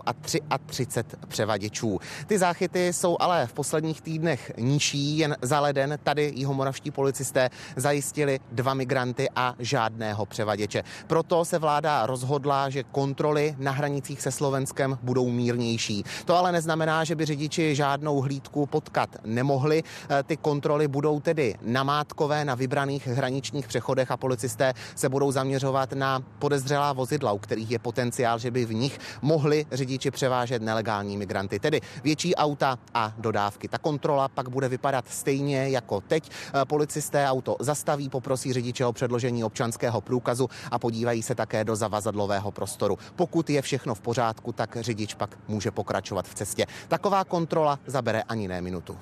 a 0.50 0.58
33 0.66 1.18
převaděčů. 1.28 2.00
Ty 2.28 2.38
záchyty 2.38 2.94
jsou 2.94 3.18
ale 3.20 3.48
v 3.48 3.54
posledních 3.54 4.02
týdnech 4.02 4.52
nižší, 4.58 5.18
jen 5.18 5.36
za 5.42 5.60
leden 5.60 6.00
tady 6.04 6.32
jihomoravští 6.36 6.92
policisté 6.92 7.50
zajistili 7.76 8.40
dva 8.52 8.74
migranty 8.74 9.28
a 9.36 9.56
žádného 9.60 10.26
převaděče. 10.26 10.84
Proto 11.08 11.46
se 11.46 11.60
vláda 11.60 12.06
rozhodla, 12.06 12.70
že 12.70 12.84
kontroly 12.84 13.56
na 13.58 13.72
hranicích 13.72 14.22
se 14.22 14.32
Slovenskem 14.32 14.91
způsobem 14.92 15.12
budou 15.12 15.30
mírnější. 15.30 16.04
To 16.26 16.36
ale 16.36 16.52
neznamená, 16.52 17.04
že 17.04 17.16
by 17.16 17.26
řidiči 17.26 17.76
žádnou 17.76 18.22
hlídku 18.22 18.66
potkat 18.66 19.10
nemohli. 19.26 19.84
Eh, 20.10 20.24
ty 20.24 20.38
kontroly 20.38 20.88
budou 20.88 21.20
tedy 21.20 21.56
namátkové 21.62 22.46
na 22.46 22.56
vybraných 22.56 23.08
hraničních 23.08 23.68
přechodech 23.68 24.12
a 24.12 24.18
policisté 24.18 24.74
se 24.96 25.10
budou 25.10 25.32
zaměřovat 25.32 25.94
na 25.94 26.24
podezřelá 26.40 26.94
vozidla, 26.94 27.32
u 27.32 27.38
kterých 27.38 27.72
je 27.72 27.80
potenciál, 27.80 28.40
že 28.40 28.52
by 28.52 28.66
v 28.66 28.74
nich 28.74 29.00
mohli 29.22 29.66
řidiči 29.72 30.12
převážet 30.12 30.62
nelegální 30.62 31.18
migranty, 31.18 31.60
tedy 31.60 31.82
větší 32.04 32.36
auta 32.36 32.80
a 32.94 33.14
dodávky. 33.18 33.68
Ta 33.68 33.78
kontrola 33.78 34.28
pak 34.28 34.50
bude 34.50 34.70
vypadat 34.70 35.06
stejně 35.10 35.70
jako 35.70 36.02
teď. 36.02 36.30
Eh, 36.30 36.66
policisté 36.66 37.28
auto 37.28 37.56
zastaví, 37.60 38.10
poprosí 38.10 38.54
řidiče 38.54 38.86
o 38.86 38.94
předložení 38.94 39.44
občanského 39.44 40.02
průkazu 40.02 40.50
a 40.72 40.80
podívají 40.80 41.24
se 41.24 41.36
také 41.36 41.64
do 41.64 41.76
zavazadlového 41.76 42.52
prostoru. 42.52 42.98
Pokud 43.16 43.50
je 43.50 43.62
všechno 43.62 43.96
v 43.96 44.02
pořádku, 44.02 44.52
tak 44.52 44.78
řidič 44.82 45.14
pak 45.14 45.38
může 45.48 45.72
pokračovat 45.72 46.28
v 46.28 46.36
cestě. 46.36 46.66
Taková 46.88 47.24
kontrola 47.24 47.80
zabere 47.86 48.22
ani 48.22 48.48
ne 48.48 48.62
minutu. 48.62 48.98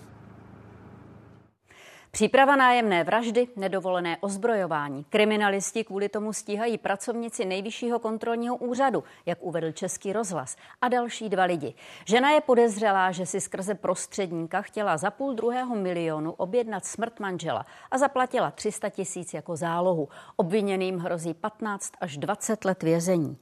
Příprava 2.12 2.56
nájemné 2.56 3.04
vraždy, 3.04 3.48
nedovolené 3.56 4.18
ozbrojování. 4.22 5.04
Kriminalisti 5.04 5.84
kvůli 5.84 6.10
tomu 6.10 6.34
stíhají 6.34 6.78
pracovnici 6.78 7.46
nejvyššího 7.46 8.00
kontrolního 8.00 8.56
úřadu, 8.56 9.04
jak 9.26 9.38
uvedl 9.42 9.72
Český 9.72 10.14
rozhlas, 10.14 10.56
a 10.82 10.88
další 10.88 11.30
dva 11.30 11.44
lidi. 11.44 11.74
Žena 12.06 12.30
je 12.30 12.42
podezřelá, 12.42 13.12
že 13.12 13.26
si 13.26 13.42
skrze 13.42 13.76
prostředníka 13.76 14.62
chtěla 14.62 14.98
za 14.98 15.12
půl 15.12 15.34
druhého 15.34 15.76
milionu 15.76 16.32
objednat 16.32 16.86
smrt 16.86 17.20
manžela 17.20 17.66
a 17.92 17.98
zaplatila 17.98 18.52
300 18.52 18.90
tisíc 18.90 19.34
jako 19.34 19.56
zálohu. 19.56 20.10
Obviněným 20.36 20.98
hrozí 20.98 21.34
15 21.34 21.94
až 22.02 22.18
20 22.18 22.66
let 22.66 22.84
vězení. 22.84 23.38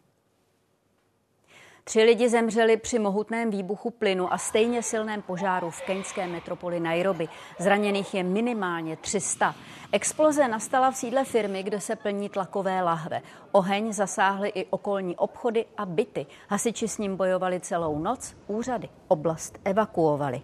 Tři 1.87 2.03
lidi 2.03 2.29
zemřeli 2.29 2.77
při 2.77 2.99
mohutném 2.99 3.49
výbuchu 3.49 3.91
plynu 3.91 4.33
a 4.33 4.37
stejně 4.37 4.83
silném 4.83 5.21
požáru 5.21 5.69
v 5.69 5.81
keňské 5.81 6.27
metropoli 6.27 6.79
Nairobi. 6.79 7.27
Zraněných 7.59 8.13
je 8.13 8.23
minimálně 8.23 8.97
300. 8.97 9.55
Exploze 9.91 10.47
nastala 10.47 10.91
v 10.91 10.97
sídle 10.97 11.25
firmy, 11.25 11.63
kde 11.63 11.81
se 11.81 11.95
plní 11.95 12.29
tlakové 12.29 12.81
lahve. 12.81 13.21
Oheň 13.51 13.93
zasáhly 13.93 14.49
i 14.49 14.65
okolní 14.65 15.15
obchody 15.15 15.65
a 15.77 15.85
byty. 15.85 16.25
Hasiči 16.49 16.87
s 16.87 16.97
ním 16.97 17.17
bojovali 17.17 17.59
celou 17.59 17.99
noc, 17.99 18.35
úřady 18.47 18.89
oblast 19.07 19.59
evakuovali. 19.65 20.41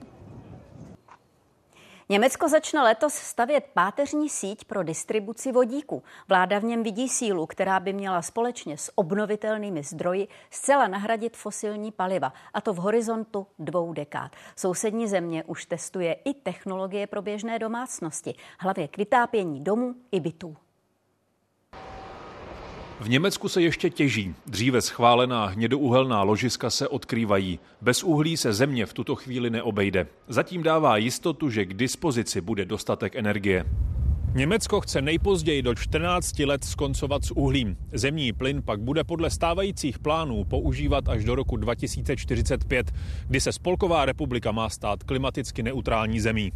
Německo 2.10 2.50
začne 2.50 2.82
letos 2.82 3.14
stavět 3.14 3.70
páteřní 3.74 4.30
síť 4.30 4.66
pro 4.66 4.84
distribuci 4.84 5.52
vodíku. 5.52 6.04
Vláda 6.30 6.60
v 6.60 6.64
něm 6.64 6.84
vidí 6.84 7.10
sílu, 7.10 7.46
která 7.46 7.80
by 7.80 7.94
měla 7.94 8.22
společně 8.22 8.78
s 8.78 8.92
obnovitelnými 8.96 9.84
zdroji 9.84 10.28
zcela 10.50 10.88
nahradit 10.88 11.38
fosilní 11.38 11.92
paliva, 11.92 12.34
a 12.54 12.62
to 12.62 12.74
v 12.74 12.78
horizontu 12.78 13.48
dvou 13.60 13.94
dekád. 13.94 14.32
Sousední 14.56 15.08
země 15.08 15.44
už 15.44 15.66
testuje 15.66 16.14
i 16.14 16.34
technologie 16.34 17.08
pro 17.08 17.22
běžné 17.22 17.60
domácnosti, 17.60 18.36
hlavně 18.60 18.88
k 18.88 18.98
vytápění 18.98 19.62
domů 19.64 19.96
i 20.12 20.20
bytů. 20.20 20.58
V 23.00 23.10
Německu 23.10 23.50
se 23.50 23.62
ještě 23.62 23.90
těží. 23.90 24.36
Dříve 24.46 24.82
schválená 24.82 25.46
hnědouhelná 25.46 26.24
ložiska 26.24 26.70
se 26.70 26.88
odkrývají. 26.88 27.60
Bez 27.82 28.04
uhlí 28.04 28.38
se 28.38 28.54
země 28.54 28.86
v 28.86 28.94
tuto 28.94 29.16
chvíli 29.16 29.50
neobejde. 29.50 30.08
Zatím 30.28 30.64
dává 30.64 30.98
jistotu, 30.98 31.50
že 31.50 31.66
k 31.66 31.74
dispozici 31.74 32.42
bude 32.42 32.66
dostatek 32.66 33.16
energie. 33.16 33.66
Německo 34.36 34.82
chce 34.82 35.02
nejpozději 35.02 35.62
do 35.62 35.76
14 35.76 36.40
let 36.40 36.64
skoncovat 36.64 37.26
s 37.26 37.32
uhlím. 37.32 37.78
Zemní 37.94 38.34
plyn 38.34 38.62
pak 38.62 38.80
bude 38.82 39.04
podle 39.04 39.30
stávajících 39.30 40.00
plánů 40.00 40.44
používat 40.44 41.10
až 41.10 41.24
do 41.24 41.36
roku 41.36 41.58
2045, 41.58 42.94
kdy 43.28 43.42
se 43.42 43.52
Spolková 43.52 44.06
republika 44.06 44.52
má 44.52 44.70
stát 44.70 45.04
klimaticky 45.04 45.64
neutrální 45.64 46.20
zemí. 46.20 46.52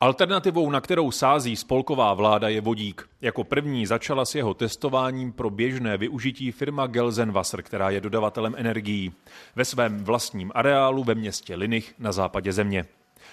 Alternativou, 0.00 0.70
na 0.70 0.80
kterou 0.80 1.10
sází 1.10 1.56
spolková 1.56 2.14
vláda, 2.14 2.48
je 2.48 2.60
vodík. 2.60 3.08
Jako 3.20 3.44
první 3.44 3.86
začala 3.86 4.24
s 4.24 4.34
jeho 4.34 4.54
testováním 4.54 5.32
pro 5.32 5.50
běžné 5.50 5.96
využití 5.96 6.52
firma 6.52 6.86
Gelsenwasser, 6.86 7.62
která 7.62 7.90
je 7.90 8.00
dodavatelem 8.00 8.54
energií. 8.56 9.12
Ve 9.56 9.64
svém 9.64 10.04
vlastním 10.04 10.52
areálu 10.54 11.04
ve 11.04 11.14
městě 11.14 11.54
Linich 11.54 11.94
na 11.98 12.12
západě 12.12 12.52
země. 12.52 12.84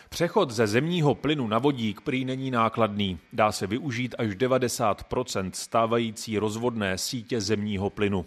Přechod 0.10 0.52
ze 0.52 0.68
zemního 0.68 1.16
plynu 1.16 1.48
na 1.48 1.60
vodík 1.60 2.02
prý 2.02 2.26
není 2.26 2.52
nákladný. 2.52 3.20
Dá 3.34 3.52
se 3.52 3.68
využít 3.68 4.16
až 4.18 4.30
90% 4.30 5.52
stávající 5.54 6.38
rozvodné 6.38 6.98
sítě 6.98 7.42
zemního 7.42 7.90
plynu. 7.90 8.26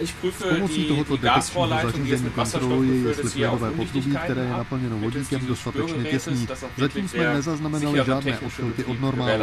S 0.00 0.12
pomocí 0.48 0.84
tohoto 0.84 1.16
detekčního 1.16 1.68
zařízení 1.68 2.30
kontroluji, 2.30 3.04
jestli 3.04 3.30
plynové 3.30 3.70
potrubí, 3.70 4.16
které 4.24 4.42
je 4.42 4.48
naplněno 4.48 4.98
vodíkem, 4.98 5.46
dostatečně 5.46 6.04
těsní. 6.04 6.48
Zatím 6.76 7.08
jsme 7.08 7.34
nezaznamenali 7.34 8.04
žádné 8.04 8.38
odchylky 8.38 8.84
od 8.84 9.00
normálu. 9.00 9.42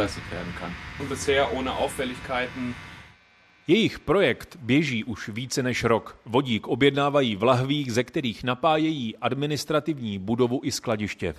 Jejich 3.66 3.98
projekt 3.98 4.58
běží 4.62 5.04
už 5.04 5.28
více 5.28 5.62
než 5.62 5.84
rok. 5.84 6.16
Vodík 6.26 6.66
objednávají 6.66 7.36
v 7.36 7.42
lahvích, 7.42 7.92
ze 7.92 8.04
kterých 8.04 8.44
napájejí 8.44 9.16
administrativní 9.16 10.18
budovu 10.18 10.60
i 10.62 10.72
skladiště. 10.72 11.34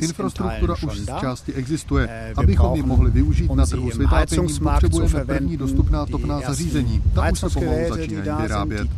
Infrastruktura 0.00 0.74
už 0.86 0.98
z 0.98 1.20
části 1.20 1.52
existuje. 1.52 2.08
Äh, 2.10 2.34
Abychom 2.36 2.76
ji 2.76 2.82
mohli 2.82 3.10
využít 3.10 3.54
na 3.54 3.66
trhu 3.66 3.90
s 3.90 3.98
vytápěním, 3.98 4.58
potřebujeme 4.58 5.24
první 5.24 5.56
dostupná 5.56 6.06
topná 6.06 6.40
zařízení. 6.40 7.02
Ta 7.14 7.30
už 7.32 7.40
se 7.40 7.48
pomalu 7.50 7.88
začínají 7.88 8.42
vyrábět. 8.42 8.88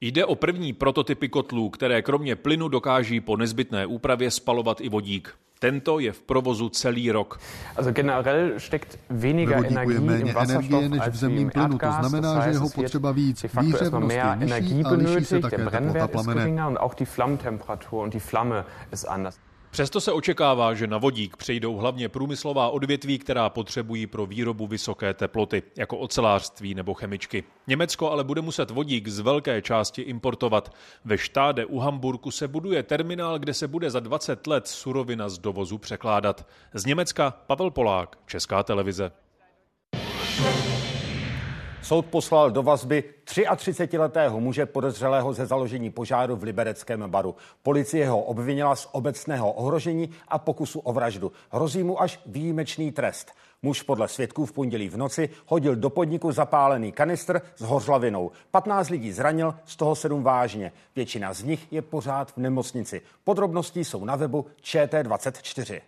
Jde 0.00 0.24
o 0.24 0.34
první 0.34 0.72
prototypy 0.72 1.28
kotlů, 1.28 1.70
které 1.70 2.02
kromě 2.02 2.36
plynu 2.36 2.68
dokáží 2.68 3.20
po 3.20 3.36
nezbytné 3.36 3.86
úpravě 3.86 4.30
spalovat 4.30 4.80
i 4.80 4.88
vodík. 4.88 5.34
Tento 5.58 5.98
je 5.98 6.12
v 6.12 6.22
provozu 6.22 6.68
celý 6.68 7.10
rok. 7.10 7.40
Also 7.76 7.90
generell 7.92 8.52
steckt 8.58 8.98
weniger 9.10 9.66
Energie 9.66 10.00
než 10.88 11.08
v 11.08 11.16
zemním 11.16 11.50
plynu, 11.50 11.78
to 11.78 11.92
znamená, 12.00 12.40
že 12.44 12.50
jeho 12.50 12.70
potřeba 12.70 13.12
víc. 13.12 13.46
Výhřevnost 13.60 14.14
je 14.14 14.22
nižší 14.36 14.84
a 14.84 14.90
liší 14.90 15.24
se 15.24 15.40
také 15.40 15.56
teplota 15.56 16.08
plamene. 16.08 16.68
Přesto 19.70 20.00
se 20.00 20.12
očekává, 20.12 20.74
že 20.74 20.86
na 20.86 20.98
vodík 20.98 21.36
přejdou 21.36 21.76
hlavně 21.76 22.08
průmyslová 22.08 22.68
odvětví, 22.68 23.18
která 23.18 23.50
potřebují 23.50 24.06
pro 24.06 24.26
výrobu 24.26 24.66
vysoké 24.66 25.14
teploty, 25.14 25.62
jako 25.76 25.98
ocelářství 25.98 26.74
nebo 26.74 26.94
chemičky. 26.94 27.44
Německo 27.66 28.10
ale 28.10 28.24
bude 28.24 28.40
muset 28.40 28.70
vodík 28.70 29.08
z 29.08 29.20
velké 29.20 29.62
části 29.62 30.02
importovat. 30.02 30.74
Ve 31.04 31.18
štáde 31.18 31.66
u 31.66 31.78
Hamburku 31.78 32.30
se 32.30 32.48
buduje 32.48 32.82
terminál, 32.82 33.38
kde 33.38 33.54
se 33.54 33.68
bude 33.68 33.90
za 33.90 34.00
20 34.00 34.46
let 34.46 34.68
surovina 34.68 35.28
z 35.28 35.38
dovozu 35.38 35.78
překládat. 35.78 36.46
Z 36.74 36.84
Německa 36.84 37.30
Pavel 37.46 37.70
Polák, 37.70 38.16
Česká 38.26 38.62
televize. 38.62 39.12
Soud 41.88 42.06
poslal 42.06 42.50
do 42.50 42.62
vazby 42.62 43.04
33-letého 43.24 44.40
muže 44.40 44.66
podezřelého 44.66 45.32
ze 45.32 45.46
založení 45.46 45.90
požáru 45.90 46.36
v 46.36 46.42
libereckém 46.42 47.10
baru. 47.10 47.34
Policie 47.62 48.08
ho 48.08 48.20
obvinila 48.20 48.76
z 48.76 48.88
obecného 48.92 49.52
ohrožení 49.52 50.10
a 50.28 50.38
pokusu 50.38 50.80
o 50.80 50.92
vraždu. 50.92 51.32
Hrozí 51.50 51.82
mu 51.82 52.02
až 52.02 52.20
výjimečný 52.26 52.92
trest. 52.92 53.32
Muž 53.62 53.82
podle 53.82 54.08
svědků 54.08 54.46
v 54.46 54.52
pondělí 54.52 54.88
v 54.88 54.96
noci 54.96 55.28
hodil 55.46 55.76
do 55.76 55.90
podniku 55.90 56.32
zapálený 56.32 56.92
kanistr 56.92 57.42
s 57.56 57.62
hořlavinou. 57.62 58.30
15 58.50 58.88
lidí 58.88 59.12
zranil, 59.12 59.54
z 59.64 59.76
toho 59.76 59.94
7 59.94 60.22
vážně. 60.22 60.72
Většina 60.96 61.32
z 61.32 61.42
nich 61.42 61.72
je 61.72 61.82
pořád 61.82 62.32
v 62.32 62.36
nemocnici. 62.36 63.02
Podrobnosti 63.24 63.84
jsou 63.84 64.04
na 64.04 64.16
webu 64.16 64.46
ČT24. 64.62 65.80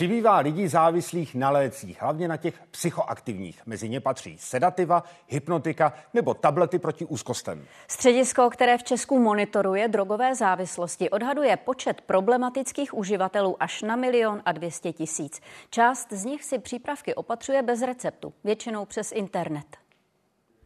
Přibývá 0.00 0.38
lidí 0.38 0.68
závislých 0.68 1.34
na 1.34 1.50
lécích, 1.50 2.02
hlavně 2.02 2.28
na 2.28 2.36
těch 2.36 2.54
psychoaktivních. 2.70 3.66
Mezi 3.66 3.88
ně 3.88 4.00
patří 4.00 4.38
sedativa, 4.38 5.04
hypnotika 5.28 5.92
nebo 6.14 6.34
tablety 6.34 6.78
proti 6.78 7.04
úzkostem. 7.04 7.66
Středisko, 7.88 8.50
které 8.50 8.78
v 8.78 8.82
Česku 8.82 9.18
monitoruje 9.18 9.88
drogové 9.88 10.34
závislosti, 10.34 11.10
odhaduje 11.10 11.56
počet 11.56 12.00
problematických 12.00 12.94
uživatelů 12.94 13.56
až 13.60 13.82
na 13.82 13.96
milion 13.96 14.42
a 14.44 14.52
dvěstě 14.52 14.92
tisíc. 14.92 15.40
Část 15.70 16.12
z 16.12 16.24
nich 16.24 16.44
si 16.44 16.58
přípravky 16.58 17.14
opatřuje 17.14 17.62
bez 17.62 17.82
receptu, 17.82 18.32
většinou 18.44 18.84
přes 18.84 19.12
internet. 19.12 19.89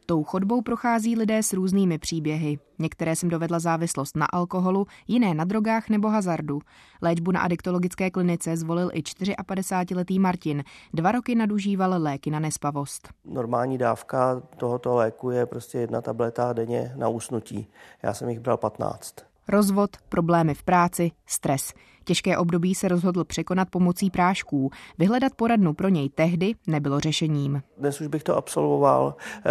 Tou 0.07 0.25
chodbou 0.25 0.63
prochází 0.63 1.17
lidé 1.17 1.43
s 1.43 1.53
různými 1.53 1.99
příběhy. 1.99 2.59
Některé 2.79 3.17
jsem 3.17 3.29
dovedla 3.29 3.59
závislost 3.59 4.17
na 4.17 4.27
alkoholu, 4.27 4.87
jiné 5.09 5.35
na 5.35 5.45
drogách 5.45 5.89
nebo 5.89 6.09
hazardu. 6.09 6.61
Léčbu 7.03 7.33
na 7.33 7.41
adiktologické 7.41 8.11
klinice 8.11 8.57
zvolil 8.57 8.91
i 8.93 9.01
54-letý 9.01 10.19
Martin. 10.19 10.65
Dva 10.95 11.13
roky 11.13 11.35
nadužíval 11.35 11.95
léky 12.03 12.31
na 12.31 12.39
nespavost. 12.39 13.09
Normální 13.25 13.79
dávka 13.79 14.43
tohoto 14.57 14.95
léku 14.95 15.31
je 15.31 15.47
prostě 15.47 15.79
jedna 15.79 16.01
tableta 16.01 16.53
denně 16.53 16.93
na 16.97 17.09
usnutí. 17.09 17.67
Já 18.03 18.15
jsem 18.15 18.29
jich 18.29 18.41
bral 18.41 18.57
15. 18.57 19.15
Rozvod, 19.49 19.97
problémy 20.09 20.55
v 20.55 20.63
práci, 20.63 21.11
stres. 21.27 21.73
Těžké 22.05 22.39
období 22.39 22.75
se 22.75 22.89
rozhodl 22.89 23.25
překonat 23.25 23.69
pomocí 23.71 24.11
prášků. 24.11 24.71
Vyhledat 24.99 25.33
poradnu 25.37 25.75
pro 25.75 25.89
něj 25.89 26.09
tehdy 26.09 26.55
nebylo 26.67 27.01
řešením. 27.01 27.63
Dnes 27.79 28.01
už 28.01 28.07
bych 28.07 28.23
to 28.23 28.37
absolvoval. 28.37 29.15
Eh, 29.37 29.51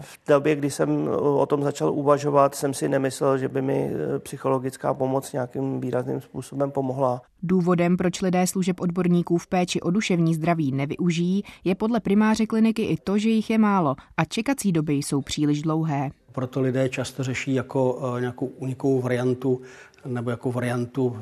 v 0.00 0.18
době, 0.28 0.56
kdy 0.56 0.70
jsem 0.70 1.08
o 1.18 1.46
tom 1.46 1.62
začal 1.62 1.92
uvažovat, 1.92 2.54
jsem 2.54 2.74
si 2.74 2.88
nemyslel, 2.88 3.38
že 3.38 3.48
by 3.48 3.62
mi 3.62 3.90
eh, 3.92 4.18
psychologická 4.18 4.94
pomoc 4.94 5.32
nějakým 5.32 5.80
výrazným 5.80 6.20
způsobem 6.20 6.70
pomohla. 6.70 7.22
Důvodem, 7.42 7.96
proč 7.96 8.22
lidé 8.22 8.46
služeb 8.46 8.80
odborníků 8.80 9.38
v 9.38 9.46
péči 9.46 9.80
o 9.80 9.90
duševní 9.90 10.34
zdraví 10.34 10.72
nevyužijí, 10.72 11.42
je 11.64 11.74
podle 11.74 12.00
primáře 12.00 12.46
kliniky 12.46 12.82
i 12.82 12.96
to, 12.96 13.18
že 13.18 13.28
jich 13.28 13.50
je 13.50 13.58
málo 13.58 13.96
a 14.16 14.24
čekací 14.24 14.72
doby 14.72 14.94
jsou 14.94 15.20
příliš 15.20 15.62
dlouhé. 15.62 16.10
Proto 16.32 16.60
lidé 16.60 16.88
často 16.88 17.24
řeší 17.24 17.54
jako 17.54 17.98
eh, 18.16 18.20
nějakou 18.20 18.46
unikovou 18.46 19.00
variantu 19.00 19.60
nebo 20.06 20.30
jako 20.30 20.52
variantu 20.52 21.16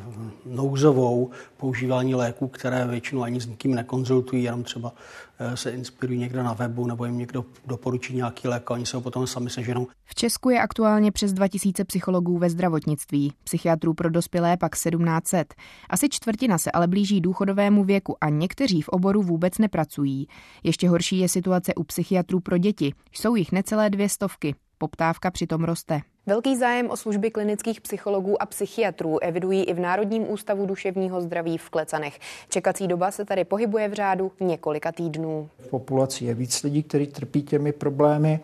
nouzovou 0.47 1.31
používání 1.57 2.15
léků, 2.15 2.49
které 2.49 2.87
většinou 2.87 3.23
ani 3.23 3.41
s 3.41 3.47
nikým 3.47 3.75
nekonzultují, 3.75 4.45
jenom 4.45 4.63
třeba 4.63 4.93
eh, 5.39 5.57
se 5.57 5.71
inspirují 5.71 6.19
někdo 6.19 6.43
na 6.43 6.53
webu 6.53 6.87
nebo 6.87 7.05
jim 7.05 7.19
někdo 7.19 7.45
doporučí 7.67 8.17
nějaký 8.17 8.49
lék 8.49 8.71
a 8.71 8.75
oni 8.75 8.87
se 8.87 8.97
ho 8.97 9.01
potom 9.01 9.27
sami 9.27 9.51
seženou. 9.51 9.87
V 10.05 10.15
Česku 10.15 10.51
je 10.51 10.61
aktuálně 10.61 11.13
přes 11.13 11.33
2000 11.33 11.85
psychologů 11.85 12.39
ve 12.39 12.51
zdravotnictví, 12.51 13.33
psychiatrů 13.45 13.95
pro 13.95 14.11
dospělé 14.11 14.57
pak 14.57 14.73
1700. 14.73 15.55
Asi 15.91 16.09
čtvrtina 16.09 16.59
se 16.59 16.71
ale 16.71 16.87
blíží 16.87 17.21
důchodovému 17.21 17.85
věku 17.85 18.17
a 18.21 18.29
někteří 18.29 18.83
v 18.83 18.89
oboru 18.89 19.23
vůbec 19.23 19.59
nepracují. 19.59 20.29
Ještě 20.63 20.89
horší 20.89 21.19
je 21.19 21.29
situace 21.29 21.75
u 21.75 21.85
psychiatrů 21.85 22.41
pro 22.41 22.59
děti. 22.59 22.95
Jsou 23.13 23.35
jich 23.35 23.53
necelé 23.53 23.91
dvě 23.91 24.09
stovky. 24.09 24.55
Poptávka 24.79 25.31
přitom 25.31 25.65
roste. 25.65 26.01
Velký 26.27 26.57
zájem 26.57 26.91
o 26.91 26.97
služby 26.97 27.31
klinických 27.31 27.81
psychologů 27.81 28.43
a 28.43 28.47
psychiatrů 28.47 29.19
evidují 29.23 29.65
i 29.65 29.75
v 29.75 29.81
Národním 29.81 30.31
ústavu 30.31 30.67
duševního 30.67 31.21
zdraví 31.21 31.59
v 31.59 31.71
Klecanech. 31.71 32.19
Čekací 32.49 32.87
doba 32.87 33.11
se 33.11 33.25
tady 33.25 33.45
pohybuje 33.45 33.89
v 33.89 33.93
řádu 33.93 34.33
několika 34.41 34.93
týdnů. 34.93 35.49
V 35.59 35.69
populaci 35.69 36.25
je 36.25 36.35
víc 36.35 36.63
lidí, 36.63 36.83
kteří 36.83 37.07
trpí 37.07 37.43
těmi 37.43 37.73
problémy. 37.73 38.41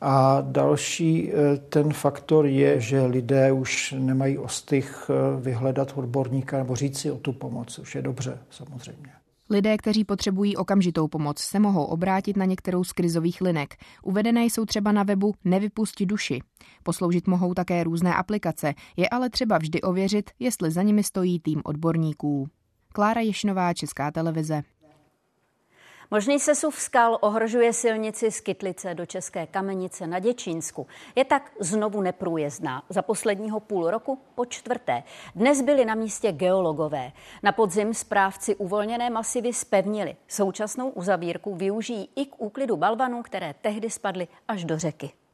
A 0.00 0.38
další 0.40 1.32
eh, 1.32 1.56
ten 1.56 1.92
faktor 1.92 2.46
je, 2.46 2.80
že 2.80 3.02
lidé 3.02 3.52
už 3.52 3.94
nemají 3.98 4.38
ostych 4.38 5.10
eh, 5.10 5.40
vyhledat 5.40 5.92
odborníka 5.96 6.58
nebo 6.58 6.76
říct 6.76 6.98
si 6.98 7.10
o 7.10 7.16
tu 7.16 7.32
pomoc, 7.32 7.74
což 7.74 7.94
je 7.94 8.02
dobře 8.02 8.38
samozřejmě. 8.50 9.15
Lidé, 9.50 9.76
kteří 9.76 10.04
potřebují 10.04 10.56
okamžitou 10.56 11.08
pomoc, 11.08 11.38
se 11.38 11.58
mohou 11.58 11.84
obrátit 11.84 12.36
na 12.36 12.44
některou 12.44 12.84
z 12.84 12.92
krizových 12.92 13.40
linek. 13.40 13.76
Uvedené 14.02 14.44
jsou 14.44 14.64
třeba 14.64 14.92
na 14.92 15.02
webu 15.02 15.34
Nevypusti 15.44 16.06
duši. 16.06 16.42
Posloužit 16.82 17.26
mohou 17.26 17.54
také 17.54 17.84
různé 17.84 18.14
aplikace, 18.14 18.74
je 18.96 19.08
ale 19.08 19.30
třeba 19.30 19.58
vždy 19.58 19.80
ověřit, 19.82 20.30
jestli 20.38 20.70
za 20.70 20.82
nimi 20.82 21.02
stojí 21.02 21.40
tým 21.40 21.62
odborníků. 21.64 22.48
Klára 22.92 23.20
Ješnová, 23.20 23.74
Česká 23.74 24.10
televize. 24.10 24.62
Možný 26.10 26.40
sesuv 26.40 26.80
skal 26.80 27.18
ohrožuje 27.20 27.72
silnici 27.72 28.30
z 28.30 28.40
Kytlice 28.40 28.94
do 28.94 29.06
České 29.06 29.46
Kamenice 29.46 30.06
na 30.06 30.18
Děčínsku. 30.18 30.86
Je 31.14 31.24
tak 31.24 31.52
znovu 31.60 32.02
neprůjezdná. 32.02 32.82
Za 32.88 33.02
posledního 33.02 33.60
půl 33.60 33.90
roku 33.90 34.18
po 34.34 34.46
čtvrté. 34.46 35.02
Dnes 35.34 35.62
byli 35.62 35.84
na 35.84 35.94
místě 35.94 36.32
geologové. 36.32 37.12
Na 37.42 37.52
podzim 37.52 37.94
správci 37.94 38.56
uvolněné 38.56 39.10
masivy 39.10 39.52
spevnili. 39.52 40.16
Současnou 40.28 40.88
uzavírku 40.88 41.54
využijí 41.54 42.08
i 42.16 42.26
k 42.26 42.40
úklidu 42.40 42.76
balvanů, 42.76 43.22
které 43.22 43.54
tehdy 43.60 43.90
spadly 43.90 44.28
až 44.48 44.64
do 44.64 44.78
řeky. 44.78 45.25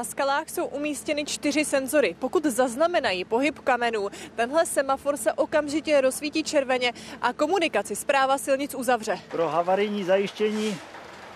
Na 0.00 0.04
skalách 0.04 0.48
jsou 0.50 0.66
umístěny 0.66 1.24
čtyři 1.24 1.64
senzory. 1.64 2.16
Pokud 2.18 2.44
zaznamenají 2.44 3.24
pohyb 3.24 3.58
kamenů, 3.58 4.08
tenhle 4.36 4.66
semafor 4.66 5.16
se 5.16 5.32
okamžitě 5.32 6.00
rozsvítí 6.00 6.42
červeně 6.42 6.92
a 7.22 7.32
komunikaci 7.32 7.96
zpráva 7.96 8.38
silnic 8.38 8.74
uzavře. 8.74 9.18
Pro 9.30 9.48
havarijní 9.48 10.04
zajištění 10.04 10.78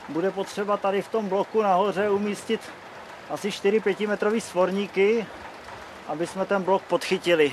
bude 0.09 0.31
potřeba 0.31 0.77
tady 0.77 1.03
v 1.03 1.09
tom 1.09 1.29
bloku 1.29 1.63
nahoře 1.63 2.11
umístit 2.11 2.61
asi 3.31 3.49
4-5 3.49 4.09
metrový 4.09 4.41
svorníky, 4.41 5.27
aby 6.09 6.27
jsme 6.27 6.45
ten 6.45 6.63
blok 6.63 6.83
podchytili. 6.83 7.53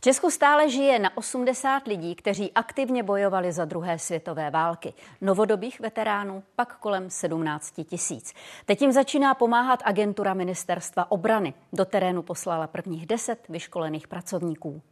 V 0.00 0.02
Česku 0.02 0.30
stále 0.30 0.70
žije 0.70 0.98
na 0.98 1.16
80 1.16 1.86
lidí, 1.86 2.14
kteří 2.14 2.52
aktivně 2.52 3.02
bojovali 3.02 3.52
za 3.52 3.64
druhé 3.64 3.98
světové 3.98 4.50
války. 4.50 4.94
Novodobých 5.20 5.80
veteránů 5.80 6.42
pak 6.56 6.76
kolem 6.78 7.10
17 7.10 7.80
tisíc. 7.84 8.34
Teď 8.66 8.82
jim 8.82 8.92
začíná 8.92 9.34
pomáhat 9.34 9.80
agentura 9.84 10.34
ministerstva 10.34 11.10
obrany. 11.10 11.54
Do 11.72 11.84
terénu 11.84 12.22
poslala 12.22 12.66
prvních 12.66 13.06
10 13.06 13.48
vyškolených 13.48 14.08
pracovníků. 14.08 14.82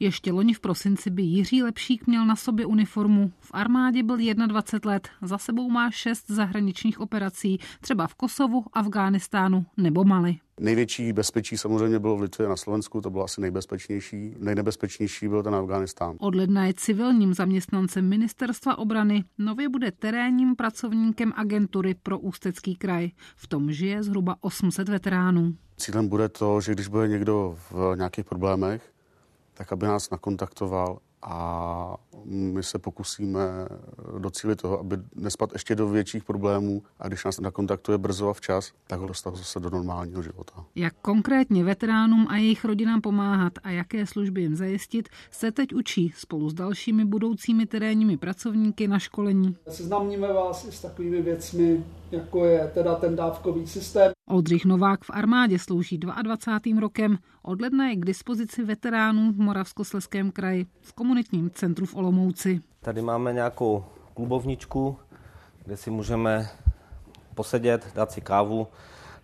Ještě 0.00 0.32
loni 0.32 0.54
v 0.54 0.60
prosinci 0.60 1.10
by 1.10 1.22
Jiří 1.22 1.62
Lepšík 1.62 2.06
měl 2.06 2.26
na 2.26 2.36
sobě 2.36 2.66
uniformu. 2.66 3.32
V 3.40 3.50
armádě 3.54 4.02
byl 4.02 4.16
21 4.46 4.92
let, 4.92 5.08
za 5.22 5.38
sebou 5.38 5.70
má 5.70 5.90
šest 5.90 6.30
zahraničních 6.30 7.00
operací, 7.00 7.58
třeba 7.80 8.06
v 8.06 8.14
Kosovu, 8.14 8.64
Afghánistánu 8.72 9.66
nebo 9.76 10.04
Mali. 10.04 10.36
Největší 10.60 11.12
bezpečí 11.12 11.58
samozřejmě 11.58 11.98
bylo 11.98 12.16
v 12.16 12.20
Litvě 12.20 12.48
na 12.48 12.56
Slovensku, 12.56 13.00
to 13.00 13.10
bylo 13.10 13.24
asi 13.24 13.40
nejbezpečnější. 13.40 14.34
Nejnebezpečnější 14.38 15.28
byl 15.28 15.42
ten 15.42 15.54
Afghánistán. 15.54 16.16
Od 16.18 16.34
ledna 16.34 16.64
je 16.64 16.74
civilním 16.76 17.34
zaměstnancem 17.34 18.08
ministerstva 18.08 18.78
obrany, 18.78 19.24
nově 19.38 19.68
bude 19.68 19.92
terénním 19.92 20.56
pracovníkem 20.56 21.32
agentury 21.36 21.94
pro 21.94 22.18
Ústecký 22.18 22.76
kraj. 22.76 23.10
V 23.36 23.46
tom 23.46 23.72
žije 23.72 24.02
zhruba 24.02 24.36
800 24.40 24.88
veteránů. 24.88 25.54
Cílem 25.76 26.08
bude 26.08 26.28
to, 26.28 26.60
že 26.60 26.72
když 26.72 26.88
bude 26.88 27.08
někdo 27.08 27.56
v 27.70 27.96
nějakých 27.96 28.24
problémech, 28.24 28.92
tak 29.58 29.72
aby 29.72 29.86
nás 29.86 30.10
nakontaktoval 30.10 30.98
a 31.22 31.96
my 32.24 32.62
se 32.62 32.78
pokusíme 32.78 33.40
docílit 34.18 34.62
toho, 34.62 34.80
aby 34.80 34.96
nespat 35.14 35.52
ještě 35.52 35.74
do 35.74 35.88
větších 35.88 36.24
problémů 36.24 36.82
a 36.98 37.08
když 37.08 37.24
nás 37.24 37.40
nakontaktuje 37.40 37.98
brzo 37.98 38.28
a 38.28 38.32
včas, 38.32 38.72
tak 38.86 39.00
ho 39.00 39.06
dostat 39.06 39.36
zase 39.36 39.60
do 39.60 39.70
normálního 39.70 40.22
života. 40.22 40.64
Jak 40.74 40.94
konkrétně 41.02 41.64
veteránům 41.64 42.26
a 42.28 42.36
jejich 42.36 42.64
rodinám 42.64 43.00
pomáhat 43.00 43.52
a 43.62 43.70
jaké 43.70 44.06
služby 44.06 44.40
jim 44.40 44.56
zajistit, 44.56 45.08
se 45.30 45.52
teď 45.52 45.74
učí 45.74 46.12
spolu 46.16 46.50
s 46.50 46.54
dalšími 46.54 47.04
budoucími 47.04 47.66
terénními 47.66 48.16
pracovníky 48.16 48.88
na 48.88 48.98
školení. 48.98 49.56
Seznámíme 49.68 50.32
vás 50.32 50.64
i 50.64 50.72
s 50.72 50.80
takovými 50.80 51.22
věcmi, 51.22 51.84
jako 52.10 52.44
je 52.44 52.70
teda 52.74 52.94
ten 52.94 53.16
dávkový 53.16 53.66
systém. 53.66 54.12
Oldřich 54.28 54.64
Novák 54.64 55.04
v 55.04 55.10
armádě 55.10 55.58
slouží 55.58 55.98
22. 55.98 56.80
rokem. 56.80 57.18
Od 57.42 57.60
ledna 57.60 57.88
je 57.88 57.96
k 57.96 58.04
dispozici 58.04 58.64
veteránů 58.64 59.32
v 59.32 59.38
Moravskosleském 59.38 60.30
kraji 60.30 60.66
v 60.80 60.92
komunitním 60.92 61.50
centru 61.50 61.86
v 61.86 61.94
Olomouci. 61.94 62.60
Tady 62.80 63.02
máme 63.02 63.32
nějakou 63.32 63.84
klubovničku, 64.14 64.96
kde 65.64 65.76
si 65.76 65.90
můžeme 65.90 66.48
posedět, 67.34 67.92
dát 67.94 68.12
si 68.12 68.20
kávu, 68.20 68.66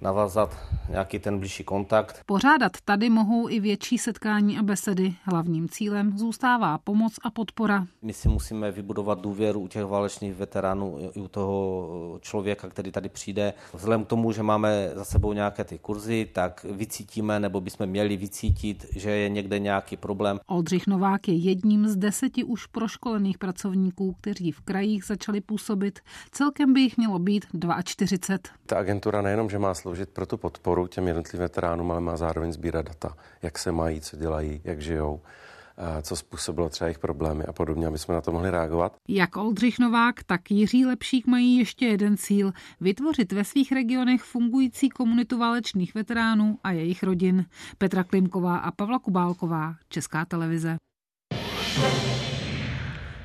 navázat 0.00 0.56
nějaký 0.88 1.18
ten 1.18 1.38
blížší 1.38 1.64
kontakt. 1.64 2.22
Pořádat 2.26 2.72
tady 2.84 3.10
mohou 3.10 3.48
i 3.48 3.60
větší 3.60 3.98
setkání 3.98 4.58
a 4.58 4.62
besedy. 4.62 5.14
Hlavním 5.22 5.68
cílem 5.68 6.18
zůstává 6.18 6.78
pomoc 6.78 7.12
a 7.24 7.30
podpora. 7.30 7.86
My 8.02 8.12
si 8.12 8.28
musíme 8.28 8.72
vybudovat 8.72 9.20
důvěru 9.20 9.60
u 9.60 9.68
těch 9.68 9.84
válečných 9.84 10.34
veteránů, 10.34 10.98
i 11.14 11.20
u 11.20 11.28
toho 11.28 12.18
člověka, 12.20 12.68
který 12.68 12.90
tady 12.90 13.08
přijde. 13.08 13.54
Vzhledem 13.74 14.04
k 14.04 14.08
tomu, 14.08 14.32
že 14.32 14.42
máme 14.42 14.90
za 14.94 15.04
sebou 15.04 15.32
nějaké 15.32 15.64
ty 15.64 15.78
kurzy, 15.78 16.28
tak 16.32 16.66
vycítíme, 16.70 17.40
nebo 17.40 17.60
bychom 17.60 17.86
měli 17.86 18.16
vycítit, 18.16 18.86
že 18.96 19.10
je 19.10 19.28
někde 19.28 19.58
nějaký 19.58 19.96
problém. 19.96 20.40
Oldřich 20.46 20.86
Novák 20.86 21.28
je 21.28 21.34
jedním 21.34 21.88
z 21.88 21.96
deseti 21.96 22.44
už 22.44 22.66
proškolených 22.66 23.38
pracovníků, 23.38 24.16
kteří 24.20 24.52
v 24.52 24.60
krajích 24.60 25.04
začali 25.04 25.40
působit. 25.40 26.00
Celkem 26.30 26.72
by 26.72 26.80
jich 26.80 26.96
mělo 26.96 27.18
být 27.18 27.46
42. 27.84 28.54
Ta 28.66 28.78
agentura 28.78 29.22
nejenom, 29.22 29.50
že 29.50 29.58
má 29.58 29.74
sloužit 29.84 30.10
pro 30.10 30.26
tu 30.26 30.36
podporu 30.36 30.86
těm 30.86 31.08
jednotlivým 31.08 31.40
veteránům, 31.40 31.90
ale 31.90 32.00
má 32.00 32.16
zároveň 32.16 32.52
sbírat 32.52 32.86
data, 32.86 33.16
jak 33.42 33.58
se 33.58 33.72
mají, 33.72 34.00
co 34.00 34.16
dělají, 34.16 34.60
jak 34.64 34.80
žijou 34.80 35.20
co 36.02 36.16
způsobilo 36.16 36.68
třeba 36.68 36.88
jejich 36.88 36.98
problémy 36.98 37.44
a 37.44 37.52
podobně, 37.52 37.86
aby 37.86 37.98
jsme 37.98 38.14
na 38.14 38.20
to 38.20 38.32
mohli 38.32 38.50
reagovat. 38.50 38.96
Jak 39.08 39.36
Oldřich 39.36 39.78
Novák, 39.78 40.22
tak 40.24 40.50
Jiří 40.50 40.86
Lepšík 40.86 41.26
mají 41.26 41.58
ještě 41.58 41.86
jeden 41.86 42.16
cíl. 42.16 42.52
Vytvořit 42.80 43.32
ve 43.32 43.44
svých 43.44 43.72
regionech 43.72 44.22
fungující 44.22 44.88
komunitu 44.88 45.38
válečných 45.38 45.94
veteránů 45.94 46.58
a 46.64 46.70
jejich 46.70 47.02
rodin. 47.02 47.44
Petra 47.78 48.04
Klimková 48.04 48.56
a 48.56 48.70
Pavla 48.70 48.98
Kubálková, 48.98 49.74
Česká 49.88 50.24
televize. 50.24 50.76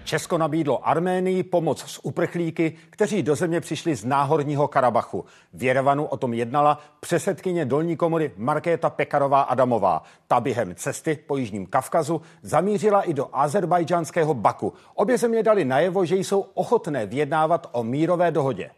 Česko 0.09 0.37
nabídlo 0.37 0.87
Arménii 0.87 1.43
pomoc 1.43 1.83
s 1.87 2.05
uprchlíky, 2.05 2.73
kteří 2.89 3.23
do 3.23 3.35
země 3.35 3.61
přišli 3.61 3.95
z 3.95 4.05
náhorního 4.05 4.67
Karabachu. 4.67 5.25
V 5.53 5.63
Jerevanu 5.63 6.05
o 6.05 6.17
tom 6.17 6.33
jednala 6.33 6.79
předsedkyně 6.99 7.65
dolní 7.65 7.97
komory 7.97 8.31
Markéta 8.37 8.89
Pekarová 8.89 9.41
Adamová. 9.41 10.03
Ta 10.27 10.39
během 10.39 10.75
cesty 10.75 11.19
po 11.27 11.37
Jižním 11.37 11.65
Kavkazu 11.65 12.21
zamířila 12.41 13.01
i 13.01 13.13
do 13.13 13.29
azerbajdžánského 13.33 14.33
Baku. 14.33 14.73
Obě 14.95 15.17
země 15.17 15.43
dali 15.43 15.65
najevo, 15.65 16.05
že 16.05 16.15
jsou 16.15 16.41
ochotné 16.53 17.05
vyjednávat 17.05 17.69
o 17.71 17.83
mírové 17.83 18.31
dohodě. 18.31 18.69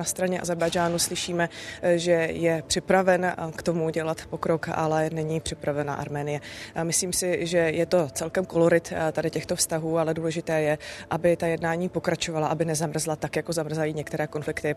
Na 0.00 0.04
straně 0.04 0.40
Azerbajdžánu 0.40 0.98
slyšíme, 0.98 1.48
eh, 1.82 1.98
že 1.98 2.10
je 2.32 2.62
připraven 2.66 3.24
eh, 3.24 3.34
k 3.56 3.62
tomu 3.62 3.90
dělat 3.90 4.26
pokrok, 4.30 4.68
ale 4.72 5.10
není 5.10 5.40
připravena 5.40 5.94
Arménie. 5.94 6.40
Myslím 6.82 7.12
si, 7.12 7.46
že 7.46 7.58
je 7.58 7.86
to 7.86 8.08
celkem 8.12 8.44
kolorit 8.44 8.92
eh, 8.92 9.12
tady 9.12 9.30
těchto 9.30 9.56
vztahů, 9.56 9.98
ale 9.98 10.14
důležité 10.14 10.62
je, 10.62 10.78
aby 11.10 11.36
ta 11.36 11.46
jednání 11.46 11.88
pokračovala, 11.88 12.48
aby 12.48 12.64
nezamrzla 12.64 13.16
tak, 13.16 13.36
jako 13.36 13.52
zamrzají 13.52 13.94
některé 13.94 14.26
konflikty. 14.26 14.76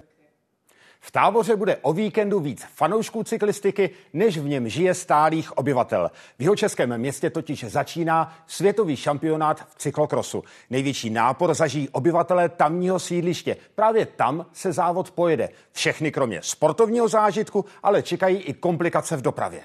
V 0.99 1.11
táboře 1.11 1.55
bude 1.55 1.77
o 1.77 1.93
víkendu 1.93 2.39
víc 2.39 2.65
fanoušků 2.73 3.23
cyklistiky, 3.23 3.89
než 4.13 4.37
v 4.37 4.47
něm 4.47 4.69
žije 4.69 4.93
stálých 4.93 5.57
obyvatel. 5.57 6.11
V 6.39 6.41
jeho 6.41 6.55
českém 6.55 6.97
městě 6.97 7.29
totiž 7.29 7.63
začíná 7.63 8.37
světový 8.47 8.95
šampionát 8.95 9.67
v 9.69 9.75
cyklokrosu. 9.75 10.43
Největší 10.69 11.09
nápor 11.09 11.53
zažijí 11.53 11.89
obyvatelé 11.89 12.49
tamního 12.49 12.99
sídliště. 12.99 13.57
Právě 13.75 14.05
tam 14.05 14.45
se 14.53 14.73
závod 14.73 15.11
pojede. 15.11 15.49
Všechny 15.71 16.11
kromě 16.11 16.39
sportovního 16.43 17.07
zážitku, 17.07 17.65
ale 17.83 18.03
čekají 18.03 18.37
i 18.37 18.53
komplikace 18.53 19.17
v 19.17 19.21
dopravě. 19.21 19.61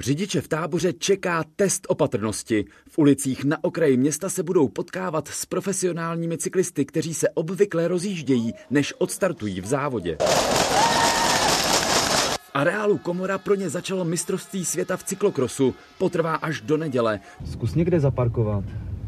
Řidiče 0.00 0.40
v 0.40 0.48
táboře 0.48 0.92
čeká 0.92 1.44
test 1.56 1.86
opatrnosti. 1.88 2.64
V 2.88 2.98
ulicích 2.98 3.44
na 3.44 3.64
okraji 3.64 3.96
města 3.96 4.28
se 4.28 4.42
budou 4.42 4.68
potkávat 4.68 5.28
s 5.28 5.46
profesionálními 5.46 6.38
cyklisty, 6.38 6.84
kteří 6.84 7.14
se 7.14 7.28
obvykle 7.28 7.88
rozjíždějí, 7.88 8.52
než 8.70 8.94
odstartují 8.98 9.60
v 9.60 9.66
závodě. 9.66 10.16
V 12.40 12.50
areálu 12.54 12.98
Komora 12.98 13.38
pro 13.38 13.54
ně 13.54 13.70
začalo 13.70 14.04
mistrovství 14.04 14.64
světa 14.64 14.96
v 14.96 15.04
cyklokrosu. 15.04 15.74
Potrvá 15.98 16.34
až 16.34 16.60
do 16.60 16.76
neděle. 16.76 17.20
Zkus 17.52 17.74
někde 17.74 18.00
zaparkovat. 18.00 18.64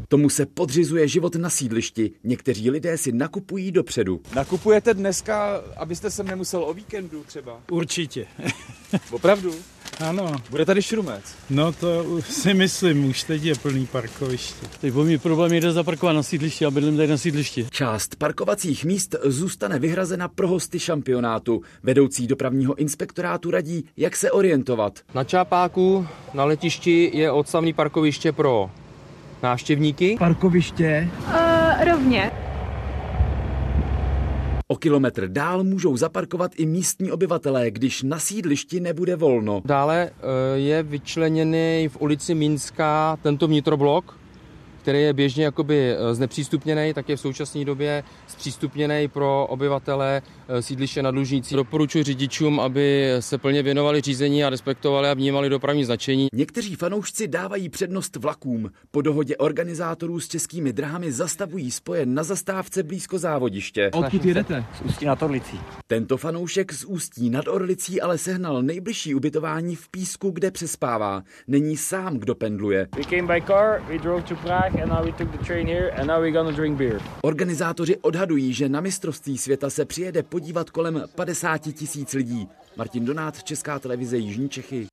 Tomu 0.07 0.29
se 0.29 0.45
podřizuje 0.45 1.07
život 1.07 1.35
na 1.35 1.49
sídlišti. 1.49 2.11
Někteří 2.23 2.69
lidé 2.69 2.97
si 2.97 3.11
nakupují 3.11 3.71
dopředu. 3.71 4.21
Nakupujete 4.35 4.93
dneska, 4.93 5.61
abyste 5.77 6.11
sem 6.11 6.27
nemusel 6.27 6.63
o 6.63 6.73
víkendu 6.73 7.23
třeba? 7.23 7.61
Určitě. 7.71 8.25
Opravdu? 9.11 9.53
Ano. 9.99 10.31
Bude 10.49 10.65
tady 10.65 10.81
šrumec? 10.81 11.23
No 11.49 11.71
to 11.71 12.21
si 12.21 12.53
myslím, 12.53 13.05
už 13.05 13.23
teď 13.23 13.43
je 13.43 13.55
plný 13.55 13.85
parkoviště. 13.85 14.67
Teď 14.81 14.93
bude 14.93 15.05
mít 15.09 15.21
problém 15.21 15.53
jde 15.53 15.71
zaparkovat 15.71 16.15
na 16.15 16.23
sídlišti 16.23 16.65
a 16.65 16.71
bydlím 16.71 16.97
tady 16.97 17.07
na 17.07 17.17
sídlišti. 17.17 17.67
Část 17.69 18.15
parkovacích 18.15 18.85
míst 18.85 19.15
zůstane 19.23 19.79
vyhrazena 19.79 20.27
pro 20.27 20.47
hosty 20.47 20.79
šampionátu. 20.79 21.61
Vedoucí 21.83 22.27
dopravního 22.27 22.75
inspektorátu 22.75 23.51
radí, 23.51 23.85
jak 23.97 24.15
se 24.15 24.31
orientovat. 24.31 24.99
Na 25.13 25.23
Čápáku 25.23 26.07
na 26.33 26.45
letišti 26.45 27.11
je 27.13 27.31
odstavný 27.31 27.73
parkoviště 27.73 28.31
pro 28.31 28.69
návštěvníky. 29.43 30.15
Parkoviště? 30.19 31.09
Uh, 31.27 31.83
rovně. 31.91 32.31
O 34.67 34.75
kilometr 34.75 35.27
dál 35.27 35.63
můžou 35.63 35.97
zaparkovat 35.97 36.51
i 36.55 36.65
místní 36.65 37.11
obyvatelé, 37.11 37.71
když 37.71 38.03
na 38.03 38.19
sídlišti 38.19 38.79
nebude 38.79 39.15
volno. 39.15 39.61
Dále 39.65 40.09
eh, 40.09 40.57
je 40.57 40.83
vyčleněný 40.83 41.89
v 41.91 42.01
ulici 42.01 42.35
Minská 42.35 43.17
tento 43.21 43.47
vnitroblok, 43.47 44.17
který 44.83 45.01
je 45.01 45.13
běžně 45.13 45.43
jakoby 45.43 45.91
eh, 45.91 46.15
znepřístupněný, 46.15 46.93
tak 46.93 47.09
je 47.09 47.15
v 47.15 47.19
současné 47.19 47.65
době 47.65 48.03
zpřístupněný 48.27 49.07
pro 49.07 49.47
obyvatele 49.49 50.21
eh, 50.47 50.61
sídliště 50.61 51.03
na 51.03 51.11
Dlužnící. 51.11 51.55
Doporučuji 51.55 52.03
řidičům, 52.03 52.59
aby 52.59 53.11
se 53.19 53.37
plně 53.37 53.63
věnovali 53.63 54.01
řízení 54.01 54.43
a 54.43 54.49
respektovali 54.49 55.09
a 55.09 55.13
vnímali 55.13 55.49
dopravní 55.49 55.85
značení. 55.85 56.27
Někteří 56.33 56.75
fanoušci 56.75 57.27
dávají 57.27 57.69
přednost 57.69 58.15
vlakům. 58.15 58.71
Po 58.91 59.01
dohodě 59.01 59.37
organizátorů 59.37 60.19
s 60.19 60.27
českými 60.27 60.73
drahami 60.73 61.11
zastavují 61.11 61.71
spoje 61.71 62.05
na 62.05 62.23
zastávce 62.23 62.83
blízko 62.83 63.19
závodiště. 63.19 63.91
Odkud 63.93 64.25
jedete? 64.25 64.65
Z 64.77 64.81
Ústí 64.81 65.05
nad 65.05 65.23
Orlicí. 65.23 65.59
Tento 65.87 66.17
fanoušek 66.17 66.73
z 66.73 66.85
Ústí 66.85 67.29
nad 67.29 67.47
Orlicí 67.47 68.01
ale 68.01 68.17
sehnal 68.17 68.61
nejbližší 68.61 69.15
ubytování 69.15 69.75
v 69.75 69.89
Písku, 69.89 70.31
kde 70.31 70.51
přespává. 70.51 71.23
Není 71.47 71.77
sám, 71.77 72.17
kdo 72.17 72.35
pendluje. 72.35 72.87
We 72.95 73.03
came 73.03 73.33
by 73.33 73.41
car, 73.47 73.81
we 73.87 73.97
drove 73.97 74.23
to 74.23 74.35
Prague 74.35 74.72
Organizátoři 77.21 77.97
odhadují, 77.97 78.53
že 78.53 78.69
na 78.69 78.81
mistrovství 78.81 79.37
světa 79.37 79.69
se 79.69 79.85
přijede 79.85 80.23
podívat 80.23 80.69
kolem 80.69 81.03
50 81.15 81.57
tisíc 81.57 82.13
lidí. 82.13 82.47
Martin 82.77 83.05
Donát, 83.05 83.43
Česká 83.43 83.79
televize 83.79 84.17
Jižní 84.17 84.49
Čechy. 84.49 84.92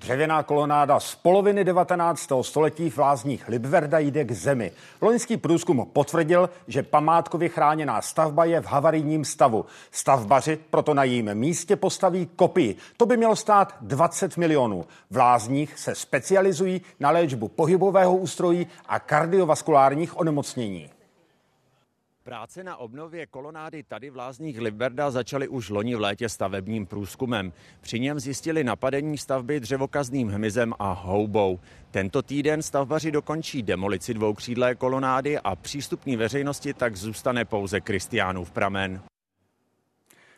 Dřevěná 0.00 0.42
kolonáda 0.42 1.00
z 1.00 1.14
poloviny 1.14 1.64
19. 1.64 2.32
století 2.42 2.90
v 2.90 2.98
lázních 2.98 3.48
Libverda 3.48 3.98
jde 3.98 4.24
k 4.24 4.32
zemi. 4.32 4.72
Loňský 5.00 5.36
průzkum 5.36 5.86
potvrdil, 5.92 6.50
že 6.66 6.82
památkově 6.82 7.48
chráněná 7.48 8.02
stavba 8.02 8.44
je 8.44 8.60
v 8.60 8.66
havarijním 8.66 9.24
stavu. 9.24 9.66
Stavbaři 9.90 10.58
proto 10.70 10.94
na 10.94 11.04
jejím 11.04 11.34
místě 11.34 11.76
postaví 11.76 12.28
kopii. 12.36 12.76
To 12.96 13.06
by 13.06 13.16
mělo 13.16 13.36
stát 13.36 13.74
20 13.80 14.36
milionů. 14.36 14.86
V 15.10 15.16
lázních 15.16 15.78
se 15.78 15.94
specializují 15.94 16.80
na 17.00 17.10
léčbu 17.10 17.48
pohybového 17.48 18.16
ústrojí 18.16 18.66
a 18.88 18.98
kardiovaskulárních 18.98 20.20
onemocnění. 20.20 20.90
Práce 22.30 22.64
na 22.64 22.76
obnově 22.76 23.26
kolonády 23.26 23.82
tady 23.82 24.10
v 24.10 24.16
Lázních 24.16 24.60
Liberda 24.60 25.10
začaly 25.10 25.48
už 25.48 25.70
loni 25.70 25.94
v 25.96 26.00
létě 26.00 26.28
stavebním 26.28 26.86
průzkumem. 26.86 27.52
Při 27.80 28.00
něm 28.00 28.20
zjistili 28.20 28.64
napadení 28.64 29.18
stavby 29.18 29.60
dřevokazným 29.60 30.28
hmyzem 30.28 30.74
a 30.78 30.92
houbou. 30.92 31.60
Tento 31.90 32.22
týden 32.22 32.62
stavbaři 32.62 33.10
dokončí 33.10 33.62
demolici 33.62 34.14
dvoukřídlé 34.14 34.74
kolonády 34.74 35.38
a 35.38 35.56
přístupní 35.56 36.16
veřejnosti 36.16 36.74
tak 36.74 36.96
zůstane 36.96 37.44
pouze 37.44 37.80
Kristiánův 37.80 38.50
pramen. 38.50 39.02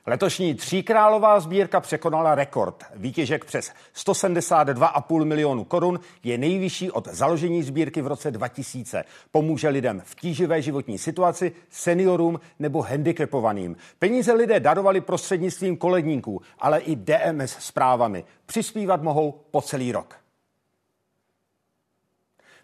Letošní 0.07 0.55
tříkrálová 0.55 1.41
sbírka 1.41 1.81
překonala 1.81 2.35
rekord. 2.35 2.85
Výtěžek 2.95 3.45
přes 3.45 3.73
172,5 3.97 5.25
milionů 5.25 5.65
korun 5.65 6.01
je 6.25 6.39
nejvyšší 6.39 6.91
od 6.91 7.09
založení 7.09 7.63
sbírky 7.63 8.03
v 8.03 8.07
roce 8.07 8.31
2000. 8.31 9.05
Pomůže 9.31 9.69
lidem 9.69 10.03
v 10.05 10.15
tíživé 10.15 10.63
životní 10.63 10.99
situaci, 10.99 11.53
seniorům 11.71 12.41
nebo 12.59 12.83
handicapovaným. 12.83 13.77
Peníze 13.99 14.33
lidé 14.33 14.61
darovali 14.61 15.01
prostřednictvím 15.01 15.77
koledníků, 15.77 16.43
ale 16.59 16.79
i 16.81 16.97
DMS 16.97 17.57
zprávami. 17.59 18.25
Přispívat 18.47 19.03
mohou 19.03 19.41
po 19.51 19.63
celý 19.63 19.93
rok. 19.93 20.22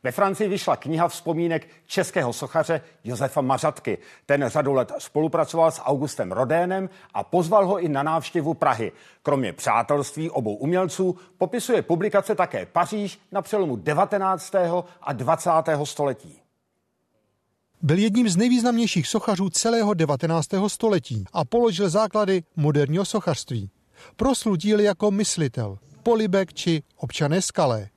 Ve 0.03 0.13
Francii 0.13 0.49
vyšla 0.49 0.77
kniha 0.77 1.09
vzpomínek 1.09 1.69
českého 1.87 2.33
sochaře 2.33 2.81
Josefa 3.05 3.41
Mařatky. 3.41 3.99
Ten 4.27 4.45
řadu 4.47 4.73
let 4.73 4.93
spolupracoval 4.99 5.71
s 5.71 5.83
Augustem 5.83 6.33
Rodénem 6.33 6.91
a 7.15 7.25
pozval 7.25 7.67
ho 7.67 7.81
i 7.81 7.89
na 7.89 8.03
návštěvu 8.03 8.55
Prahy. 8.55 8.93
Kromě 9.23 9.53
přátelství 9.53 10.31
obou 10.31 10.55
umělců 10.55 11.17
popisuje 11.39 11.83
publikace 11.83 12.35
také 12.35 12.67
Paříž 12.67 13.21
na 13.33 13.43
přelomu 13.43 13.77
19. 13.77 14.55
a 15.03 15.13
20. 15.13 15.51
století. 15.85 16.41
Byl 17.83 17.99
jedním 17.99 18.29
z 18.29 18.37
nejvýznamnějších 18.37 19.09
sochařů 19.09 19.51
celého 19.51 19.95
19. 19.95 20.49
století 20.69 21.25
a 21.33 21.45
položil 21.45 21.89
základy 21.89 22.43
moderního 22.57 23.05
sochařství. 23.05 23.71
Proslul 24.17 24.57
díly 24.57 24.85
jako 24.85 25.11
myslitel, 25.11 25.79
polibek 26.03 26.55
či 26.55 26.83
občané 26.97 27.43
skalé. 27.43 27.89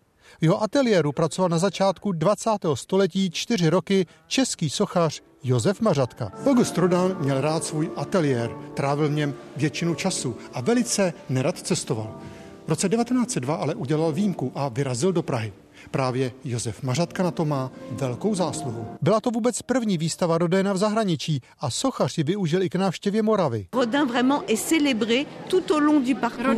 V 0.41 0.43
jeho 0.43 0.63
ateliéru 0.63 1.11
pracoval 1.11 1.49
na 1.49 1.57
začátku 1.57 2.11
20. 2.11 2.49
století 2.73 3.29
čtyři 3.31 3.69
roky 3.69 4.05
český 4.27 4.69
sochař 4.69 5.21
Josef 5.43 5.81
Mařatka. 5.81 6.31
August 6.45 6.77
Rodin 6.77 7.15
měl 7.19 7.41
rád 7.41 7.63
svůj 7.63 7.91
ateliér, 7.95 8.51
trávil 8.73 9.09
v 9.09 9.11
něm 9.11 9.33
většinu 9.57 9.95
času 9.95 10.37
a 10.53 10.61
velice 10.61 11.13
nerad 11.29 11.57
cestoval. 11.57 12.19
V 12.65 12.69
roce 12.69 12.89
1902 12.89 13.55
ale 13.55 13.75
udělal 13.75 14.11
výjimku 14.11 14.51
a 14.55 14.69
vyrazil 14.69 15.13
do 15.13 15.23
Prahy. 15.23 15.53
Právě 15.91 16.31
Josef 16.43 16.83
Mařatka 16.83 17.23
na 17.23 17.31
to 17.31 17.45
má 17.45 17.71
velkou 17.91 18.35
zásluhu. 18.35 18.87
Byla 19.01 19.21
to 19.21 19.31
vůbec 19.31 19.61
první 19.61 19.97
výstava 19.97 20.37
Rodéna 20.37 20.73
v 20.73 20.77
zahraničí 20.77 21.41
a 21.59 21.69
sochař 21.69 22.17
ji 22.17 22.23
využil 22.23 22.63
i 22.63 22.69
k 22.69 22.75
návštěvě 22.75 23.21
Moravy. 23.21 23.67
Rodin 23.73 24.05
vraiment 24.05 24.43
est 24.47 24.67
célébré 24.67 25.25
tout 25.47 25.71
au 25.71 25.79
long 25.79 26.05
du 26.05 26.15
parcours 26.15 26.55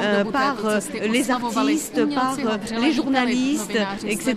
euh, 0.00 0.24
par 0.32 0.56
les 1.00 1.30
artistes, 1.30 2.14
par 2.14 2.36
les 2.80 2.92
journalistes, 2.92 3.78
etc. 4.04 4.34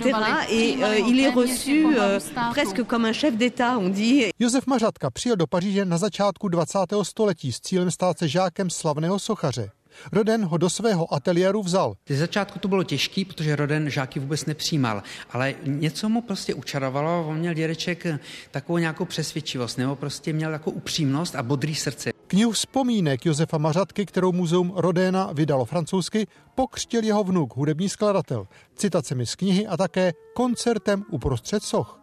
Et 0.50 0.78
euh, 0.84 1.00
il 1.08 1.20
est 1.20 1.34
reçu 1.34 1.98
euh, 1.98 2.20
presque 2.52 2.84
comme 2.84 3.06
un 3.06 3.14
chef 3.14 3.36
d'État, 3.36 3.78
on 3.78 3.90
dit. 3.90 4.32
Josef 4.40 4.68
Mařatka 4.68 5.10
přijel 5.10 5.36
do 5.36 5.48
Paříže 5.48 5.86
na 5.86 5.98
začátku 5.98 6.48
20. 6.48 6.80
století 7.04 7.52
s 7.52 7.60
cílem 7.60 7.92
stát 7.92 8.18
se 8.18 8.28
žákem 8.28 8.70
slavného 8.70 9.20
sochaře. 9.20 9.72
Roden 10.12 10.46
ho 10.46 10.58
do 10.58 10.70
svého 10.70 11.14
ateliéru 11.14 11.64
vzal. 11.64 11.94
Ze 12.10 12.18
začátku 12.18 12.60
to 12.60 12.68
bylo 12.68 12.84
těžké, 12.84 13.26
protože 13.26 13.56
Roden 13.56 13.90
žáky 13.90 14.20
vůbec 14.20 14.46
nepřijímal, 14.46 15.04
ale 15.32 15.56
něco 15.66 16.10
mu 16.10 16.22
prostě 16.22 16.54
učarovalo, 16.54 17.28
on 17.28 17.38
měl 17.38 17.54
dědeček 17.54 18.06
takovou 18.52 18.78
nějakou 18.78 19.06
přesvědčivost, 19.06 19.78
nebo 19.78 19.96
prostě 19.96 20.34
měl 20.34 20.52
jako 20.54 20.72
upřímnost 20.72 21.36
a 21.36 21.44
bodrý 21.44 21.76
srdce. 21.76 22.12
Knihu 22.28 22.52
vzpomínek 22.52 23.26
Josefa 23.26 23.58
Mařatky, 23.58 24.06
kterou 24.06 24.32
muzeum 24.32 24.74
Rodéna 24.76 25.30
vydalo 25.34 25.66
francouzsky, 25.66 26.28
pokřtil 26.56 27.04
jeho 27.04 27.24
vnuk, 27.24 27.56
hudební 27.56 27.90
skladatel, 27.90 28.48
citacemi 28.76 29.26
z 29.26 29.36
knihy 29.36 29.68
a 29.68 29.78
také 29.78 30.14
koncertem 30.34 31.04
uprostřed 31.10 31.64
soch. 31.64 32.01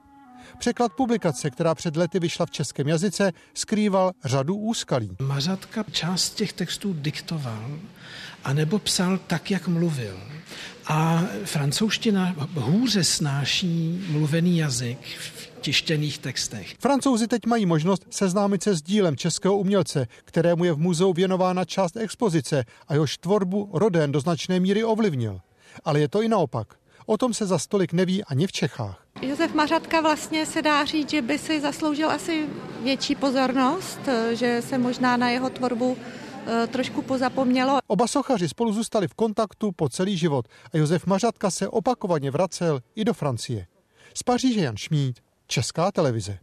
Překlad 0.59 0.93
publikace, 0.93 1.51
která 1.51 1.75
před 1.75 1.97
lety 1.97 2.19
vyšla 2.19 2.47
v 2.47 2.51
českém 2.51 2.89
jazyce, 2.89 3.33
skrýval 3.55 4.13
řadu 4.25 4.55
úskalí. 4.57 5.17
Mařatka 5.21 5.85
část 5.91 6.31
těch 6.31 6.53
textů 6.53 6.93
diktoval, 6.93 7.71
anebo 8.45 8.79
psal 8.79 9.19
tak, 9.27 9.51
jak 9.51 9.69
mluvil. 9.69 10.21
A 10.87 11.23
francouzština 11.45 12.35
hůře 12.55 13.05
snáší 13.05 14.07
mluvený 14.09 14.59
jazyk 14.59 14.99
v 15.19 15.61
tištěných 15.61 16.19
textech. 16.19 16.75
Francouzi 16.81 17.27
teď 17.29 17.47
mají 17.47 17.67
možnost 17.67 18.07
seznámit 18.11 18.63
se 18.63 18.75
s 18.75 18.83
dílem 18.83 19.17
českého 19.17 19.59
umělce, 19.59 20.07
kterému 20.25 20.65
je 20.65 20.73
v 20.73 20.79
muzeu 20.79 21.13
věnována 21.13 21.65
část 21.65 21.97
expozice 21.97 22.65
a 22.89 22.95
jehož 22.95 23.19
tvorbu 23.19 23.71
Roden 23.73 24.13
do 24.13 24.21
značné 24.21 24.61
míry 24.61 24.85
ovlivnil. 24.85 25.41
Ale 25.85 26.01
je 26.01 26.09
to 26.09 26.23
i 26.23 26.29
naopak. 26.29 26.75
O 27.07 27.17
tom 27.17 27.35
se 27.35 27.47
za 27.47 27.59
stolik 27.59 27.93
neví 27.93 28.25
ani 28.25 28.47
v 28.47 28.53
Čechách. 28.53 29.05
Josef 29.23 29.55
Mařatka 29.55 30.01
vlastně 30.01 30.47
se 30.47 30.63
dá 30.63 30.85
říct, 30.85 31.11
že 31.11 31.23
by 31.23 31.39
si 31.39 31.61
zasloužil 31.61 32.11
asi 32.11 32.47
větší 32.83 33.15
pozornost, 33.15 34.01
že 34.33 34.63
se 34.63 34.79
možná 34.79 35.17
na 35.17 35.31
jeho 35.31 35.51
tvorbu 35.51 35.97
e, 36.47 36.67
trošku 36.67 37.03
pozapomnělo. 37.03 37.79
Oba 37.87 38.07
sochaři 38.07 38.49
spolu 38.49 38.73
zůstali 38.73 39.09
v 39.09 39.15
kontaktu 39.15 39.73
po 39.73 39.89
celý 39.89 40.17
život 40.17 40.49
a 40.75 40.77
Josef 40.77 41.07
Mařatka 41.07 41.51
se 41.51 41.69
opakovaně 41.69 42.31
vracel 42.31 42.81
i 42.95 43.05
do 43.05 43.15
Francie. 43.15 43.67
Z 44.15 44.23
Paříže 44.23 44.61
Jan 44.61 44.77
Šmíd, 44.77 45.21
Česká 45.47 45.93
televize. 45.93 46.39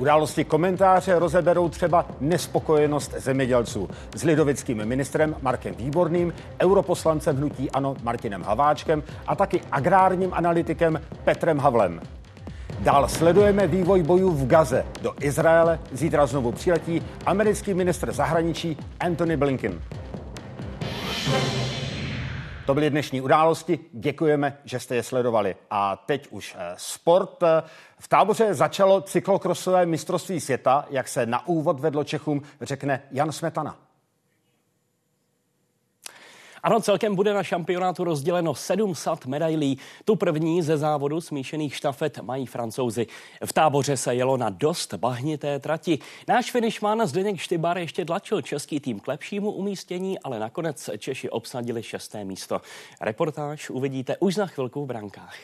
Události 0.00 0.44
komentáře 0.44 1.18
rozeberou 1.18 1.68
třeba 1.68 2.06
nespokojenost 2.20 3.14
zemědělců 3.18 3.88
s 4.16 4.24
lidovickým 4.24 4.84
ministrem 4.84 5.36
Markem 5.42 5.74
Výborným, 5.74 6.32
europoslancem 6.62 7.36
hnutí 7.36 7.70
Ano 7.70 7.96
Martinem 8.02 8.42
Haváčkem 8.42 9.02
a 9.26 9.36
taky 9.36 9.60
agrárním 9.72 10.34
analytikem 10.34 11.00
Petrem 11.24 11.58
Havlem. 11.58 12.00
Dál 12.78 13.08
sledujeme 13.08 13.66
vývoj 13.66 14.02
bojů 14.02 14.30
v 14.30 14.46
Gaze. 14.46 14.84
Do 15.02 15.14
Izraele 15.20 15.78
zítra 15.92 16.26
znovu 16.26 16.52
přiletí 16.52 17.02
americký 17.26 17.74
ministr 17.74 18.12
zahraničí 18.12 18.76
Anthony 19.00 19.36
Blinken. 19.36 19.80
To 22.70 22.74
byly 22.74 22.90
dnešní 22.90 23.20
události. 23.20 23.78
Děkujeme, 23.92 24.58
že 24.64 24.80
jste 24.80 24.96
je 24.96 25.02
sledovali. 25.02 25.56
A 25.70 25.96
teď 25.96 26.28
už 26.30 26.56
eh, 26.58 26.74
sport. 26.76 27.42
V 27.98 28.08
táboře 28.08 28.54
začalo 28.54 29.00
cyklokrosové 29.00 29.86
mistrovství 29.86 30.40
světa, 30.40 30.86
jak 30.90 31.08
se 31.08 31.26
na 31.26 31.46
úvod 31.46 31.80
vedlo 31.80 32.04
Čechům, 32.04 32.42
řekne 32.60 33.02
Jan 33.10 33.32
Smetana. 33.32 33.76
Ano, 36.62 36.80
celkem 36.80 37.14
bude 37.16 37.34
na 37.34 37.42
šampionátu 37.42 38.04
rozděleno 38.04 38.54
700 38.54 39.26
medailí. 39.26 39.78
Tu 40.04 40.16
první 40.16 40.62
ze 40.62 40.78
závodu 40.78 41.20
smíšených 41.20 41.76
štafet 41.76 42.18
mají 42.18 42.46
francouzi. 42.46 43.06
V 43.44 43.52
táboře 43.52 43.96
se 43.96 44.14
jelo 44.14 44.36
na 44.36 44.50
dost 44.50 44.94
bahnité 44.94 45.58
trati. 45.58 45.98
Náš 46.28 46.50
finišman 46.50 47.06
Zdeněk 47.06 47.38
Štybar 47.38 47.78
ještě 47.78 48.04
tlačil 48.04 48.42
český 48.42 48.80
tým 48.80 49.00
k 49.00 49.08
lepšímu 49.08 49.50
umístění, 49.50 50.18
ale 50.18 50.38
nakonec 50.38 50.90
Češi 50.98 51.30
obsadili 51.30 51.82
šesté 51.82 52.24
místo. 52.24 52.60
Reportáž 53.00 53.70
uvidíte 53.70 54.16
už 54.16 54.34
za 54.34 54.46
chvilku 54.46 54.84
v 54.84 54.86
brankách. 54.86 55.36